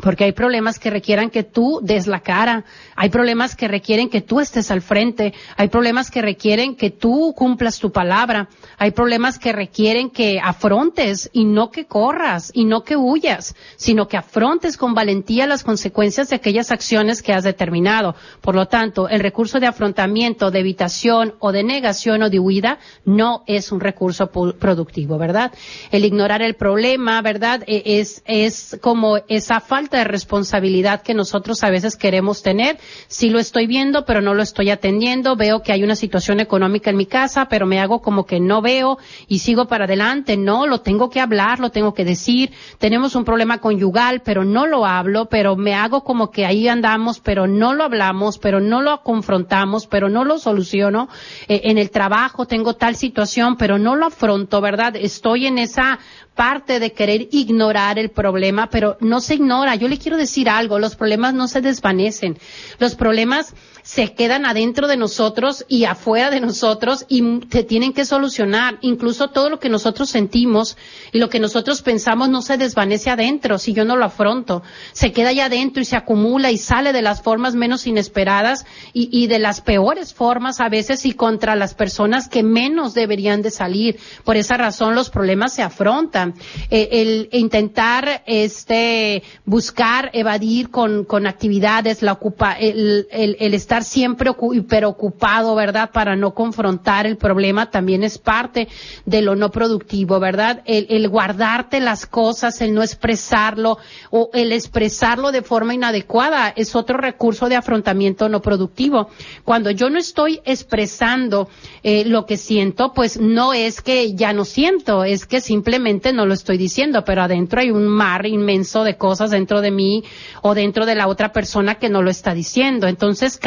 Porque 0.00 0.24
hay 0.24 0.32
problemas 0.32 0.78
que 0.78 0.90
requieran 0.90 1.30
que 1.30 1.42
tú 1.42 1.80
des 1.82 2.06
la 2.06 2.20
cara, 2.20 2.64
hay 2.96 3.08
problemas 3.08 3.56
que 3.56 3.66
requieren 3.66 4.10
que 4.10 4.20
tú 4.20 4.40
estés 4.40 4.70
al 4.70 4.82
frente, 4.82 5.32
hay 5.56 5.68
problemas 5.68 6.10
que 6.10 6.20
requieren 6.20 6.76
que 6.76 6.90
tú 6.90 7.32
cumplas 7.34 7.78
tu 7.78 7.90
palabra, 7.90 8.48
hay 8.76 8.90
problemas 8.90 9.38
que 9.38 9.52
requieren 9.52 10.10
que 10.10 10.38
afrontes 10.38 11.30
y 11.32 11.46
no 11.46 11.70
que 11.70 11.86
corras 11.86 12.50
y 12.52 12.66
no 12.66 12.84
que 12.84 12.94
huyas, 12.96 13.54
sino 13.76 14.06
que 14.06 14.18
afrontes 14.18 14.76
con 14.76 14.92
valentía 14.92 15.46
las 15.46 15.64
consecuencias 15.64 16.28
de 16.28 16.36
aquellas 16.36 16.70
acciones 16.70 17.22
que 17.22 17.32
has 17.32 17.44
determinado. 17.44 18.14
Por 18.42 18.54
lo 18.54 18.66
tanto, 18.66 19.08
el 19.08 19.20
recurso 19.20 19.60
de 19.60 19.66
afrontamiento, 19.66 20.50
de 20.50 20.60
evitación 20.60 21.36
o 21.38 21.52
de 21.52 21.64
negación 21.64 22.22
o 22.22 22.28
de 22.28 22.38
huida 22.38 22.78
no 23.06 23.44
es 23.46 23.72
un 23.72 23.80
recurso 23.80 24.30
productivo, 24.30 25.16
¿verdad? 25.16 25.52
El 25.90 26.04
ignorar 26.04 26.42
el 26.42 26.54
problema, 26.54 27.22
¿verdad? 27.22 27.62
E-, 27.66 28.00
es, 28.00 28.22
es 28.26 28.78
como 28.82 29.16
esa 29.28 29.60
falta 29.60 29.85
de 29.90 30.04
responsabilidad 30.04 31.02
que 31.02 31.14
nosotros 31.14 31.62
a 31.62 31.70
veces 31.70 31.96
queremos 31.96 32.42
tener. 32.42 32.78
Sí 33.08 33.30
lo 33.30 33.38
estoy 33.38 33.66
viendo, 33.66 34.04
pero 34.04 34.20
no 34.20 34.34
lo 34.34 34.42
estoy 34.42 34.70
atendiendo. 34.70 35.36
Veo 35.36 35.62
que 35.62 35.72
hay 35.72 35.84
una 35.84 35.96
situación 35.96 36.40
económica 36.40 36.90
en 36.90 36.96
mi 36.96 37.06
casa, 37.06 37.46
pero 37.48 37.66
me 37.66 37.80
hago 37.80 38.00
como 38.00 38.26
que 38.26 38.40
no 38.40 38.62
veo 38.62 38.98
y 39.28 39.40
sigo 39.40 39.66
para 39.66 39.84
adelante. 39.84 40.36
No, 40.36 40.66
lo 40.66 40.80
tengo 40.80 41.10
que 41.10 41.20
hablar, 41.20 41.60
lo 41.60 41.70
tengo 41.70 41.94
que 41.94 42.04
decir. 42.04 42.52
Tenemos 42.78 43.14
un 43.14 43.24
problema 43.24 43.58
conyugal, 43.58 44.22
pero 44.22 44.44
no 44.44 44.66
lo 44.66 44.86
hablo, 44.86 45.26
pero 45.26 45.56
me 45.56 45.74
hago 45.74 46.04
como 46.04 46.30
que 46.30 46.46
ahí 46.46 46.68
andamos, 46.68 47.20
pero 47.20 47.46
no 47.46 47.74
lo 47.74 47.84
hablamos, 47.84 48.38
pero 48.38 48.60
no 48.60 48.82
lo 48.82 49.02
confrontamos, 49.02 49.86
pero 49.86 50.08
no 50.08 50.24
lo 50.24 50.38
soluciono. 50.38 51.08
Eh, 51.48 51.62
en 51.64 51.78
el 51.78 51.90
trabajo 51.90 52.46
tengo 52.46 52.74
tal 52.74 52.96
situación, 52.96 53.56
pero 53.56 53.78
no 53.78 53.96
lo 53.96 54.06
afronto, 54.06 54.60
¿verdad? 54.60 54.96
Estoy 54.96 55.46
en 55.46 55.58
esa 55.58 55.98
parte 56.36 56.78
de 56.78 56.92
querer 56.92 57.28
ignorar 57.32 57.98
el 57.98 58.10
problema, 58.10 58.68
pero 58.70 58.96
no 59.00 59.20
se 59.20 59.34
ignora. 59.34 59.74
Yo 59.74 59.88
le 59.88 59.98
quiero 59.98 60.16
decir 60.16 60.48
algo, 60.48 60.78
los 60.78 60.94
problemas 60.94 61.34
no 61.34 61.48
se 61.48 61.62
desvanecen. 61.62 62.38
Los 62.78 62.94
problemas 62.94 63.54
se 63.86 64.14
quedan 64.14 64.46
adentro 64.46 64.88
de 64.88 64.96
nosotros 64.96 65.64
y 65.68 65.84
afuera 65.84 66.28
de 66.28 66.40
nosotros 66.40 67.06
y 67.08 67.22
se 67.48 67.62
tienen 67.62 67.92
que 67.92 68.04
solucionar. 68.04 68.78
Incluso 68.80 69.28
todo 69.28 69.48
lo 69.48 69.60
que 69.60 69.68
nosotros 69.68 70.10
sentimos 70.10 70.76
y 71.12 71.20
lo 71.20 71.28
que 71.28 71.38
nosotros 71.38 71.82
pensamos 71.82 72.28
no 72.28 72.42
se 72.42 72.56
desvanece 72.56 73.10
adentro 73.10 73.58
si 73.58 73.74
yo 73.74 73.84
no 73.84 73.94
lo 73.94 74.04
afronto. 74.04 74.64
Se 74.92 75.12
queda 75.12 75.28
allá 75.28 75.44
adentro 75.44 75.82
y 75.82 75.84
se 75.84 75.94
acumula 75.94 76.50
y 76.50 76.58
sale 76.58 76.92
de 76.92 77.00
las 77.00 77.22
formas 77.22 77.54
menos 77.54 77.86
inesperadas 77.86 78.66
y, 78.92 79.28
de 79.28 79.38
las 79.38 79.60
peores 79.60 80.14
formas 80.14 80.60
a 80.60 80.68
veces 80.68 81.06
y 81.06 81.12
contra 81.12 81.54
las 81.54 81.74
personas 81.74 82.28
que 82.28 82.42
menos 82.42 82.92
deberían 82.92 83.40
de 83.40 83.52
salir. 83.52 84.00
Por 84.24 84.36
esa 84.36 84.56
razón 84.56 84.96
los 84.96 85.10
problemas 85.10 85.52
se 85.52 85.62
afrontan. 85.62 86.34
Eh, 86.70 86.88
el 86.90 87.28
intentar 87.30 88.24
este 88.26 89.22
buscar 89.44 90.10
evadir 90.12 90.70
con, 90.70 91.04
con 91.04 91.28
actividades 91.28 92.02
la 92.02 92.14
ocupa 92.14 92.54
el, 92.54 93.06
el, 93.12 93.36
el 93.38 93.54
siempre 93.84 94.32
preocupado, 94.68 95.54
¿verdad? 95.54 95.90
Para 95.92 96.16
no 96.16 96.34
confrontar 96.34 97.06
el 97.06 97.16
problema 97.16 97.70
también 97.70 98.02
es 98.02 98.18
parte 98.18 98.68
de 99.04 99.22
lo 99.22 99.36
no 99.36 99.50
productivo, 99.50 100.20
¿verdad? 100.20 100.62
El, 100.64 100.86
el 100.90 101.08
guardarte 101.08 101.80
las 101.80 102.06
cosas, 102.06 102.60
el 102.60 102.74
no 102.74 102.82
expresarlo 102.82 103.78
o 104.10 104.30
el 104.32 104.52
expresarlo 104.52 105.32
de 105.32 105.42
forma 105.42 105.74
inadecuada 105.74 106.52
es 106.56 106.74
otro 106.74 106.98
recurso 106.98 107.48
de 107.48 107.56
afrontamiento 107.56 108.28
no 108.28 108.40
productivo. 108.42 109.08
Cuando 109.44 109.70
yo 109.70 109.90
no 109.90 109.98
estoy 109.98 110.40
expresando 110.44 111.48
eh, 111.82 112.04
lo 112.04 112.26
que 112.26 112.36
siento, 112.36 112.92
pues 112.92 113.18
no 113.20 113.52
es 113.52 113.80
que 113.80 114.14
ya 114.14 114.32
no 114.32 114.44
siento, 114.44 115.04
es 115.04 115.26
que 115.26 115.40
simplemente 115.40 116.12
no 116.12 116.26
lo 116.26 116.34
estoy 116.34 116.58
diciendo, 116.58 117.04
pero 117.04 117.22
adentro 117.22 117.60
hay 117.60 117.70
un 117.70 117.86
mar 117.86 118.26
inmenso 118.26 118.84
de 118.84 118.96
cosas 118.96 119.30
dentro 119.30 119.60
de 119.60 119.70
mí 119.70 120.04
o 120.42 120.54
dentro 120.54 120.86
de 120.86 120.94
la 120.94 121.08
otra 121.08 121.32
persona 121.32 121.76
que 121.76 121.88
no 121.88 122.02
lo 122.02 122.10
está 122.10 122.34
diciendo. 122.34 122.86
Entonces, 122.86 123.38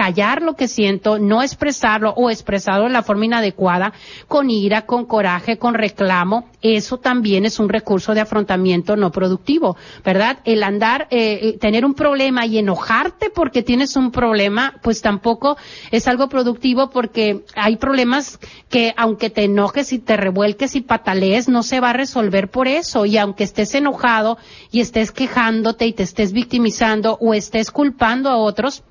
lo 0.42 0.56
que 0.56 0.68
siento, 0.68 1.20
no 1.20 1.42
expresarlo 1.42 2.14
o 2.16 2.30
expresarlo 2.30 2.86
de 2.86 2.94
la 2.94 3.04
forma 3.04 3.26
inadecuada, 3.26 3.94
con 4.28 4.50
ira, 4.50 4.86
con 4.86 5.06
coraje, 5.06 5.58
con 5.58 5.74
reclamo, 5.74 6.50
eso 6.62 6.98
también 6.98 7.46
es 7.46 7.60
un 7.60 7.70
recurso 7.70 8.14
de 8.14 8.20
afrontamiento 8.20 8.98
no 8.98 9.12
productivo, 9.12 9.78
¿verdad? 10.04 10.40
El 10.44 10.64
andar, 10.64 11.08
eh, 11.10 11.40
eh, 11.42 11.58
tener 11.58 11.86
un 11.86 11.94
problema 11.94 12.46
y 12.46 12.58
enojarte 12.58 13.30
porque 13.30 13.64
tienes 13.64 13.96
un 13.96 14.12
problema, 14.12 14.76
pues 14.84 15.02
tampoco 15.02 15.58
es 15.92 16.08
algo 16.08 16.28
productivo 16.28 16.90
porque 16.90 17.46
hay 17.56 17.78
problemas 17.78 18.40
que 18.70 18.94
aunque 18.98 19.30
te 19.30 19.46
enojes 19.46 19.94
y 19.94 20.00
te 20.00 20.18
revuelques 20.18 20.76
y 20.76 20.82
patalees, 20.82 21.48
no 21.48 21.64
se 21.64 21.80
va 21.80 21.92
a 21.92 21.94
resolver 21.94 22.50
por 22.50 22.68
eso. 22.68 23.06
Y 23.06 23.18
aunque 23.18 23.46
estés 23.46 23.74
enojado 23.76 24.38
y 24.70 24.82
estés 24.82 25.12
quejándote 25.12 25.86
y 25.86 25.94
te 25.94 26.04
estés 26.04 26.34
victimizando 26.34 27.18
o 27.22 27.34
estés 27.34 27.72
culpando 27.72 28.30
a 28.30 28.38
otros, 28.38 28.84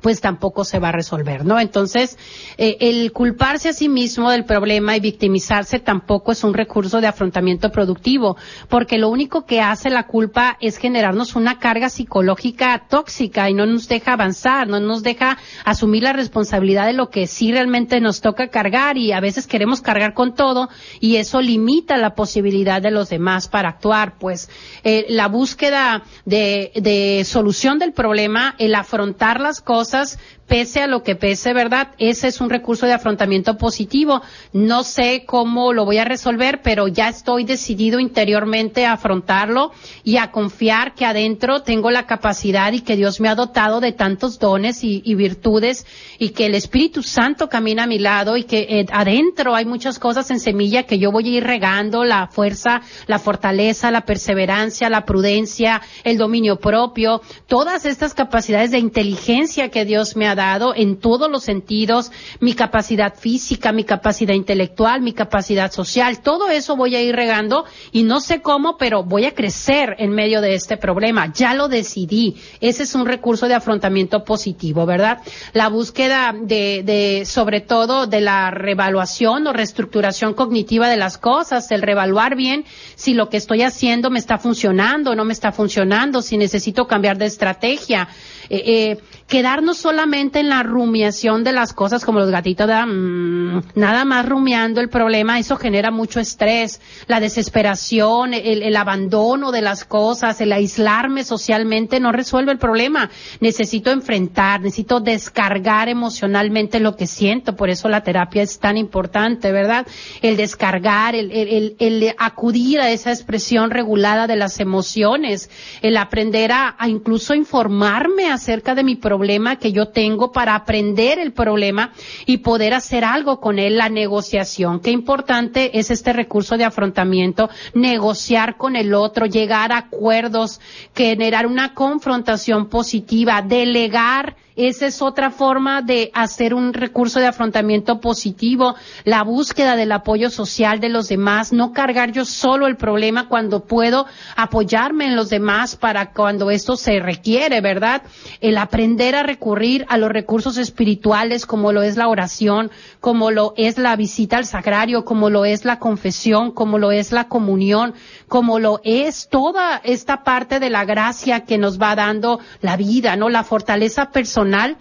pues 0.00 0.20
tampoco 0.20 0.64
se 0.64 0.78
va 0.78 0.88
a 0.88 0.92
resolver, 0.92 1.44
¿no? 1.44 1.60
Entonces, 1.60 2.18
eh, 2.56 2.78
el 2.80 3.12
culparse 3.12 3.68
a 3.68 3.72
sí 3.72 3.88
mismo 3.88 4.30
del 4.30 4.44
problema 4.44 4.96
y 4.96 5.00
victimizarse 5.00 5.80
tampoco 5.80 6.32
es 6.32 6.44
un 6.44 6.54
recurso 6.54 7.00
de 7.00 7.08
afrontamiento 7.08 7.70
productivo, 7.70 8.36
porque 8.68 8.96
lo 8.96 9.10
único 9.10 9.44
que 9.44 9.60
hace 9.60 9.90
la 9.90 10.06
culpa 10.06 10.56
es 10.60 10.78
generarnos 10.78 11.36
una 11.36 11.58
carga 11.58 11.90
psicológica 11.90 12.86
tóxica 12.88 13.50
y 13.50 13.54
no 13.54 13.66
nos 13.66 13.86
deja 13.86 14.14
avanzar, 14.14 14.66
no 14.66 14.80
nos 14.80 15.02
deja 15.02 15.36
asumir 15.64 16.04
la 16.04 16.14
responsabilidad 16.14 16.86
de 16.86 16.94
lo 16.94 17.10
que 17.10 17.26
sí 17.26 17.52
realmente 17.52 18.00
nos 18.00 18.22
toca 18.22 18.48
cargar 18.48 18.96
y 18.96 19.12
a 19.12 19.20
veces 19.20 19.46
queremos 19.46 19.82
cargar 19.82 20.14
con 20.14 20.34
todo 20.34 20.70
y 21.00 21.16
eso 21.16 21.42
limita 21.42 21.98
la 21.98 22.14
posibilidad 22.14 22.80
de 22.80 22.90
los 22.90 23.10
demás 23.10 23.48
para 23.48 23.68
actuar, 23.68 24.18
pues 24.18 24.48
eh, 24.84 25.04
la 25.10 25.28
búsqueda 25.28 26.04
de, 26.24 26.72
de 26.76 27.24
solución 27.24 27.78
del 27.78 27.92
problema, 27.92 28.54
el 28.58 28.74
afrontar 28.74 29.40
las 29.40 29.60
cosas, 29.60 29.81
cosas 29.82 30.18
pese 30.52 30.82
a 30.82 30.86
lo 30.86 31.02
que 31.02 31.16
pese, 31.16 31.54
¿verdad? 31.54 31.92
Ese 31.96 32.28
es 32.28 32.42
un 32.42 32.50
recurso 32.50 32.84
de 32.84 32.92
afrontamiento 32.92 33.56
positivo. 33.56 34.20
No 34.52 34.84
sé 34.84 35.24
cómo 35.24 35.72
lo 35.72 35.86
voy 35.86 35.96
a 35.96 36.04
resolver, 36.04 36.60
pero 36.62 36.88
ya 36.88 37.08
estoy 37.08 37.44
decidido 37.44 37.98
interiormente 37.98 38.84
a 38.84 38.92
afrontarlo 38.92 39.72
y 40.04 40.18
a 40.18 40.30
confiar 40.30 40.94
que 40.94 41.06
adentro 41.06 41.62
tengo 41.62 41.90
la 41.90 42.04
capacidad 42.04 42.70
y 42.74 42.82
que 42.82 42.96
Dios 42.96 43.18
me 43.18 43.30
ha 43.30 43.34
dotado 43.34 43.80
de 43.80 43.92
tantos 43.92 44.38
dones 44.38 44.84
y, 44.84 45.00
virtudes 45.14 45.86
y 46.18 46.30
que 46.30 46.44
el 46.44 46.54
Espíritu 46.54 47.02
Santo 47.02 47.48
camina 47.48 47.84
a 47.84 47.86
mi 47.86 47.98
lado 47.98 48.36
y 48.36 48.44
que 48.44 48.66
eh, 48.68 48.86
adentro 48.92 49.54
hay 49.54 49.64
muchas 49.64 49.98
cosas 49.98 50.30
en 50.30 50.38
semilla 50.38 50.82
que 50.82 50.98
yo 50.98 51.10
voy 51.10 51.28
a 51.28 51.38
ir 51.38 51.44
regando, 51.44 52.04
la 52.04 52.26
fuerza, 52.26 52.82
la 53.06 53.18
fortaleza, 53.18 53.90
la 53.90 54.02
perseverancia, 54.02 54.90
la 54.90 55.06
prudencia, 55.06 55.80
el 56.04 56.18
dominio 56.18 56.56
propio, 56.56 57.22
todas 57.46 57.86
estas 57.86 58.12
capacidades 58.12 58.70
de 58.70 58.78
inteligencia 58.78 59.70
que 59.70 59.86
Dios 59.86 60.14
me 60.14 60.28
ha 60.28 60.34
dado 60.34 60.41
en 60.74 60.98
todos 60.98 61.30
los 61.30 61.44
sentidos, 61.44 62.10
mi 62.40 62.54
capacidad 62.54 63.14
física, 63.14 63.72
mi 63.72 63.84
capacidad 63.84 64.34
intelectual, 64.34 65.00
mi 65.00 65.12
capacidad 65.12 65.70
social, 65.70 66.20
todo 66.20 66.50
eso 66.50 66.76
voy 66.76 66.96
a 66.96 67.02
ir 67.02 67.14
regando 67.14 67.64
y 67.92 68.02
no 68.02 68.20
sé 68.20 68.42
cómo, 68.42 68.76
pero 68.76 69.04
voy 69.04 69.24
a 69.24 69.34
crecer 69.34 69.96
en 69.98 70.10
medio 70.10 70.40
de 70.40 70.54
este 70.54 70.76
problema. 70.76 71.32
Ya 71.32 71.54
lo 71.54 71.68
decidí. 71.68 72.36
Ese 72.60 72.82
es 72.82 72.94
un 72.94 73.06
recurso 73.06 73.46
de 73.48 73.54
afrontamiento 73.54 74.24
positivo, 74.24 74.84
¿verdad? 74.84 75.18
La 75.52 75.68
búsqueda 75.68 76.34
de, 76.38 76.82
de 76.84 77.24
sobre 77.24 77.60
todo 77.60 78.06
de 78.06 78.20
la 78.20 78.50
revaluación 78.50 79.46
o 79.46 79.52
reestructuración 79.52 80.34
cognitiva 80.34 80.88
de 80.88 80.96
las 80.96 81.18
cosas, 81.18 81.70
el 81.70 81.82
revaluar 81.82 82.36
bien 82.36 82.64
si 82.96 83.14
lo 83.14 83.28
que 83.28 83.36
estoy 83.36 83.62
haciendo 83.62 84.10
me 84.10 84.18
está 84.18 84.38
funcionando 84.38 85.12
o 85.12 85.14
no 85.14 85.24
me 85.24 85.32
está 85.32 85.52
funcionando, 85.52 86.22
si 86.22 86.36
necesito 86.36 86.86
cambiar 86.86 87.16
de 87.18 87.26
estrategia. 87.26 88.08
Eh, 88.48 88.62
eh, 88.66 88.98
quedarnos 89.28 89.78
solamente 89.78 90.40
en 90.40 90.48
la 90.48 90.62
rumiación 90.62 91.42
de 91.44 91.52
las 91.52 91.72
cosas 91.72 92.04
como 92.04 92.18
los 92.18 92.30
gatitos, 92.30 92.66
de, 92.66 92.74
mm, 92.84 93.62
nada 93.76 94.04
más 94.04 94.28
rumiando 94.28 94.80
el 94.80 94.88
problema, 94.88 95.38
eso 95.38 95.56
genera 95.56 95.90
mucho 95.90 96.20
estrés, 96.20 96.80
la 97.06 97.20
desesperación, 97.20 98.34
el, 98.34 98.76
abandono 98.76 99.52
de 99.52 99.62
las 99.62 99.84
cosas, 99.84 100.40
el 100.40 100.52
aislarme 100.52 101.24
socialmente 101.24 102.00
no 102.00 102.10
resuelve 102.10 102.52
el 102.52 102.58
problema. 102.58 103.10
Necesito 103.40 103.90
enfrentar, 103.90 104.60
necesito 104.60 105.00
descargar 105.00 105.88
emocionalmente 105.88 106.80
lo 106.80 106.96
que 106.96 107.06
siento, 107.06 107.54
por 107.54 107.70
eso 107.70 107.88
la 107.88 108.02
terapia 108.02 108.42
es 108.42 108.58
tan 108.58 108.76
importante, 108.76 109.52
¿verdad? 109.52 109.86
El 110.20 110.36
descargar, 110.36 111.14
el, 111.14 111.30
el, 111.30 111.76
el 111.78 112.14
acudir 112.18 112.80
a 112.80 112.90
esa 112.90 113.12
expresión 113.12 113.70
regulada 113.70 114.26
de 114.26 114.36
las 114.36 114.58
emociones, 114.60 115.50
el 115.80 115.96
aprender 115.96 116.52
a, 116.52 116.74
a 116.78 116.88
incluso 116.88 117.34
informarme 117.34 118.31
acerca 118.32 118.74
de 118.74 118.84
mi 118.84 118.96
problema 118.96 119.56
que 119.56 119.72
yo 119.72 119.88
tengo 119.88 120.32
para 120.32 120.54
aprender 120.54 121.18
el 121.18 121.32
problema 121.32 121.92
y 122.26 122.38
poder 122.38 122.74
hacer 122.74 123.04
algo 123.04 123.40
con 123.40 123.58
él, 123.58 123.76
la 123.76 123.88
negociación. 123.88 124.80
Qué 124.80 124.90
importante 124.90 125.78
es 125.78 125.90
este 125.90 126.12
recurso 126.12 126.56
de 126.56 126.64
afrontamiento, 126.64 127.50
negociar 127.74 128.56
con 128.56 128.76
el 128.76 128.94
otro, 128.94 129.26
llegar 129.26 129.72
a 129.72 129.78
acuerdos, 129.78 130.60
generar 130.94 131.46
una 131.46 131.74
confrontación 131.74 132.68
positiva, 132.68 133.42
delegar 133.42 134.36
esa 134.56 134.86
es 134.86 135.00
otra 135.00 135.30
forma 135.30 135.80
de 135.80 136.10
hacer 136.12 136.52
un 136.52 136.74
recurso 136.74 137.20
de 137.20 137.26
afrontamiento 137.26 138.00
positivo, 138.00 138.74
la 139.04 139.22
búsqueda 139.22 139.76
del 139.76 139.92
apoyo 139.92 140.28
social 140.28 140.80
de 140.80 140.90
los 140.90 141.08
demás, 141.08 141.52
no 141.52 141.72
cargar 141.72 142.12
yo 142.12 142.24
solo 142.24 142.66
el 142.66 142.76
problema 142.76 143.28
cuando 143.28 143.64
puedo 143.64 144.06
apoyarme 144.36 145.06
en 145.06 145.16
los 145.16 145.30
demás 145.30 145.76
para 145.76 146.12
cuando 146.12 146.50
esto 146.50 146.76
se 146.76 146.98
requiere, 147.00 147.60
¿verdad? 147.60 148.02
El 148.40 148.58
aprender 148.58 149.14
a 149.14 149.22
recurrir 149.22 149.86
a 149.88 149.96
los 149.96 150.10
recursos 150.10 150.58
espirituales 150.58 151.46
como 151.46 151.72
lo 151.72 151.82
es 151.82 151.96
la 151.96 152.08
oración, 152.08 152.70
como 153.00 153.30
lo 153.30 153.54
es 153.56 153.78
la 153.78 153.96
visita 153.96 154.36
al 154.36 154.44
sagrario, 154.44 155.04
como 155.04 155.30
lo 155.30 155.44
es 155.44 155.64
la 155.64 155.78
confesión, 155.78 156.50
como 156.50 156.78
lo 156.78 156.92
es 156.92 157.12
la 157.12 157.28
comunión, 157.28 157.94
como 158.28 158.58
lo 158.58 158.80
es 158.84 159.28
toda 159.28 159.80
esta 159.82 160.24
parte 160.24 160.60
de 160.60 160.70
la 160.70 160.84
gracia 160.84 161.44
que 161.44 161.58
nos 161.58 161.80
va 161.80 161.94
dando 161.94 162.40
la 162.60 162.76
vida, 162.76 163.16
¿no? 163.16 163.28
La 163.28 163.44
fortaleza 163.44 164.10
personal 164.10 164.41
personal 164.42 164.76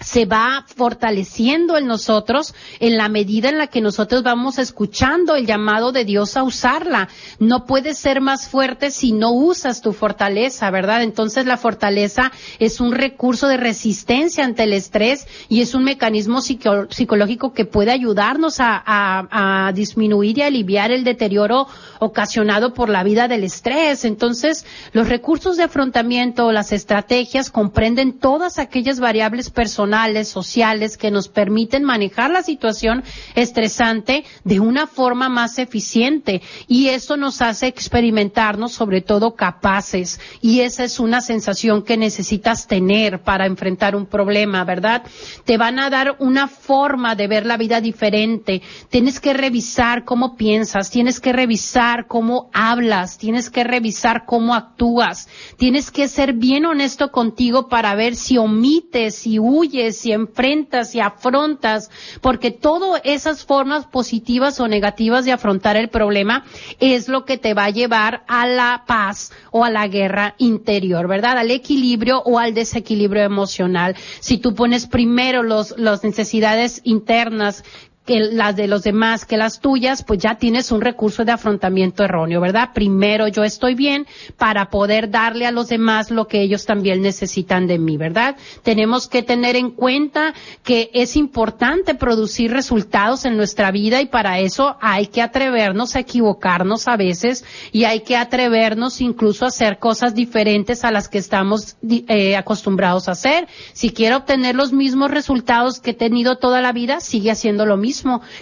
se 0.00 0.26
va 0.26 0.64
fortaleciendo 0.66 1.76
en 1.76 1.86
nosotros 1.86 2.54
en 2.80 2.96
la 2.96 3.08
medida 3.08 3.48
en 3.48 3.58
la 3.58 3.68
que 3.68 3.80
nosotros 3.80 4.22
vamos 4.22 4.58
escuchando 4.58 5.34
el 5.34 5.46
llamado 5.46 5.92
de 5.92 6.04
Dios 6.04 6.36
a 6.36 6.42
usarla. 6.42 7.08
No 7.38 7.66
puedes 7.66 7.98
ser 7.98 8.20
más 8.20 8.48
fuerte 8.48 8.90
si 8.90 9.12
no 9.12 9.32
usas 9.32 9.80
tu 9.80 9.92
fortaleza, 9.92 10.70
¿verdad? 10.70 11.02
Entonces 11.02 11.46
la 11.46 11.56
fortaleza 11.56 12.32
es 12.58 12.80
un 12.80 12.92
recurso 12.92 13.48
de 13.48 13.56
resistencia 13.56 14.44
ante 14.44 14.64
el 14.64 14.72
estrés 14.72 15.26
y 15.48 15.60
es 15.60 15.74
un 15.74 15.84
mecanismo 15.84 16.40
psicológico 16.40 17.52
que 17.52 17.64
puede 17.64 17.90
ayudarnos 17.90 18.60
a, 18.60 18.82
a 18.86 19.72
disminuir 19.72 20.38
y 20.38 20.42
aliviar 20.42 20.90
el 20.90 21.04
deterioro 21.04 21.66
ocasionado 21.98 22.74
por 22.74 22.88
la 22.88 23.04
vida 23.04 23.28
del 23.28 23.44
estrés. 23.44 24.04
Entonces 24.04 24.66
los 24.92 25.08
recursos 25.08 25.56
de 25.56 25.64
afrontamiento, 25.64 26.52
las 26.52 26.72
estrategias 26.72 27.50
comprenden 27.50 28.18
todas 28.18 28.58
aquellas 28.58 29.00
variables 29.00 29.50
personales 29.50 29.83
personales, 29.84 30.28
sociales, 30.28 30.96
que 30.96 31.10
nos 31.10 31.28
permiten 31.28 31.84
manejar 31.84 32.30
la 32.30 32.42
situación 32.42 33.04
estresante 33.34 34.24
de 34.42 34.58
una 34.58 34.86
forma 34.86 35.28
más 35.28 35.58
eficiente. 35.58 36.40
Y 36.66 36.88
eso 36.88 37.18
nos 37.18 37.42
hace 37.42 37.66
experimentarnos 37.66 38.72
sobre 38.72 39.02
todo 39.02 39.34
capaces. 39.34 40.18
Y 40.40 40.60
esa 40.60 40.84
es 40.84 41.00
una 41.00 41.20
sensación 41.20 41.82
que 41.82 41.98
necesitas 41.98 42.66
tener 42.66 43.20
para 43.20 43.44
enfrentar 43.44 43.94
un 43.94 44.06
problema, 44.06 44.64
¿verdad? 44.64 45.02
Te 45.44 45.58
van 45.58 45.78
a 45.78 45.90
dar 45.90 46.16
una 46.18 46.48
forma 46.48 47.14
de 47.14 47.28
ver 47.28 47.44
la 47.44 47.58
vida 47.58 47.82
diferente. 47.82 48.62
Tienes 48.88 49.20
que 49.20 49.34
revisar 49.34 50.04
cómo 50.04 50.34
piensas, 50.36 50.90
tienes 50.90 51.20
que 51.20 51.34
revisar 51.34 52.06
cómo 52.06 52.48
hablas, 52.54 53.18
tienes 53.18 53.50
que 53.50 53.64
revisar 53.64 54.24
cómo 54.24 54.54
actúas, 54.54 55.28
tienes 55.58 55.90
que 55.90 56.08
ser 56.08 56.32
bien 56.32 56.64
honesto 56.64 57.10
contigo 57.10 57.68
para 57.68 57.94
ver 57.94 58.16
si 58.16 58.38
omites, 58.38 59.16
si 59.16 59.38
huyes, 59.38 59.73
si 59.92 60.12
enfrentas, 60.12 60.90
si 60.90 61.00
afrontas, 61.00 61.90
porque 62.20 62.50
todas 62.50 63.00
esas 63.04 63.44
formas 63.44 63.86
positivas 63.86 64.60
o 64.60 64.68
negativas 64.68 65.24
de 65.24 65.32
afrontar 65.32 65.76
el 65.76 65.88
problema 65.88 66.44
es 66.80 67.08
lo 67.08 67.24
que 67.24 67.38
te 67.38 67.54
va 67.54 67.64
a 67.64 67.70
llevar 67.70 68.24
a 68.28 68.46
la 68.46 68.84
paz 68.86 69.32
o 69.50 69.64
a 69.64 69.70
la 69.70 69.86
guerra 69.88 70.34
interior, 70.38 71.08
¿verdad? 71.08 71.38
Al 71.38 71.50
equilibrio 71.50 72.22
o 72.24 72.38
al 72.38 72.54
desequilibrio 72.54 73.22
emocional. 73.22 73.96
Si 74.20 74.38
tú 74.38 74.54
pones 74.54 74.86
primero 74.86 75.42
los, 75.42 75.76
las 75.78 76.04
necesidades 76.04 76.80
internas 76.84 77.64
que 78.04 78.20
las 78.20 78.54
de 78.54 78.68
los 78.68 78.82
demás 78.82 79.24
que 79.24 79.36
las 79.36 79.60
tuyas, 79.60 80.04
pues 80.04 80.18
ya 80.18 80.34
tienes 80.34 80.70
un 80.72 80.82
recurso 80.82 81.24
de 81.24 81.32
afrontamiento 81.32 82.04
erróneo, 82.04 82.40
¿verdad? 82.40 82.70
Primero 82.74 83.28
yo 83.28 83.44
estoy 83.44 83.74
bien 83.74 84.06
para 84.36 84.68
poder 84.68 85.10
darle 85.10 85.46
a 85.46 85.52
los 85.52 85.68
demás 85.68 86.10
lo 86.10 86.28
que 86.28 86.42
ellos 86.42 86.66
también 86.66 87.00
necesitan 87.00 87.66
de 87.66 87.78
mí, 87.78 87.96
¿verdad? 87.96 88.36
Tenemos 88.62 89.08
que 89.08 89.22
tener 89.22 89.56
en 89.56 89.70
cuenta 89.70 90.34
que 90.62 90.90
es 90.92 91.16
importante 91.16 91.94
producir 91.94 92.52
resultados 92.52 93.24
en 93.24 93.38
nuestra 93.38 93.70
vida 93.70 94.02
y 94.02 94.06
para 94.06 94.38
eso 94.38 94.76
hay 94.82 95.06
que 95.06 95.22
atrevernos 95.22 95.96
a 95.96 96.00
equivocarnos 96.00 96.88
a 96.88 96.96
veces 96.96 97.44
y 97.72 97.84
hay 97.84 98.00
que 98.00 98.16
atrevernos 98.16 99.00
incluso 99.00 99.46
a 99.46 99.48
hacer 99.48 99.78
cosas 99.78 100.14
diferentes 100.14 100.84
a 100.84 100.90
las 100.90 101.08
que 101.08 101.18
estamos 101.18 101.76
eh, 101.88 102.36
acostumbrados 102.36 103.08
a 103.08 103.12
hacer. 103.12 103.48
Si 103.72 103.90
quiero 103.90 104.18
obtener 104.18 104.54
los 104.54 104.74
mismos 104.74 105.10
resultados 105.10 105.80
que 105.80 105.92
he 105.92 105.94
tenido 105.94 106.36
toda 106.36 106.60
la 106.60 106.72
vida, 106.72 107.00
sigue 107.00 107.30
haciendo 107.30 107.64
lo 107.64 107.78
mismo 107.78 107.93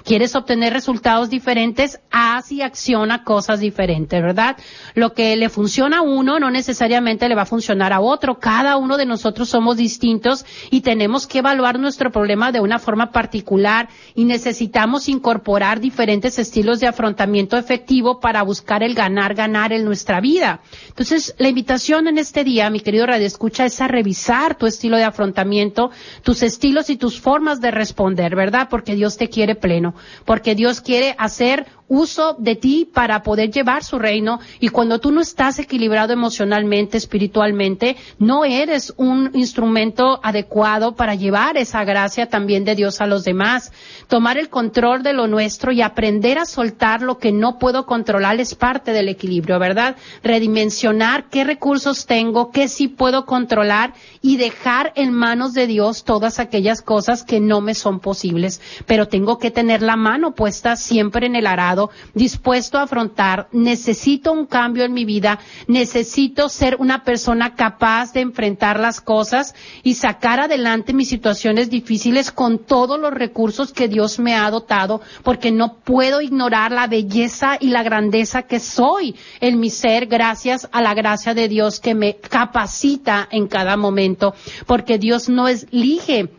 Quieres 0.05 0.35
obtener 0.35 0.73
resultados 0.73 1.29
diferentes, 1.29 2.01
haz 2.11 2.53
y 2.53 2.63
acciona 2.63 3.25
cosas 3.25 3.61
diferentes, 3.61 4.23
¿verdad? 4.23 4.57
Lo 4.95 5.13
que 5.13 5.37
le 5.37 5.49
funciona 5.49 5.99
a 5.99 6.03
uno 6.03 6.39
no 6.39 6.51
necesariamente 6.51 7.29
le 7.29 7.35
va 7.35 7.43
a 7.43 7.47
funcionar 7.47 7.93
a 7.93 8.01
otro. 8.01 8.39
Cada 8.39 8.77
uno 8.77 8.97
de 8.97 9.07
nosotros 9.07 9.49
somos 9.49 9.77
distintos 9.77 10.45
y 10.71 10.81
tenemos 10.81 11.27
que 11.27 11.39
evaluar 11.39 11.79
nuestro 11.79 12.11
problema 12.11 12.53
de 12.53 12.61
una 12.61 12.79
forma 12.79 13.11
particular 13.11 13.89
y 14.15 14.25
necesitamos 14.25 15.09
incorporar 15.09 15.81
diferentes 15.81 16.39
estilos 16.39 16.81
de 16.81 16.87
afrontamiento 16.87 17.57
efectivo 17.57 18.21
para 18.21 18.43
buscar 18.43 18.83
el 18.83 18.95
ganar, 18.95 19.35
ganar 19.35 19.73
en 19.73 19.85
nuestra 19.85 20.21
vida. 20.21 20.61
Entonces, 20.89 21.35
la 21.39 21.49
invitación 21.49 22.09
en 22.09 22.19
este 22.19 22.45
día, 22.45 22.71
mi 22.71 22.81
querido 22.81 23.07
Radio 23.07 23.27
Escucha, 23.27 23.65
es 23.65 23.81
a 23.81 23.89
revisar 23.89 24.57
tu 24.57 24.67
estilo 24.67 24.97
de 24.97 25.05
afrontamiento, 25.05 25.91
tus 26.23 26.43
estilos 26.43 26.91
y 26.91 26.97
tus 26.97 27.21
formas 27.21 27.61
de 27.61 27.71
responder, 27.71 28.37
¿verdad? 28.37 28.69
Porque 28.71 28.95
Dios 28.95 29.17
te 29.17 29.29
quiere 29.29 29.42
pleno, 29.55 29.95
porque 30.25 30.55
Dios 30.55 30.81
quiere 30.81 31.15
hacer 31.19 31.67
uso 31.93 32.37
de 32.39 32.57
ti 32.57 32.89
para 32.91 33.23
poder 33.23 33.51
llevar 33.51 33.85
su 33.85 33.99
reino 33.99 34.41
y 34.61 34.69
cuando 34.69 34.99
tú 34.99 35.13
no 35.13 35.21
estás 35.21 35.59
equilibrado 35.59 36.15
emocionalmente, 36.15 36.97
espiritualmente, 36.97 37.97
no 38.19 38.47
eres 38.47 38.95
un 38.97 39.31
instrumento 39.35 40.19
adecuado 40.23 40.97
para 40.97 41.15
llevar 41.15 41.59
esa 41.59 41.85
gracia 41.85 42.31
también 42.31 42.65
de 42.65 42.77
Dios 42.77 43.03
a 43.03 43.07
los 43.07 43.25
demás. 43.25 43.73
Tomar 44.09 44.39
el 44.39 44.49
control 44.49 45.03
de 45.03 45.13
lo 45.13 45.27
nuestro 45.27 45.71
y 45.71 45.83
aprender 45.83 46.39
a 46.39 46.47
soltar 46.47 47.03
lo 47.03 47.19
que 47.19 47.31
no 47.31 47.59
puedo 47.59 47.85
controlar 47.85 48.41
es 48.41 48.55
parte 48.55 48.93
del 48.93 49.11
equilibrio, 49.11 49.59
¿verdad? 49.59 49.97
Redimensionar 50.23 51.29
qué 51.29 51.45
recursos 51.45 52.07
tengo, 52.07 52.53
qué 52.53 52.69
sí 52.69 52.89
puedo 52.89 53.27
controlar 53.27 53.93
y 54.23 54.39
dejar 54.39 54.95
en 54.97 55.13
manos 55.13 55.53
de 55.53 55.67
Dios 55.67 56.05
todas 56.05 56.39
aquellas 56.39 56.81
cosas 56.81 57.23
que 57.23 57.39
no 57.39 57.61
me 57.61 57.75
son 57.75 58.01
posibles. 58.01 58.63
Pero 58.87 59.09
tengo 59.09 59.39
que 59.39 59.51
tener 59.51 59.83
la 59.83 59.97
mano 59.97 60.35
puesta 60.35 60.77
siempre 60.77 61.27
en 61.27 61.37
el 61.37 61.47
arado 61.47 61.82
dispuesto 62.15 62.79
a 62.79 62.83
afrontar, 62.83 63.49
necesito 63.53 64.33
un 64.33 64.47
cambio 64.47 64.85
en 64.85 64.93
mi 64.93 65.05
vida, 65.05 65.39
necesito 65.67 66.49
ser 66.49 66.77
una 66.79 67.05
persona 67.05 67.55
capaz 67.55 68.13
de 68.13 68.21
enfrentar 68.21 68.79
las 68.79 69.01
cosas 69.01 69.55
y 69.83 69.95
sacar 69.95 70.41
adelante 70.41 70.93
mis 70.93 71.09
situaciones 71.09 71.71
difíciles 71.71 72.31
con 72.31 72.59
todos 72.59 72.99
los 72.99 73.13
recursos 73.13 73.73
que 73.73 73.89
Dios 73.89 74.19
me 74.19 74.35
ha 74.35 74.51
dotado, 74.51 75.01
porque 75.23 75.51
no 75.51 75.79
puedo 75.79 76.21
ignorar 76.21 76.73
la 76.73 76.87
belleza 76.87 77.57
y 77.61 77.69
la 77.69 77.83
grandeza 77.83 78.43
que 78.43 78.61
soy 78.61 79.17
en 79.41 79.61
mi 79.61 79.71
ser 79.71 80.07
gracias 80.07 80.69
a 80.73 80.83
la 80.83 80.95
gracia 80.95 81.35
de 81.35 81.49
Dios 81.49 81.81
que 81.81 81.95
me 81.95 82.17
capacita 82.17 83.29
en 83.31 83.49
cada 83.49 83.77
momento, 83.77 84.35
porque 84.67 84.99
Dios 84.99 85.29
no 85.29 85.49
elige 85.49 86.31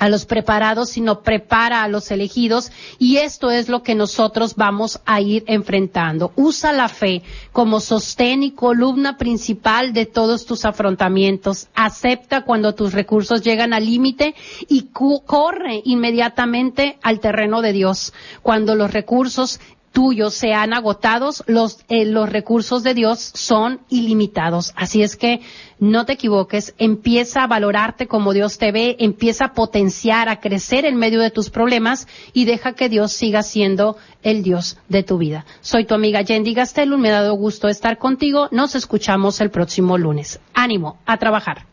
a 0.00 0.08
los 0.08 0.24
preparados, 0.24 0.88
sino 0.88 1.20
prepara 1.20 1.82
a 1.82 1.88
los 1.88 2.10
elegidos 2.10 2.72
y 2.98 3.18
esto 3.18 3.50
es 3.50 3.68
lo 3.68 3.82
que 3.82 3.94
nosotros 3.94 4.56
vamos 4.56 5.00
a 5.04 5.20
ir 5.20 5.44
enfrentando. 5.46 6.32
Usa 6.36 6.72
la 6.72 6.88
fe 6.88 7.22
como 7.52 7.80
sostén 7.80 8.42
y 8.42 8.52
columna 8.52 9.18
principal 9.18 9.92
de 9.92 10.06
todos 10.06 10.46
tus 10.46 10.64
afrontamientos. 10.64 11.68
Acepta 11.74 12.44
cuando 12.46 12.74
tus 12.74 12.94
recursos 12.94 13.42
llegan 13.42 13.74
al 13.74 13.84
límite 13.84 14.34
y 14.68 14.88
corre 14.92 15.82
inmediatamente 15.84 16.98
al 17.02 17.20
terreno 17.20 17.60
de 17.60 17.74
Dios. 17.74 18.14
Cuando 18.42 18.74
los 18.74 18.92
recursos 18.92 19.60
tuyos 19.92 20.34
sean 20.34 20.72
agotados, 20.72 21.42
los, 21.46 21.80
eh, 21.88 22.04
los 22.04 22.28
recursos 22.28 22.82
de 22.82 22.94
Dios 22.94 23.18
son 23.34 23.80
ilimitados. 23.88 24.72
Así 24.76 25.02
es 25.02 25.16
que 25.16 25.40
no 25.78 26.04
te 26.04 26.12
equivoques, 26.12 26.74
empieza 26.78 27.42
a 27.42 27.46
valorarte 27.46 28.06
como 28.06 28.32
Dios 28.32 28.58
te 28.58 28.70
ve, 28.70 28.96
empieza 29.00 29.46
a 29.46 29.52
potenciar, 29.54 30.28
a 30.28 30.40
crecer 30.40 30.84
en 30.84 30.96
medio 30.96 31.20
de 31.20 31.30
tus 31.30 31.50
problemas 31.50 32.06
y 32.32 32.44
deja 32.44 32.74
que 32.74 32.88
Dios 32.88 33.12
siga 33.12 33.42
siendo 33.42 33.96
el 34.22 34.42
Dios 34.42 34.78
de 34.88 35.02
tu 35.02 35.18
vida. 35.18 35.44
Soy 35.60 35.84
tu 35.84 35.94
amiga 35.94 36.22
Yendi 36.22 36.54
Gastelum, 36.54 37.00
me 37.00 37.10
ha 37.10 37.22
dado 37.22 37.34
gusto 37.34 37.68
estar 37.68 37.98
contigo, 37.98 38.48
nos 38.52 38.74
escuchamos 38.74 39.40
el 39.40 39.50
próximo 39.50 39.98
lunes. 39.98 40.40
Ánimo, 40.54 40.98
a 41.06 41.16
trabajar. 41.16 41.66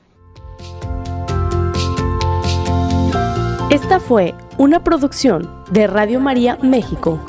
Esta 3.70 4.00
fue 4.00 4.34
una 4.58 4.84
producción 4.84 5.64
de 5.72 5.88
Radio 5.88 6.22
María 6.22 6.58
México. 6.62 7.20